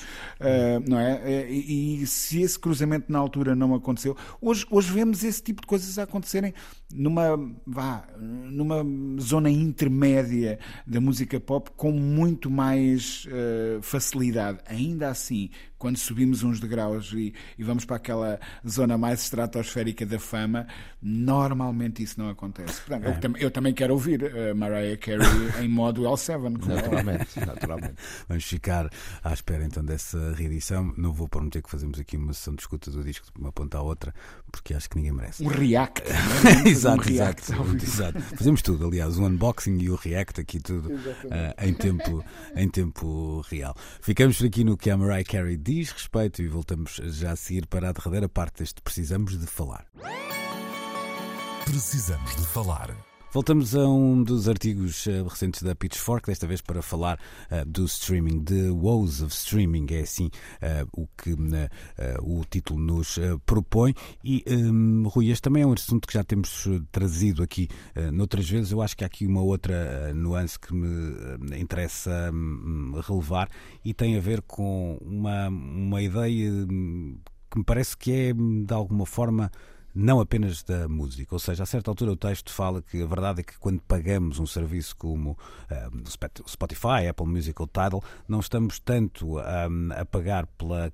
não 0.88 1.00
é? 1.00 1.50
E, 1.50 2.02
e, 2.02 2.08
se 2.08 2.42
esse 2.42 2.58
cruzamento 2.58 3.12
na 3.12 3.20
altura 3.20 3.56
não 3.56 3.74
aconteceu, 3.74 4.16
hoje, 4.42 4.66
hoje 4.70 4.92
vemos 4.92 5.24
esse 5.24 5.42
tipo 5.42 5.62
de 5.62 5.68
coisas 5.68 5.98
a 5.98 6.04
acontecerem 6.04 6.54
numa, 6.94 7.38
vá, 7.66 8.08
numa 8.20 8.86
zona 9.20 9.50
intermédia 9.50 10.60
da 10.86 11.02
música 11.02 11.40
pop 11.40 11.72
com 11.76 11.87
muito 11.92 12.50
mais 12.50 13.26
uh, 13.26 13.82
facilidade. 13.82 14.60
Ainda 14.68 15.10
assim, 15.10 15.50
quando 15.78 15.98
subimos 15.98 16.44
uns 16.44 16.60
degraus 16.60 17.12
e, 17.14 17.34
e, 17.58 17.64
vamos 17.64 17.86
para 17.86 17.98
aquela 17.98 18.40
zona 18.68 18.98
mais 18.98 19.22
estratosférica 19.22 20.06
da 20.06 20.20
fama, 20.20 20.68
normalmente 21.02 22.04
isso 22.04 22.20
não 22.20 22.30
acontece. 22.30 22.82
Portanto, 22.82 23.06
é. 23.06 23.10
eu, 23.10 23.20
tam 23.20 23.34
eu, 23.38 23.52
também 23.52 23.74
quero 23.74 23.94
ouvir 23.94 24.24
uh, 24.24 24.56
Mariah 24.56 24.98
Carey 24.98 25.20
em 25.64 25.68
modo 25.68 26.04
L7. 26.04 26.66
Naturalmente, 26.66 27.40
naturalmente. 27.40 27.96
Vamos 28.28 28.44
ficar 28.44 28.90
à 29.24 29.34
espera 29.34 29.64
então 29.64 29.84
dessa 29.84 30.34
reedição. 30.34 30.94
Não 30.98 31.12
vou 31.12 31.28
prometer 31.28 31.62
que 31.62 31.70
fazemos 31.70 32.00
aqui 32.00 32.18
uma 32.18 32.34
sessão 32.34 32.56
de 32.56 32.62
escuta 32.62 32.90
do 32.90 33.04
disco 33.04 33.28
de 33.34 33.40
uma 33.40 33.52
ponta 33.52 33.78
à 33.78 33.82
outra, 33.82 34.14
porque 34.52 34.74
acho 34.74 34.90
que 34.90 34.98
ninguém 34.98 35.12
merece. 35.12 35.44
Um 35.44 35.48
react. 35.48 36.04
É? 36.48 36.70
exato, 36.70 37.02
um 37.02 37.04
react, 37.04 37.52
exato, 37.52 37.76
exato. 37.76 38.22
Fazemos 38.22 38.62
tudo, 38.62 38.88
aliás, 38.88 39.18
o 39.18 39.26
unboxing 39.26 39.78
e 39.80 39.90
o 39.90 39.96
react 39.96 40.40
aqui 40.40 40.60
tudo 40.60 40.90
uh, 40.90 41.00
em, 41.60 41.74
tempo, 41.74 42.24
em 42.56 42.70
tempo 42.70 43.42
real. 43.50 43.76
Ficamos 44.02 44.38
por 44.38 44.48
aqui 44.48 44.64
no 44.64 44.78
que 44.78 44.90
a 44.90 44.98
Mariah 44.98 45.24
Carey 45.24 45.58
diz 45.68 45.92
respeito 45.92 46.42
e 46.42 46.48
voltamos 46.48 46.96
já 47.04 47.32
a 47.32 47.36
seguir 47.36 47.68
para 47.68 47.90
a 47.90 47.92
derradeira 47.92 48.30
parte 48.30 48.60
deste 48.60 48.82
Precisamos 48.82 49.38
de 49.38 49.46
Falar. 49.46 49.86
Precisamos 51.66 52.34
de 52.38 52.46
Falar. 52.46 52.96
Voltamos 53.30 53.76
a 53.76 53.86
um 53.86 54.24
dos 54.24 54.48
artigos 54.48 55.06
uh, 55.06 55.28
recentes 55.28 55.62
da 55.62 55.76
Pitchfork, 55.76 56.26
desta 56.28 56.48
vez 56.48 56.62
para 56.62 56.82
falar 56.82 57.20
uh, 57.52 57.66
do 57.66 57.84
streaming, 57.84 58.40
de 58.40 58.70
Woes 58.70 59.22
of 59.22 59.34
Streaming, 59.34 59.86
é 59.92 60.00
assim 60.00 60.28
uh, 60.62 60.88
o 60.94 61.08
que 61.08 61.36
o 62.22 62.46
título 62.50 62.80
nos 62.80 63.20
propõe. 63.46 63.94
E, 64.24 64.46
um, 64.48 65.04
Rui, 65.10 65.30
este 65.30 65.42
também 65.42 65.64
é 65.64 65.68
um 65.68 65.74
assunto 65.74 66.08
que 66.08 66.14
já 66.14 66.24
temos 66.24 66.68
trazido 66.90 67.44
aqui 67.44 67.68
noutras 68.14 68.50
vezes. 68.50 68.72
Eu 68.72 68.82
acho 68.82 68.96
que 68.96 69.04
há 69.04 69.08
aqui 69.08 69.28
uma 69.28 69.42
outra 69.42 70.14
nuance 70.14 70.58
que 70.58 70.74
me 70.74 71.60
interessa 71.60 72.32
um, 72.34 72.94
relevar 73.02 73.50
e 73.84 73.94
tem 73.94 74.18
a 74.18 74.22
ver 74.22 74.42
com 74.42 74.98
uma, 75.02 75.50
uma 75.50 76.02
ideia 76.02 76.50
hum, 76.50 77.20
que 77.52 77.60
me 77.60 77.64
parece 77.64 77.98
que 77.98 78.12
é, 78.12 78.34
de 78.34 78.74
alguma 78.74 79.06
forma, 79.06 79.52
não 79.98 80.20
apenas 80.20 80.62
da 80.64 80.88
música. 80.88 81.34
Ou 81.34 81.40
seja, 81.40 81.64
a 81.64 81.66
certa 81.66 81.90
altura 81.90 82.12
o 82.12 82.16
texto 82.16 82.52
fala 82.54 82.82
que 82.82 83.02
a 83.02 83.06
verdade 83.06 83.42
é 83.42 83.44
que 83.44 83.58
quando 83.58 83.82
pagamos 83.82 84.40
um 84.40 84.46
serviço 84.46 84.96
como 84.96 85.32
uh, 85.32 86.48
Spotify, 86.48 87.08
Apple 87.10 87.26
Music 87.26 87.60
ou 87.60 87.68
Tidal, 87.68 88.04
não 88.28 88.40
estamos 88.40 88.80
tanto 88.80 89.38
um, 89.38 89.92
a 89.92 90.06
pagar 90.06 90.46
pela 90.46 90.94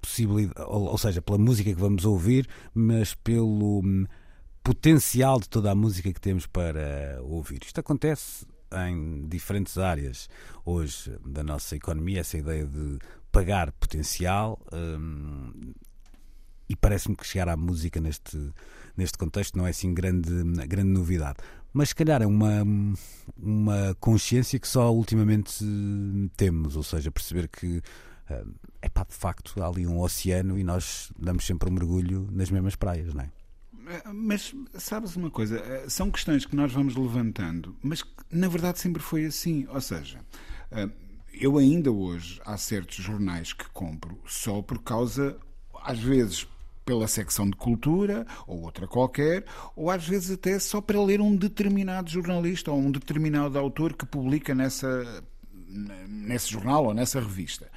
possibilidade, 0.00 0.60
ou, 0.68 0.82
ou, 0.90 0.98
seja, 0.98 1.22
pela 1.22 1.38
música 1.38 1.72
que 1.72 1.80
vamos 1.80 2.04
ouvir, 2.04 2.46
mas 2.74 3.14
pelo 3.14 3.80
um, 3.80 4.04
potencial 4.62 5.40
de 5.40 5.48
toda 5.48 5.70
a 5.70 5.74
música 5.74 6.12
que 6.12 6.20
temos 6.20 6.46
para 6.46 7.18
ouvir. 7.22 7.62
Isto 7.64 7.80
acontece 7.80 8.46
em 8.88 9.26
diferentes 9.26 9.78
áreas 9.78 10.28
hoje 10.64 11.16
da 11.24 11.42
nossa 11.42 11.76
economia, 11.76 12.20
essa 12.20 12.36
ideia 12.36 12.66
de 12.66 12.98
pagar 13.32 13.72
potencial. 13.72 14.60
Um, 14.72 15.72
e 16.68 16.76
parece-me 16.76 17.16
que 17.16 17.26
chegar 17.26 17.48
à 17.48 17.56
música 17.56 18.00
neste, 18.00 18.38
neste 18.96 19.18
contexto 19.18 19.56
não 19.56 19.66
é 19.66 19.70
assim 19.70 19.92
grande, 19.92 20.30
grande 20.66 20.90
novidade. 20.90 21.38
Mas 21.72 21.88
se 21.88 21.94
calhar 21.94 22.22
é 22.22 22.26
uma, 22.26 22.64
uma 23.36 23.96
consciência 23.98 24.58
que 24.58 24.68
só 24.68 24.92
ultimamente 24.94 25.64
temos, 26.36 26.76
ou 26.76 26.82
seja, 26.82 27.10
perceber 27.10 27.48
que 27.48 27.82
é 28.80 28.88
pá, 28.88 29.04
de 29.04 29.14
facto 29.14 29.62
há 29.62 29.66
ali 29.66 29.86
um 29.86 30.00
oceano 30.00 30.58
e 30.58 30.64
nós 30.64 31.10
damos 31.18 31.44
sempre 31.46 31.68
um 31.68 31.72
mergulho 31.72 32.28
nas 32.32 32.50
mesmas 32.50 32.74
praias, 32.74 33.12
não 33.12 33.22
é? 33.22 33.30
Mas 34.14 34.54
sabes 34.78 35.14
uma 35.14 35.30
coisa? 35.30 35.58
Eh, 35.58 35.86
são 35.88 36.10
questões 36.10 36.46
que 36.46 36.56
nós 36.56 36.72
vamos 36.72 36.96
levantando, 36.96 37.76
mas 37.82 38.02
que 38.02 38.10
na 38.30 38.48
verdade 38.48 38.78
sempre 38.78 39.02
foi 39.02 39.26
assim. 39.26 39.66
Ou 39.68 39.80
seja, 39.80 40.20
eh, 40.70 40.88
eu 41.34 41.58
ainda 41.58 41.92
hoje 41.92 42.40
há 42.46 42.56
certos 42.56 42.96
jornais 42.96 43.52
que 43.52 43.68
compro 43.70 44.18
só 44.26 44.62
por 44.62 44.78
causa, 44.78 45.38
às 45.82 45.98
vezes, 45.98 46.48
pela 46.84 47.08
secção 47.08 47.48
de 47.48 47.56
cultura 47.56 48.26
ou 48.46 48.62
outra 48.62 48.86
qualquer, 48.86 49.44
ou 49.74 49.90
às 49.90 50.06
vezes 50.06 50.32
até 50.32 50.58
só 50.58 50.80
para 50.80 51.00
ler 51.02 51.20
um 51.20 51.34
determinado 51.34 52.10
jornalista 52.10 52.70
ou 52.70 52.78
um 52.78 52.90
determinado 52.90 53.58
autor 53.58 53.94
que 53.94 54.04
publica 54.04 54.54
nessa, 54.54 55.24
nesse 56.08 56.50
jornal 56.50 56.86
ou 56.86 56.94
nessa 56.94 57.20
revista. 57.20 57.70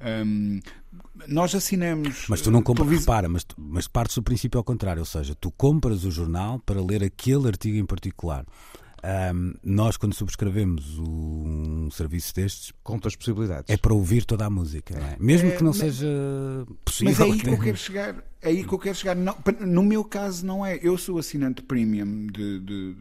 Hum, 0.00 0.60
nós 1.28 1.54
assinamos. 1.54 2.26
Mas 2.28 2.40
tu 2.40 2.50
não 2.50 2.62
compras, 2.62 2.86
televis... 2.86 3.06
repara, 3.06 3.28
mas, 3.28 3.46
mas 3.56 3.88
partes 3.88 4.16
do 4.16 4.22
princípio 4.22 4.58
ao 4.58 4.64
contrário, 4.64 5.00
ou 5.00 5.06
seja, 5.06 5.34
tu 5.34 5.50
compras 5.50 6.04
o 6.04 6.10
jornal 6.10 6.58
para 6.58 6.80
ler 6.82 7.02
aquele 7.02 7.48
artigo 7.48 7.76
em 7.76 7.86
particular. 7.86 8.44
Um, 9.04 9.52
nós, 9.62 9.98
quando 9.98 10.14
subscrevemos 10.14 10.98
um 10.98 11.90
serviço 11.90 12.34
destes, 12.34 12.72
conta 12.82 13.06
as 13.06 13.14
possibilidades. 13.14 13.68
É 13.68 13.76
para 13.76 13.92
ouvir 13.92 14.24
toda 14.24 14.46
a 14.46 14.50
música, 14.50 14.94
é? 14.96 15.16
mesmo 15.20 15.50
é, 15.50 15.56
que 15.56 15.62
não 15.62 15.72
mas, 15.72 15.76
seja 15.78 16.08
possível. 16.82 17.12
Mas 17.12 17.20
é 17.20 17.24
aí 17.24 17.38
que 17.38 17.48
eu 17.50 17.60
quero 17.60 17.76
chegar. 17.76 18.24
É 18.40 18.48
aí 18.48 18.64
que 18.64 18.72
eu 18.72 18.78
quero 18.78 18.94
chegar. 18.96 19.14
Não, 19.14 19.36
no 19.60 19.82
meu 19.82 20.04
caso, 20.04 20.46
não 20.46 20.64
é. 20.64 20.78
Eu 20.82 20.96
sou 20.96 21.18
assinante 21.18 21.62
premium 21.62 22.26
de, 22.28 22.60
de, 22.60 22.94
de 22.94 22.96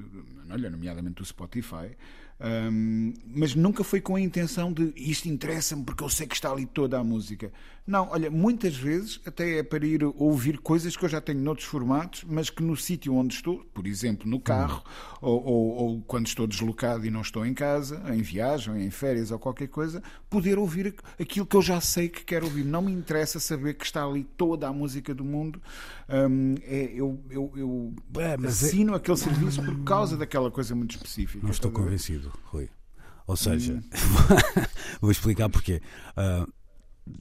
olha, 0.49 0.69
nomeadamente 0.69 1.15
do 1.15 1.25
Spotify. 1.25 1.95
Um, 2.43 3.13
mas 3.25 3.55
nunca 3.55 3.83
foi 3.85 4.01
com 4.01 4.15
a 4.17 4.21
intenção 4.21 4.73
de 4.73 4.91
isto 4.97 5.29
interessa-me 5.29 5.85
porque 5.85 6.03
eu 6.03 6.09
sei 6.09 6.27
que 6.27 6.35
está 6.35 6.51
ali 6.51 6.65
toda 6.65 6.99
a 6.99 7.03
música. 7.03 7.51
Não, 7.85 8.07
olha, 8.11 8.31
muitas 8.31 8.75
vezes 8.75 9.19
até 9.25 9.57
é 9.59 9.63
para 9.63 9.85
ir 9.85 10.03
ouvir 10.03 10.57
coisas 10.57 10.95
que 10.95 11.03
eu 11.03 11.09
já 11.09 11.19
tenho 11.19 11.41
noutros 11.41 11.67
formatos, 11.67 12.23
mas 12.25 12.49
que 12.49 12.63
no 12.63 12.77
sítio 12.77 13.13
onde 13.13 13.35
estou, 13.35 13.59
por 13.73 13.85
exemplo, 13.85 14.25
no 14.25 14.39
carro, 14.39 14.81
hum. 14.85 15.17
ou, 15.21 15.43
ou, 15.45 15.75
ou, 15.75 16.01
quando 16.03 16.27
estou 16.27 16.47
deslocado 16.47 17.05
e 17.05 17.11
não 17.11 17.19
estou 17.19 17.45
em 17.45 17.53
casa, 17.53 18.01
em 18.13 18.21
viagem, 18.21 18.85
em 18.85 18.89
férias 18.89 19.31
ou 19.31 19.39
qualquer 19.39 19.67
coisa, 19.67 20.01
poder 20.29 20.57
ouvir 20.57 20.95
aquilo 21.19 21.45
que 21.45 21.57
eu 21.57 21.61
já 21.61 21.81
sei 21.81 22.07
que 22.07 22.23
quero 22.23 22.45
ouvir. 22.45 22.63
Não 22.63 22.81
me 22.81 22.91
interessa 22.91 23.37
saber 23.37 23.73
que 23.73 23.85
está 23.85 24.05
ali 24.05 24.23
toda 24.23 24.65
a 24.65 24.71
música 24.71 25.13
do 25.13 25.25
mundo. 25.25 25.61
Um, 26.07 26.55
é, 26.63 26.89
eu 26.95 27.19
eu, 27.29 27.51
eu 27.55 27.93
é, 28.21 28.35
assino 28.47 28.93
é... 28.93 28.97
aquele 28.97 29.17
serviço 29.17 29.61
por 29.61 29.83
causa 29.83 30.15
daquela 30.15 30.49
coisa 30.49 30.73
muito 30.73 30.95
específica. 30.95 31.43
Não 31.43 31.51
estou 31.51 31.69
convencido, 31.69 32.31
Rui. 32.45 32.69
Ou 33.27 33.35
seja, 33.35 33.73
hum. 33.73 33.81
vou 35.01 35.11
explicar 35.11 35.49
porquê. 35.49 35.81
Uh, 36.17 36.51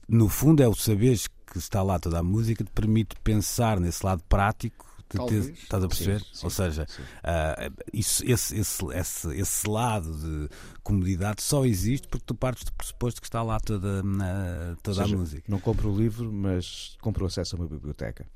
no 0.08 0.28
fundo 0.28 0.62
é 0.62 0.68
o 0.68 0.74
saberes 0.74 1.26
que 1.26 1.58
está 1.58 1.82
lá 1.82 1.98
toda 1.98 2.18
a 2.18 2.22
música 2.22 2.64
que 2.64 2.70
te 2.70 2.74
permite 2.74 3.16
pensar 3.22 3.78
nesse 3.78 4.04
lado 4.04 4.22
prático 4.28 4.92
de 5.10 5.26
ter, 5.26 5.52
estás 5.52 5.84
a 5.84 5.88
perceber? 5.88 6.20
Sim, 6.20 6.26
sim, 6.32 6.44
Ou 6.44 6.50
seja, 6.50 6.86
uh, 6.86 7.82
isso, 7.92 8.24
esse, 8.24 8.56
esse, 8.56 8.84
esse, 8.94 9.36
esse 9.36 9.68
lado 9.68 10.14
de 10.14 10.48
comodidade 10.82 11.42
só 11.42 11.64
existe 11.64 12.08
porque 12.08 12.24
tu 12.24 12.34
partes 12.34 12.64
do 12.64 12.72
pressuposto 12.72 13.20
que 13.20 13.26
está 13.26 13.42
lá 13.42 13.60
toda, 13.60 14.02
uh, 14.02 14.76
toda 14.82 15.02
seja, 15.02 15.14
a 15.14 15.18
música. 15.18 15.42
Não 15.48 15.58
compro 15.58 15.90
o 15.90 15.96
livro, 15.96 16.32
mas 16.32 16.96
compro 17.00 17.26
acesso 17.26 17.56
a 17.56 17.58
uma 17.58 17.68
biblioteca. 17.68 18.26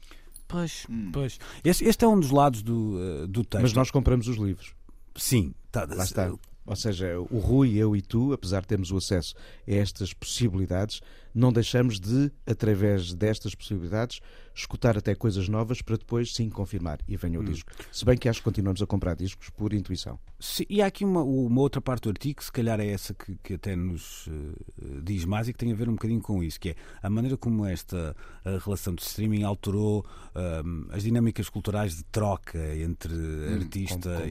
Pois, 0.46 0.86
hum. 0.88 1.10
pois. 1.12 1.38
Este, 1.64 1.84
este, 1.84 2.04
é 2.04 2.08
um 2.08 2.20
dos 2.20 2.30
lados 2.30 2.62
do, 2.62 2.98
uh, 2.98 3.26
do 3.26 3.44
texto. 3.44 3.62
Mas 3.62 3.72
nós 3.72 3.90
compramos 3.90 4.28
os 4.28 4.36
livros. 4.36 4.74
Sim, 5.16 5.54
tá, 5.72 5.86
lá 5.88 6.04
está. 6.04 6.30
Ou 6.66 6.76
seja, 6.76 7.18
o 7.30 7.38
Rui, 7.38 7.74
eu 7.76 7.94
e 7.94 8.02
tu, 8.02 8.32
apesar 8.32 8.60
de 8.60 8.66
termos 8.66 8.90
o 8.90 8.96
acesso 8.96 9.34
a 9.66 9.72
estas 9.72 10.12
possibilidades, 10.12 11.00
não 11.36 11.52
deixamos 11.52 12.00
de, 12.00 12.32
através 12.46 13.12
destas 13.12 13.54
possibilidades, 13.54 14.20
escutar 14.56 14.96
até 14.96 15.14
coisas 15.14 15.48
novas 15.48 15.82
para 15.82 15.96
depois 15.96 16.32
sim 16.34 16.48
confirmar 16.48 16.98
e 17.06 17.16
venha 17.16 17.38
o 17.38 17.42
hum. 17.42 17.44
disco. 17.44 17.70
Se 17.92 18.04
bem 18.04 18.16
que 18.16 18.28
acho 18.28 18.40
que 18.40 18.44
continuamos 18.44 18.80
a 18.80 18.86
comprar 18.86 19.14
discos 19.14 19.50
por 19.50 19.72
intuição. 19.72 20.18
Sim, 20.40 20.64
e 20.68 20.82
há 20.82 20.86
aqui 20.86 21.04
uma, 21.04 21.22
uma, 21.22 21.60
outra 21.60 21.80
parte 21.80 22.04
do 22.04 22.10
artigo, 22.10 22.42
se 22.42 22.50
calhar 22.50 22.80
é 22.80 22.88
essa 22.88 23.14
que, 23.14 23.36
que 23.42 23.54
até 23.54 23.76
nos 23.76 24.26
uh, 24.26 25.02
diz 25.02 25.24
mais 25.24 25.48
e 25.48 25.52
que 25.52 25.58
tem 25.58 25.72
a 25.72 25.74
ver 25.74 25.88
um 25.88 25.92
bocadinho 25.92 26.20
com 26.20 26.42
isso, 26.42 26.58
que 26.58 26.70
é 26.70 26.74
a 27.02 27.10
maneira 27.10 27.36
como 27.36 27.64
esta 27.66 28.16
relação 28.64 28.94
de 28.94 29.02
streaming 29.02 29.42
alterou 29.42 30.00
uh, 30.34 30.92
as 30.92 31.02
dinâmicas 31.02 31.48
culturais 31.48 31.96
de 31.96 32.04
troca 32.04 32.58
entre 32.76 33.12
hum, 33.12 33.60
artista 33.60 34.22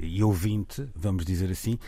e, 0.00 0.06
e, 0.06 0.22
ouvinte, 0.22 0.88
vamos 0.94 1.24
dizer 1.24 1.50
assim, 1.50 1.78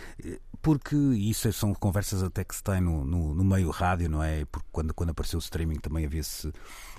porque 0.60 0.96
isso 0.96 1.52
são 1.52 1.74
conversas 1.74 2.22
até 2.22 2.44
que 2.44 2.54
se 2.54 2.62
tem 2.62 2.80
no, 2.80 3.04
no, 3.04 3.34
no 3.34 3.44
meio 3.44 3.70
rádio, 3.70 4.08
não 4.08 4.22
é? 4.22 4.44
Porque 4.46 4.66
quando, 4.72 4.94
quando 4.94 5.10
apareceu 5.10 5.38
o 5.38 5.42
streaming 5.42 5.78
também 5.78 6.04
havia 6.04 6.22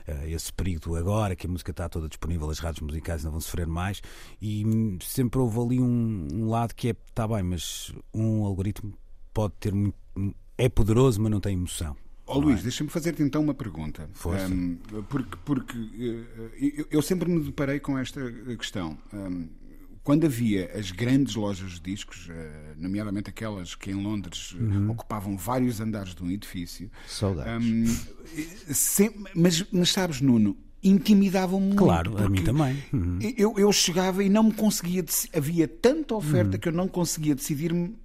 esse 0.07 0.11
uh, 0.11 0.35
esse 0.35 0.53
período 0.53 0.95
agora, 0.95 1.35
que 1.35 1.47
a 1.47 1.49
música 1.49 1.71
está 1.71 1.89
toda 1.89 2.07
disponível, 2.07 2.49
as 2.49 2.59
rádios 2.59 2.81
musicais 2.81 3.23
não 3.23 3.31
vão 3.31 3.41
sofrer 3.41 3.67
mais, 3.67 4.01
e 4.41 4.63
sempre 5.01 5.39
houve 5.39 5.59
ali 5.59 5.81
um, 5.81 6.27
um 6.31 6.49
lado 6.49 6.73
que 6.75 6.89
é, 6.89 6.91
está 6.91 7.27
bem, 7.27 7.43
mas 7.43 7.93
um 8.13 8.43
algoritmo 8.45 8.93
pode 9.33 9.53
ter 9.59 9.73
muito. 9.73 9.95
é 10.57 10.69
poderoso, 10.69 11.21
mas 11.21 11.31
não 11.31 11.39
tem 11.39 11.53
emoção. 11.53 11.95
Ó 12.27 12.37
oh, 12.37 12.39
Luís, 12.39 12.61
é? 12.61 12.63
deixa-me 12.63 12.89
fazer-te 12.89 13.21
então 13.21 13.43
uma 13.43 13.53
pergunta. 13.53 14.09
Um, 14.49 14.77
porque 15.09 15.37
porque 15.45 15.77
uh, 15.77 16.51
eu, 16.57 16.87
eu, 16.89 17.01
sempre 17.01 17.29
me 17.29 17.39
deparei 17.39 17.79
com 17.79 17.97
esta 17.99 18.19
questão. 18.57 18.97
Um, 19.13 19.47
quando 20.05 20.25
havia 20.25 20.71
as 20.77 20.91
grandes 20.91 21.33
lojas 21.33 21.73
de 21.73 21.81
discos, 21.81 22.29
eh, 22.29 22.75
nomeadamente 22.77 23.31
aquelas 23.31 23.73
que 23.73 23.89
em 23.89 23.95
Londres 23.95 24.55
eh, 24.55 24.61
uhum. 24.61 24.91
ocupavam 24.91 25.35
vários 25.35 25.81
andares 25.81 26.13
de 26.13 26.23
um 26.23 26.29
edifício. 26.29 26.91
Saudades. 27.07 27.67
Um, 27.67 27.85
mas, 29.33 29.65
mas 29.71 29.89
sabes, 29.89 30.21
Nuno, 30.21 30.55
intimidavam-me 30.83 31.73
Claro, 31.75 32.11
muito, 32.11 32.23
a 32.23 32.29
mim 32.29 32.43
também. 32.43 32.83
Uhum. 32.93 33.17
Eu, 33.35 33.55
eu 33.57 33.73
chegava 33.73 34.23
e 34.23 34.29
não 34.29 34.43
me 34.43 34.53
conseguia. 34.53 35.03
Havia 35.35 35.67
tanta 35.67 36.13
oferta 36.13 36.51
uhum. 36.53 36.59
que 36.59 36.69
eu 36.69 36.73
não 36.73 36.87
conseguia 36.87 37.33
decidir-me 37.33 37.95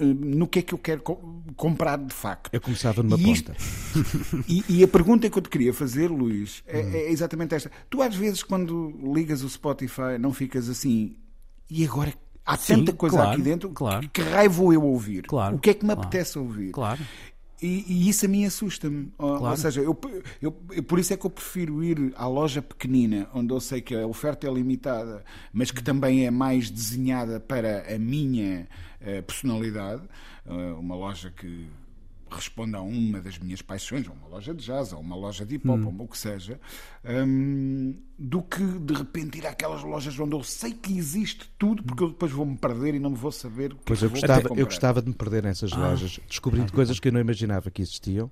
no 0.00 0.46
que 0.46 0.60
é 0.60 0.62
que 0.62 0.74
eu 0.74 0.78
quero 0.78 1.02
co 1.02 1.16
comprar 1.56 1.98
de 1.98 2.14
facto. 2.14 2.50
Eu 2.52 2.60
começava 2.60 3.02
numa 3.02 3.18
e 3.18 3.32
isto, 3.32 3.52
ponta. 3.52 4.44
e, 4.48 4.64
e, 4.68 4.84
a 4.84 4.88
pergunta 4.88 5.28
que 5.28 5.36
eu 5.36 5.42
te 5.42 5.48
queria 5.48 5.74
fazer, 5.74 6.08
Luís, 6.08 6.62
é, 6.66 6.80
uhum. 6.80 6.94
é 6.94 7.10
exatamente 7.10 7.54
esta. 7.54 7.70
Tu 7.88 8.00
às 8.00 8.14
vezes, 8.14 8.42
quando 8.42 8.94
ligas 9.14 9.42
o 9.42 9.48
Spotify, 9.48 10.18
não 10.18 10.32
ficas 10.32 10.68
assim 10.68 11.16
e 11.70 11.84
agora 11.84 12.12
há 12.44 12.56
Sim, 12.56 12.76
tanta 12.76 12.92
coisa 12.92 13.16
claro, 13.16 13.30
aqui 13.32 13.42
dentro 13.42 13.70
claro. 13.70 14.08
que 14.08 14.20
raio 14.20 14.50
vou 14.50 14.72
eu 14.72 14.82
ouvir? 14.82 15.22
Claro, 15.22 15.56
o 15.56 15.58
que 15.58 15.70
é 15.70 15.74
que 15.74 15.84
me 15.84 15.92
claro, 15.92 16.08
apetece 16.08 16.38
ouvir? 16.38 16.72
Claro. 16.72 17.00
E, 17.62 17.84
e, 17.86 18.08
isso 18.08 18.24
a 18.24 18.28
mim 18.28 18.44
assusta-me. 18.44 19.12
Claro. 19.18 19.44
Ou 19.44 19.56
seja, 19.56 19.80
eu, 19.82 19.98
eu, 20.40 20.52
por 20.82 20.98
isso 20.98 21.12
é 21.12 21.16
que 21.16 21.26
eu 21.26 21.30
prefiro 21.30 21.84
ir 21.84 22.12
à 22.16 22.26
loja 22.26 22.62
pequenina, 22.62 23.28
onde 23.34 23.52
eu 23.52 23.60
sei 23.60 23.82
que 23.82 23.94
a 23.94 24.06
oferta 24.06 24.48
é 24.48 24.50
limitada, 24.52 25.22
mas 25.52 25.70
que 25.70 25.82
também 25.82 26.26
é 26.26 26.30
mais 26.30 26.70
desenhada 26.70 27.38
para 27.38 27.94
a 27.94 27.98
minha 27.98 28.66
personalidade. 29.26 30.02
Uh, 30.46 30.78
uma 30.78 30.94
loja 30.94 31.30
que 31.30 31.68
responda 32.30 32.78
a 32.78 32.80
uma 32.80 33.20
das 33.20 33.38
minhas 33.38 33.60
paixões, 33.60 34.06
a 34.06 34.12
uma 34.12 34.28
loja 34.28 34.54
de 34.54 34.64
jazz, 34.64 34.92
a 34.92 34.98
uma 34.98 35.16
loja 35.16 35.44
de 35.44 35.56
hip 35.56 35.68
hop, 35.68 35.80
hum. 35.80 35.96
ou 35.98 36.04
o 36.04 36.08
que 36.08 36.16
seja, 36.16 36.60
um, 37.04 37.96
do 38.18 38.42
que 38.42 38.62
de 38.62 38.94
repente 38.94 39.38
ir 39.38 39.46
àquelas 39.46 39.82
lojas 39.82 40.18
onde 40.18 40.34
eu 40.34 40.42
sei 40.42 40.72
que 40.72 40.96
existe 40.96 41.50
tudo, 41.58 41.82
porque 41.82 42.02
eu 42.02 42.08
depois 42.10 42.30
vou-me 42.30 42.56
perder 42.56 42.94
e 42.94 42.98
não 42.98 43.14
vou 43.14 43.32
saber 43.32 43.72
o 43.72 43.76
que 43.76 43.84
Pois 43.86 44.02
eu, 44.02 44.10
gostava, 44.10 44.48
eu 44.56 44.64
gostava 44.64 45.02
de 45.02 45.08
me 45.08 45.14
perder 45.14 45.42
nessas 45.42 45.72
ah. 45.72 45.76
lojas, 45.76 46.20
descobrindo 46.28 46.72
coisas 46.72 47.00
que 47.00 47.08
eu 47.08 47.12
não 47.12 47.20
imaginava 47.20 47.70
que 47.70 47.82
existiam. 47.82 48.30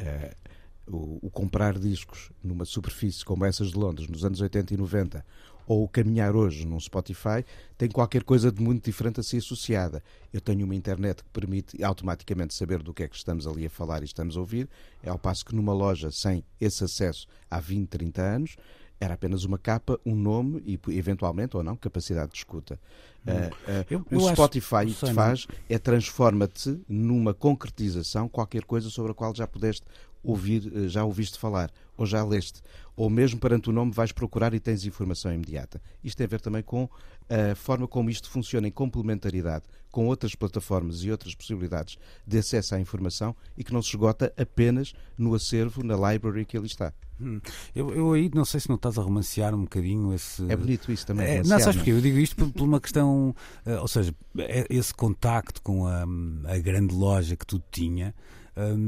Uh, 0.00 0.48
o, 0.86 1.26
o, 1.26 1.30
comprar 1.30 1.78
discos 1.78 2.30
numa 2.42 2.64
superfície 2.64 3.22
como 3.22 3.44
essas 3.44 3.72
de 3.72 3.76
Londres 3.76 4.08
nos 4.08 4.24
anos 4.24 4.40
80 4.40 4.72
e 4.72 4.76
90 4.76 5.24
ou 5.68 5.86
caminhar 5.86 6.34
hoje 6.34 6.66
num 6.66 6.80
Spotify 6.80 7.44
tem 7.76 7.90
qualquer 7.90 8.24
coisa 8.24 8.50
de 8.50 8.62
muito 8.62 8.86
diferente 8.86 9.20
a 9.20 9.22
ser 9.22 9.36
associada. 9.36 10.02
Eu 10.32 10.40
tenho 10.40 10.64
uma 10.64 10.74
internet 10.74 11.22
que 11.22 11.28
permite 11.30 11.84
automaticamente 11.84 12.54
saber 12.54 12.82
do 12.82 12.94
que 12.94 13.02
é 13.02 13.08
que 13.08 13.14
estamos 13.14 13.46
ali 13.46 13.66
a 13.66 13.70
falar 13.70 14.00
e 14.00 14.06
estamos 14.06 14.38
a 14.38 14.40
ouvir, 14.40 14.66
é 15.02 15.10
ao 15.10 15.18
passo 15.18 15.44
que 15.44 15.54
numa 15.54 15.74
loja 15.74 16.10
sem 16.10 16.42
esse 16.58 16.82
acesso 16.82 17.28
há 17.50 17.60
20, 17.60 17.86
30 17.86 18.22
anos, 18.22 18.56
era 19.00 19.14
apenas 19.14 19.44
uma 19.44 19.58
capa, 19.58 20.00
um 20.04 20.14
nome 20.14 20.62
e, 20.66 20.80
eventualmente, 20.96 21.56
ou 21.56 21.62
não, 21.62 21.76
capacidade 21.76 22.32
de 22.32 22.38
escuta. 22.38 22.80
Uh, 23.26 23.30
uh, 23.30 23.86
eu, 23.90 23.98
o 24.10 24.28
eu 24.28 24.34
Spotify 24.34 24.86
o 24.86 24.86
que 24.86 25.06
te 25.06 25.12
faz 25.12 25.46
é 25.68 25.78
transforma-te 25.78 26.80
numa 26.88 27.34
concretização 27.34 28.28
qualquer 28.28 28.64
coisa 28.64 28.88
sobre 28.88 29.12
a 29.12 29.14
qual 29.14 29.34
já 29.34 29.46
pudeste 29.46 29.84
ouvir, 30.22 30.70
eh, 30.74 30.88
já 30.88 31.04
ouviste 31.04 31.38
falar, 31.38 31.70
ou 31.96 32.06
já 32.06 32.24
leste, 32.24 32.62
ou 32.96 33.08
mesmo 33.08 33.38
perante 33.38 33.70
o 33.70 33.72
nome 33.72 33.92
vais 33.92 34.12
procurar 34.12 34.54
e 34.54 34.60
tens 34.60 34.84
informação 34.84 35.32
imediata. 35.32 35.80
Isto 36.02 36.18
tem 36.18 36.24
a 36.24 36.28
ver 36.28 36.40
também 36.40 36.62
com 36.62 36.88
a 37.28 37.54
forma 37.54 37.86
como 37.86 38.10
isto 38.10 38.30
funciona 38.30 38.68
em 38.68 38.72
complementaridade 38.72 39.64
com 39.90 40.06
outras 40.06 40.34
plataformas 40.34 41.02
e 41.02 41.10
outras 41.10 41.34
possibilidades 41.34 41.98
de 42.26 42.38
acesso 42.38 42.74
à 42.74 42.80
informação 42.80 43.34
e 43.56 43.64
que 43.64 43.72
não 43.72 43.82
se 43.82 43.88
esgota 43.88 44.32
apenas 44.36 44.92
no 45.16 45.34
acervo, 45.34 45.82
na 45.82 45.94
library 45.94 46.44
que 46.44 46.56
ali 46.56 46.66
está. 46.66 46.92
Hum. 47.20 47.40
Eu, 47.74 47.92
eu, 47.94 48.12
aí 48.12 48.30
não 48.32 48.44
sei 48.44 48.60
se 48.60 48.68
não 48.68 48.76
estás 48.76 48.96
a 48.96 49.02
romancear 49.02 49.54
um 49.54 49.62
bocadinho 49.62 50.14
esse. 50.14 50.44
É 50.48 50.56
bonito 50.56 50.92
isso 50.92 51.06
também. 51.06 51.26
É, 51.26 51.42
não, 51.42 51.58
sabes 51.58 51.76
porquê? 51.76 51.90
Eu 51.90 52.00
digo 52.00 52.16
isto 52.18 52.36
por, 52.36 52.52
por 52.52 52.64
uma 52.64 52.80
questão. 52.80 53.34
Uh, 53.66 53.80
ou 53.80 53.88
seja, 53.88 54.14
é, 54.38 54.66
esse 54.70 54.94
contacto 54.94 55.60
com 55.62 55.86
a, 55.86 56.04
a 56.44 56.58
grande 56.58 56.94
loja 56.94 57.36
que 57.36 57.44
tu 57.44 57.60
tinha 57.72 58.14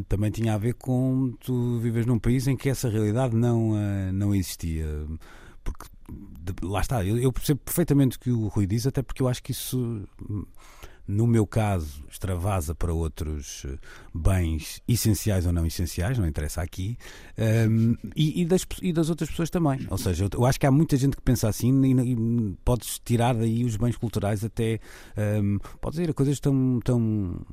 também 0.08 0.30
tinha 0.30 0.54
a 0.54 0.58
ver 0.58 0.74
com 0.74 1.32
tu 1.40 1.78
vives 1.78 2.06
num 2.06 2.18
país 2.18 2.46
em 2.46 2.56
que 2.56 2.68
essa 2.68 2.88
realidade 2.88 3.36
não, 3.36 3.70
uh, 3.70 4.12
não 4.12 4.34
existia. 4.34 4.86
Porque 5.62 5.86
lá 6.62 6.80
está, 6.80 7.04
eu, 7.04 7.18
eu 7.18 7.32
percebo 7.32 7.60
perfeitamente 7.64 8.16
o 8.16 8.20
que 8.20 8.30
o 8.30 8.48
Rui 8.48 8.66
diz, 8.66 8.86
até 8.86 9.02
porque 9.02 9.22
eu 9.22 9.28
acho 9.28 9.42
que 9.42 9.52
isso 9.52 10.02
no 11.10 11.26
meu 11.26 11.46
caso, 11.46 12.04
extravasa 12.08 12.74
para 12.74 12.92
outros 12.92 13.64
eh, 13.66 13.78
bens 14.14 14.80
essenciais 14.86 15.44
ou 15.44 15.52
não 15.52 15.66
essenciais, 15.66 16.16
não 16.16 16.26
interessa 16.26 16.62
aqui, 16.62 16.96
um, 17.36 17.42
ehm, 17.42 17.94
e, 18.14 18.42
e, 18.42 18.44
das, 18.44 18.64
e, 18.80 18.92
das, 18.92 19.10
outras 19.10 19.28
pessoas 19.28 19.50
também. 19.50 19.86
Ou 19.90 19.98
seja, 19.98 20.28
eu, 20.32 20.46
acho 20.46 20.60
que 20.60 20.66
há 20.66 20.70
muita 20.70 20.96
gente 20.96 21.16
que 21.16 21.22
pensa 21.22 21.48
assim 21.48 21.72
e, 21.84 22.12
e 22.12 22.56
podes 22.64 23.00
tirar 23.04 23.34
daí 23.34 23.64
os 23.64 23.76
bens 23.76 23.96
culturais 23.96 24.44
até, 24.44 24.80
um, 25.16 25.20
ehm, 25.20 25.58
podes 25.80 25.98
a 25.98 26.12
coisas 26.14 26.38
tão, 26.38 26.80
tão 26.84 27.44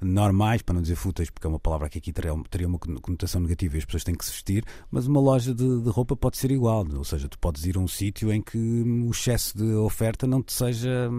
normais, 0.00 0.62
para 0.62 0.74
não 0.74 0.82
dizer 0.82 0.96
fúteis, 0.96 1.30
porque 1.30 1.46
é 1.46 1.50
uma 1.50 1.60
palavra 1.60 1.88
que 1.88 1.98
aqui 1.98 2.12
teria, 2.12 2.32
teria 2.50 2.66
uma 2.66 2.78
conotação 2.78 3.40
negativa 3.40 3.76
e 3.76 3.78
as 3.78 3.84
pessoas 3.84 4.04
têm 4.04 4.14
que 4.14 4.24
se 4.24 4.32
vestir, 4.32 4.64
mas 4.90 5.06
uma 5.06 5.20
loja 5.20 5.54
de, 5.54 5.82
de 5.82 5.88
roupa 5.88 6.16
pode 6.16 6.36
ser 6.36 6.50
igual. 6.50 6.84
Ou 6.94 7.04
seja, 7.04 7.28
tu 7.28 7.38
podes 7.38 7.64
ir 7.64 7.76
a 7.76 7.80
um 7.80 7.88
sítio 7.88 8.32
em 8.32 8.42
que 8.42 8.58
o 8.58 9.10
excesso 9.10 9.56
de 9.56 9.72
oferta 9.74 10.26
não 10.26 10.42
te 10.42 10.52
seja 10.52 11.10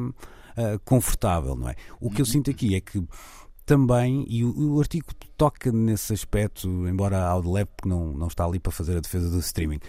uh, 0.58 0.80
confortável, 0.84 1.56
não 1.56 1.70
é? 1.70 1.76
O 1.99 2.10
que 2.10 2.22
eu 2.22 2.26
sinto 2.26 2.49
aqui 2.49 2.76
é 2.76 2.82
que 2.82 3.03
também, 3.66 4.26
e 4.30 4.43
o, 4.45 4.76
o, 4.76 4.80
artigo 4.80 5.08
toca 5.36 5.72
nesse 5.72 6.14
aspecto, 6.14 6.68
embora 6.88 7.26
ao 7.26 7.41
de 7.41 7.47
leve, 7.47 7.70
porque 7.76 7.89
não, 7.89 8.14
não 8.14 8.28
está 8.28 8.45
ali 8.45 8.60
para 8.60 8.72
fazer 8.72 8.97
a 8.97 8.99
defesa 8.99 9.30
do 9.30 9.39
streaming. 9.39 9.80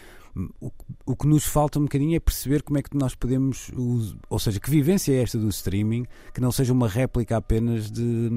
O, 0.60 0.70
o 1.06 1.16
que 1.16 1.26
nos 1.26 1.44
falta 1.44 1.78
um 1.78 1.82
bocadinho 1.82 2.14
é 2.14 2.20
perceber 2.20 2.62
como 2.62 2.78
é 2.78 2.82
que 2.82 2.94
nós 2.96 3.14
podemos, 3.14 3.70
ou 4.28 4.38
seja, 4.38 4.60
que 4.60 4.70
vivência 4.70 5.12
é 5.12 5.22
esta 5.22 5.38
do 5.38 5.48
streaming, 5.48 6.06
que 6.32 6.40
não 6.40 6.52
seja 6.52 6.72
uma 6.72 6.88
réplica 6.88 7.36
apenas 7.36 7.90
de, 7.90 8.30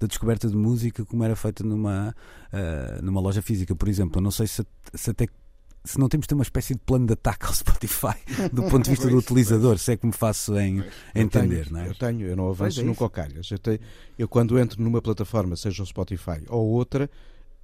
da 0.00 0.06
descoberta 0.06 0.48
de 0.48 0.56
música 0.56 1.04
como 1.04 1.22
era 1.22 1.36
feita 1.36 1.62
numa, 1.62 2.14
uh, 2.52 3.04
numa 3.04 3.20
loja 3.20 3.42
física, 3.42 3.74
por 3.74 3.88
exemplo. 3.88 4.18
Eu 4.18 4.22
não 4.22 4.32
sei 4.32 4.46
se, 4.46 4.64
se 4.94 5.10
até 5.10 5.26
se 5.88 5.98
não 5.98 6.08
temos 6.08 6.24
de 6.24 6.28
ter 6.28 6.34
uma 6.34 6.42
espécie 6.42 6.74
de 6.74 6.80
plano 6.80 7.06
de 7.06 7.14
ataque 7.14 7.46
ao 7.46 7.54
Spotify 7.54 8.14
do 8.52 8.62
ponto 8.64 8.84
de 8.84 8.90
vista 8.90 9.08
do 9.08 9.16
utilizador, 9.16 9.78
se 9.78 9.92
é 9.92 9.96
que 9.96 10.06
me 10.06 10.12
faço 10.12 10.58
em 10.58 10.84
entender, 11.14 11.66
eu 11.66 11.72
não 11.72 11.80
é? 11.80 11.88
Eu 11.88 11.94
tenho, 11.94 12.26
eu 12.26 12.36
não 12.36 12.50
avanço 12.50 12.80
é 12.80 12.82
nunca 12.82 13.04
ao 13.04 13.10
calhas. 13.10 13.50
Eu, 13.50 13.58
tenho, 13.58 13.80
eu 14.18 14.28
quando 14.28 14.58
entro 14.58 14.82
numa 14.82 15.00
plataforma, 15.00 15.56
seja 15.56 15.82
o 15.82 15.86
Spotify 15.86 16.42
ou 16.48 16.68
outra, 16.68 17.10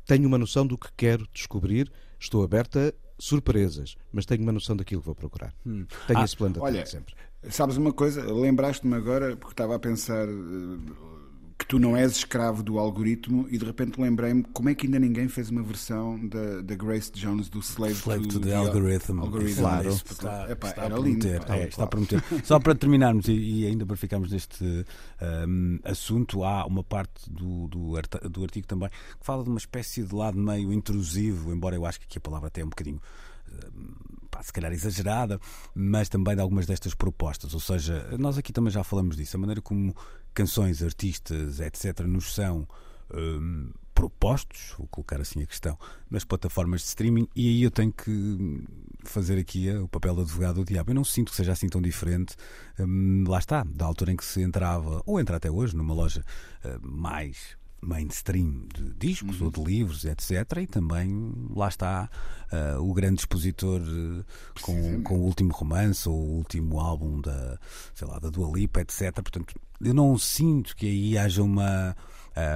tenho 0.06 0.26
uma 0.26 0.38
noção 0.38 0.66
do 0.66 0.78
que 0.78 0.88
quero 0.96 1.28
descobrir, 1.34 1.92
estou 2.18 2.42
aberta 2.42 2.88
a 2.88 3.22
surpresas, 3.22 3.94
mas 4.10 4.24
tenho 4.24 4.42
uma 4.42 4.52
noção 4.52 4.74
daquilo 4.74 5.02
que 5.02 5.06
vou 5.06 5.14
procurar. 5.14 5.52
Hum. 5.66 5.84
Tenho 6.06 6.18
ah, 6.18 6.24
esse 6.24 6.34
plano 6.34 6.54
de 6.54 6.60
ataque 6.60 6.76
olha, 6.76 6.86
sempre. 6.86 7.14
Sabes 7.50 7.76
uma 7.76 7.92
coisa? 7.92 8.24
Lembraste-me 8.32 8.94
agora, 8.94 9.36
porque 9.36 9.52
estava 9.52 9.74
a 9.74 9.78
pensar 9.78 10.26
eh, 10.26 11.12
que 11.58 11.66
tu 11.66 11.78
não 11.78 11.96
és 11.96 12.12
escravo 12.16 12.62
do 12.62 12.78
algoritmo 12.78 13.46
e 13.48 13.56
de 13.56 13.64
repente 13.64 14.00
lembrei-me 14.00 14.42
como 14.52 14.68
é 14.68 14.74
que 14.74 14.86
ainda 14.86 14.98
ninguém 14.98 15.28
fez 15.28 15.50
uma 15.50 15.62
versão 15.62 16.26
da, 16.28 16.60
da 16.60 16.74
Grace 16.74 17.12
Jones 17.12 17.48
do 17.48 17.60
Slave, 17.60 17.94
Slave 17.94 18.28
to, 18.28 18.40
to 18.40 18.40
the 18.40 18.54
Algorithm. 18.54 19.20
algorithm. 19.20 19.60
Claro, 19.60 19.88
está, 19.88 20.50
Epá, 20.50 20.68
está, 20.70 20.84
era 20.84 20.96
a 20.96 20.98
lindo, 20.98 21.26
prometer, 21.26 21.52
é, 21.52 21.68
está 21.68 21.84
a 21.84 21.86
prometer. 21.86 22.22
Só 22.44 22.58
para 22.58 22.74
terminarmos 22.74 23.28
e, 23.28 23.32
e, 23.32 23.66
ainda 23.66 23.86
para 23.86 23.96
ficarmos 23.96 24.32
neste 24.32 24.64
um, 25.48 25.78
assunto, 25.84 26.42
há 26.42 26.66
uma 26.66 26.82
parte 26.82 27.30
do, 27.30 27.68
do, 27.68 27.92
do 28.28 28.42
artigo 28.42 28.66
também 28.66 28.88
que 28.88 29.24
fala 29.24 29.44
de 29.44 29.48
uma 29.48 29.58
espécie 29.58 30.02
de 30.02 30.14
lado 30.14 30.36
meio 30.36 30.72
intrusivo, 30.72 31.52
embora 31.52 31.76
eu 31.76 31.86
acho 31.86 32.00
que 32.00 32.06
aqui 32.06 32.18
a 32.18 32.20
palavra 32.20 32.48
até 32.48 32.62
é 32.62 32.64
um 32.64 32.68
bocadinho 32.68 33.00
pá, 34.30 34.42
se 34.42 34.52
calhar 34.52 34.72
exagerada, 34.72 35.40
mas 35.74 36.08
também 36.08 36.34
de 36.34 36.40
algumas 36.42 36.66
destas 36.66 36.94
propostas. 36.94 37.54
Ou 37.54 37.60
seja, 37.60 38.16
nós 38.18 38.36
aqui 38.36 38.52
também 38.52 38.72
já 38.72 38.82
falamos 38.82 39.16
disso, 39.16 39.36
a 39.36 39.40
maneira 39.40 39.62
como 39.62 39.94
canções, 40.34 40.82
artistas, 40.82 41.60
etc., 41.60 42.00
nos 42.00 42.34
são 42.34 42.66
um, 43.12 43.70
propostos, 43.94 44.74
vou 44.76 44.88
colocar 44.88 45.20
assim 45.20 45.42
a 45.42 45.46
questão, 45.46 45.78
nas 46.10 46.24
plataformas 46.24 46.80
de 46.80 46.88
streaming, 46.88 47.28
e 47.34 47.48
aí 47.48 47.62
eu 47.62 47.70
tenho 47.70 47.92
que 47.92 48.64
fazer 49.04 49.38
aqui 49.38 49.70
o 49.70 49.88
papel 49.88 50.16
de 50.16 50.22
advogado 50.22 50.56
do 50.56 50.64
diabo. 50.64 50.90
Eu 50.90 50.96
não 50.96 51.04
sinto 51.04 51.30
que 51.30 51.36
seja 51.36 51.52
assim 51.52 51.68
tão 51.68 51.80
diferente. 51.80 52.34
Hum, 52.78 53.24
lá 53.26 53.38
está, 53.38 53.62
da 53.64 53.84
altura 53.84 54.12
em 54.12 54.16
que 54.16 54.24
se 54.24 54.42
entrava, 54.42 55.02
ou 55.06 55.20
entra 55.20 55.36
até 55.36 55.50
hoje, 55.50 55.76
numa 55.76 55.94
loja 55.94 56.24
uh, 56.64 56.86
mais 56.86 57.56
mainstream 57.84 58.66
de 58.74 58.94
discos 58.94 59.40
uhum. 59.40 59.46
ou 59.46 59.52
de 59.52 59.62
livros, 59.62 60.04
etc. 60.04 60.30
E 60.62 60.66
também 60.66 61.32
lá 61.54 61.68
está 61.68 62.08
uh, 62.52 62.82
o 62.82 62.92
grande 62.92 63.20
expositor 63.20 63.80
uh, 63.80 64.24
com, 64.62 65.02
com 65.02 65.14
o 65.16 65.22
último 65.22 65.52
romance 65.52 66.08
ou 66.08 66.14
o 66.16 66.36
último 66.36 66.80
álbum 66.80 67.20
da, 67.20 67.58
sei 67.94 68.08
lá, 68.08 68.18
da 68.18 68.30
Dua 68.30 68.50
Lipa, 68.56 68.80
etc. 68.80 69.12
Portanto, 69.14 69.54
eu 69.80 69.94
não 69.94 70.16
sinto 70.18 70.74
que 70.76 70.86
aí 70.86 71.18
haja 71.18 71.42
uma 71.42 71.96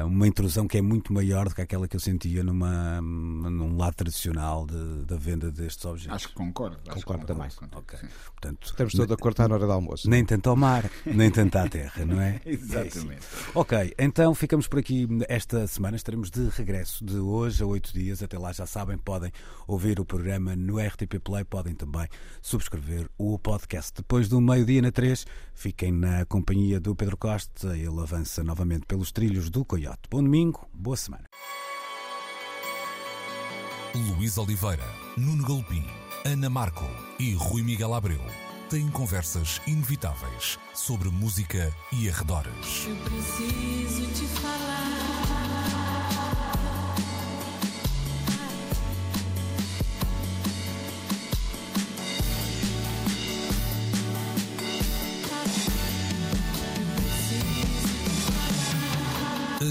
uma 0.05 0.27
intrusão 0.27 0.67
que 0.67 0.79
é 0.79 0.83
muito 0.83 1.13
maior 1.13 1.49
do 1.49 1.55
que 1.55 1.63
aquela 1.63 1.87
que 1.87 1.97
eu 1.97 2.01
sentia 2.01 2.43
numa, 2.43 3.01
num 3.01 3.77
lado 3.77 3.95
tradicional 3.95 4.67
de, 4.67 5.05
da 5.05 5.17
venda 5.17 5.51
destes 5.51 5.85
objetos. 5.85 6.17
Acho 6.17 6.29
que 6.29 6.35
concordo. 6.35 6.79
Acho 6.89 7.05
concordo, 7.05 7.27
também. 7.27 7.49
Okay. 7.77 8.01
Portanto, 8.33 8.67
Estamos 8.67 8.93
todos 8.93 9.13
a 9.13 9.17
cortar 9.17 9.49
na 9.49 9.55
hora 9.55 9.67
do 9.67 9.73
almoço. 9.73 10.09
Nem 10.09 10.25
tanto 10.25 10.51
ao 10.51 10.57
mar, 10.57 10.91
nem 11.07 11.31
tanto 11.31 11.57
à 11.57 11.69
terra, 11.69 12.05
não 12.05 12.21
é? 12.21 12.41
Exatamente. 12.47 13.21
É 13.23 13.59
ok, 13.59 13.95
então 13.99 14.35
ficamos 14.35 14.67
por 14.67 14.79
aqui 14.79 15.09
esta 15.29 15.67
semana. 15.67 15.97
Estaremos 15.97 16.31
de 16.31 16.49
regresso 16.49 17.05
de 17.05 17.17
hoje 17.17 17.63
a 17.63 17.67
oito 17.67 17.93
dias. 17.93 18.23
Até 18.23 18.39
lá, 18.39 18.53
já 18.53 18.67
sabem, 18.67 18.99
podem 18.99 19.33
ouvir 19.67 20.01
o 20.01 20.05
programa 20.05 20.57
no 20.57 20.79
RTP 20.79 21.19
Play, 21.23 21.45
podem 21.45 21.75
também 21.75 22.09
subscrever 22.41 23.09
o 23.17 23.39
podcast. 23.39 23.93
Depois 23.97 24.29
do 24.29 24.41
meio-dia 24.41 24.83
na 24.83 24.91
três, 24.91 25.27
fiquem 25.55 25.93
na 25.93 26.25
companhia 26.25 26.81
do 26.81 26.95
Pedro 26.95 27.17
Costa. 27.17 27.77
Ele 27.77 28.01
avança 28.01 28.43
novamente 28.43 28.87
pelos 28.87 29.13
trilhos 29.13 29.51
do 29.51 29.65
Coyote. 29.69 30.09
Bom 30.11 30.23
domingo, 30.23 30.67
boa 30.73 30.97
semana. 30.97 31.25
Luís 33.95 34.39
Oliveira, 34.39 34.85
Nuno 35.15 35.47
Galpim, 35.47 35.85
Ana 36.25 36.49
Marco 36.49 36.87
e 37.19 37.35
Rui 37.35 37.63
Miguel 37.63 37.93
Abreu 37.93 38.21
têm 38.71 38.89
conversas 38.89 39.61
inevitáveis 39.67 40.59
sobre 40.75 41.11
música 41.11 41.71
e 41.93 42.09
arredores. 42.09 42.87
Eu 42.87 42.97
preciso 42.97 44.07
te 44.15 44.27
falar. 44.41 45.78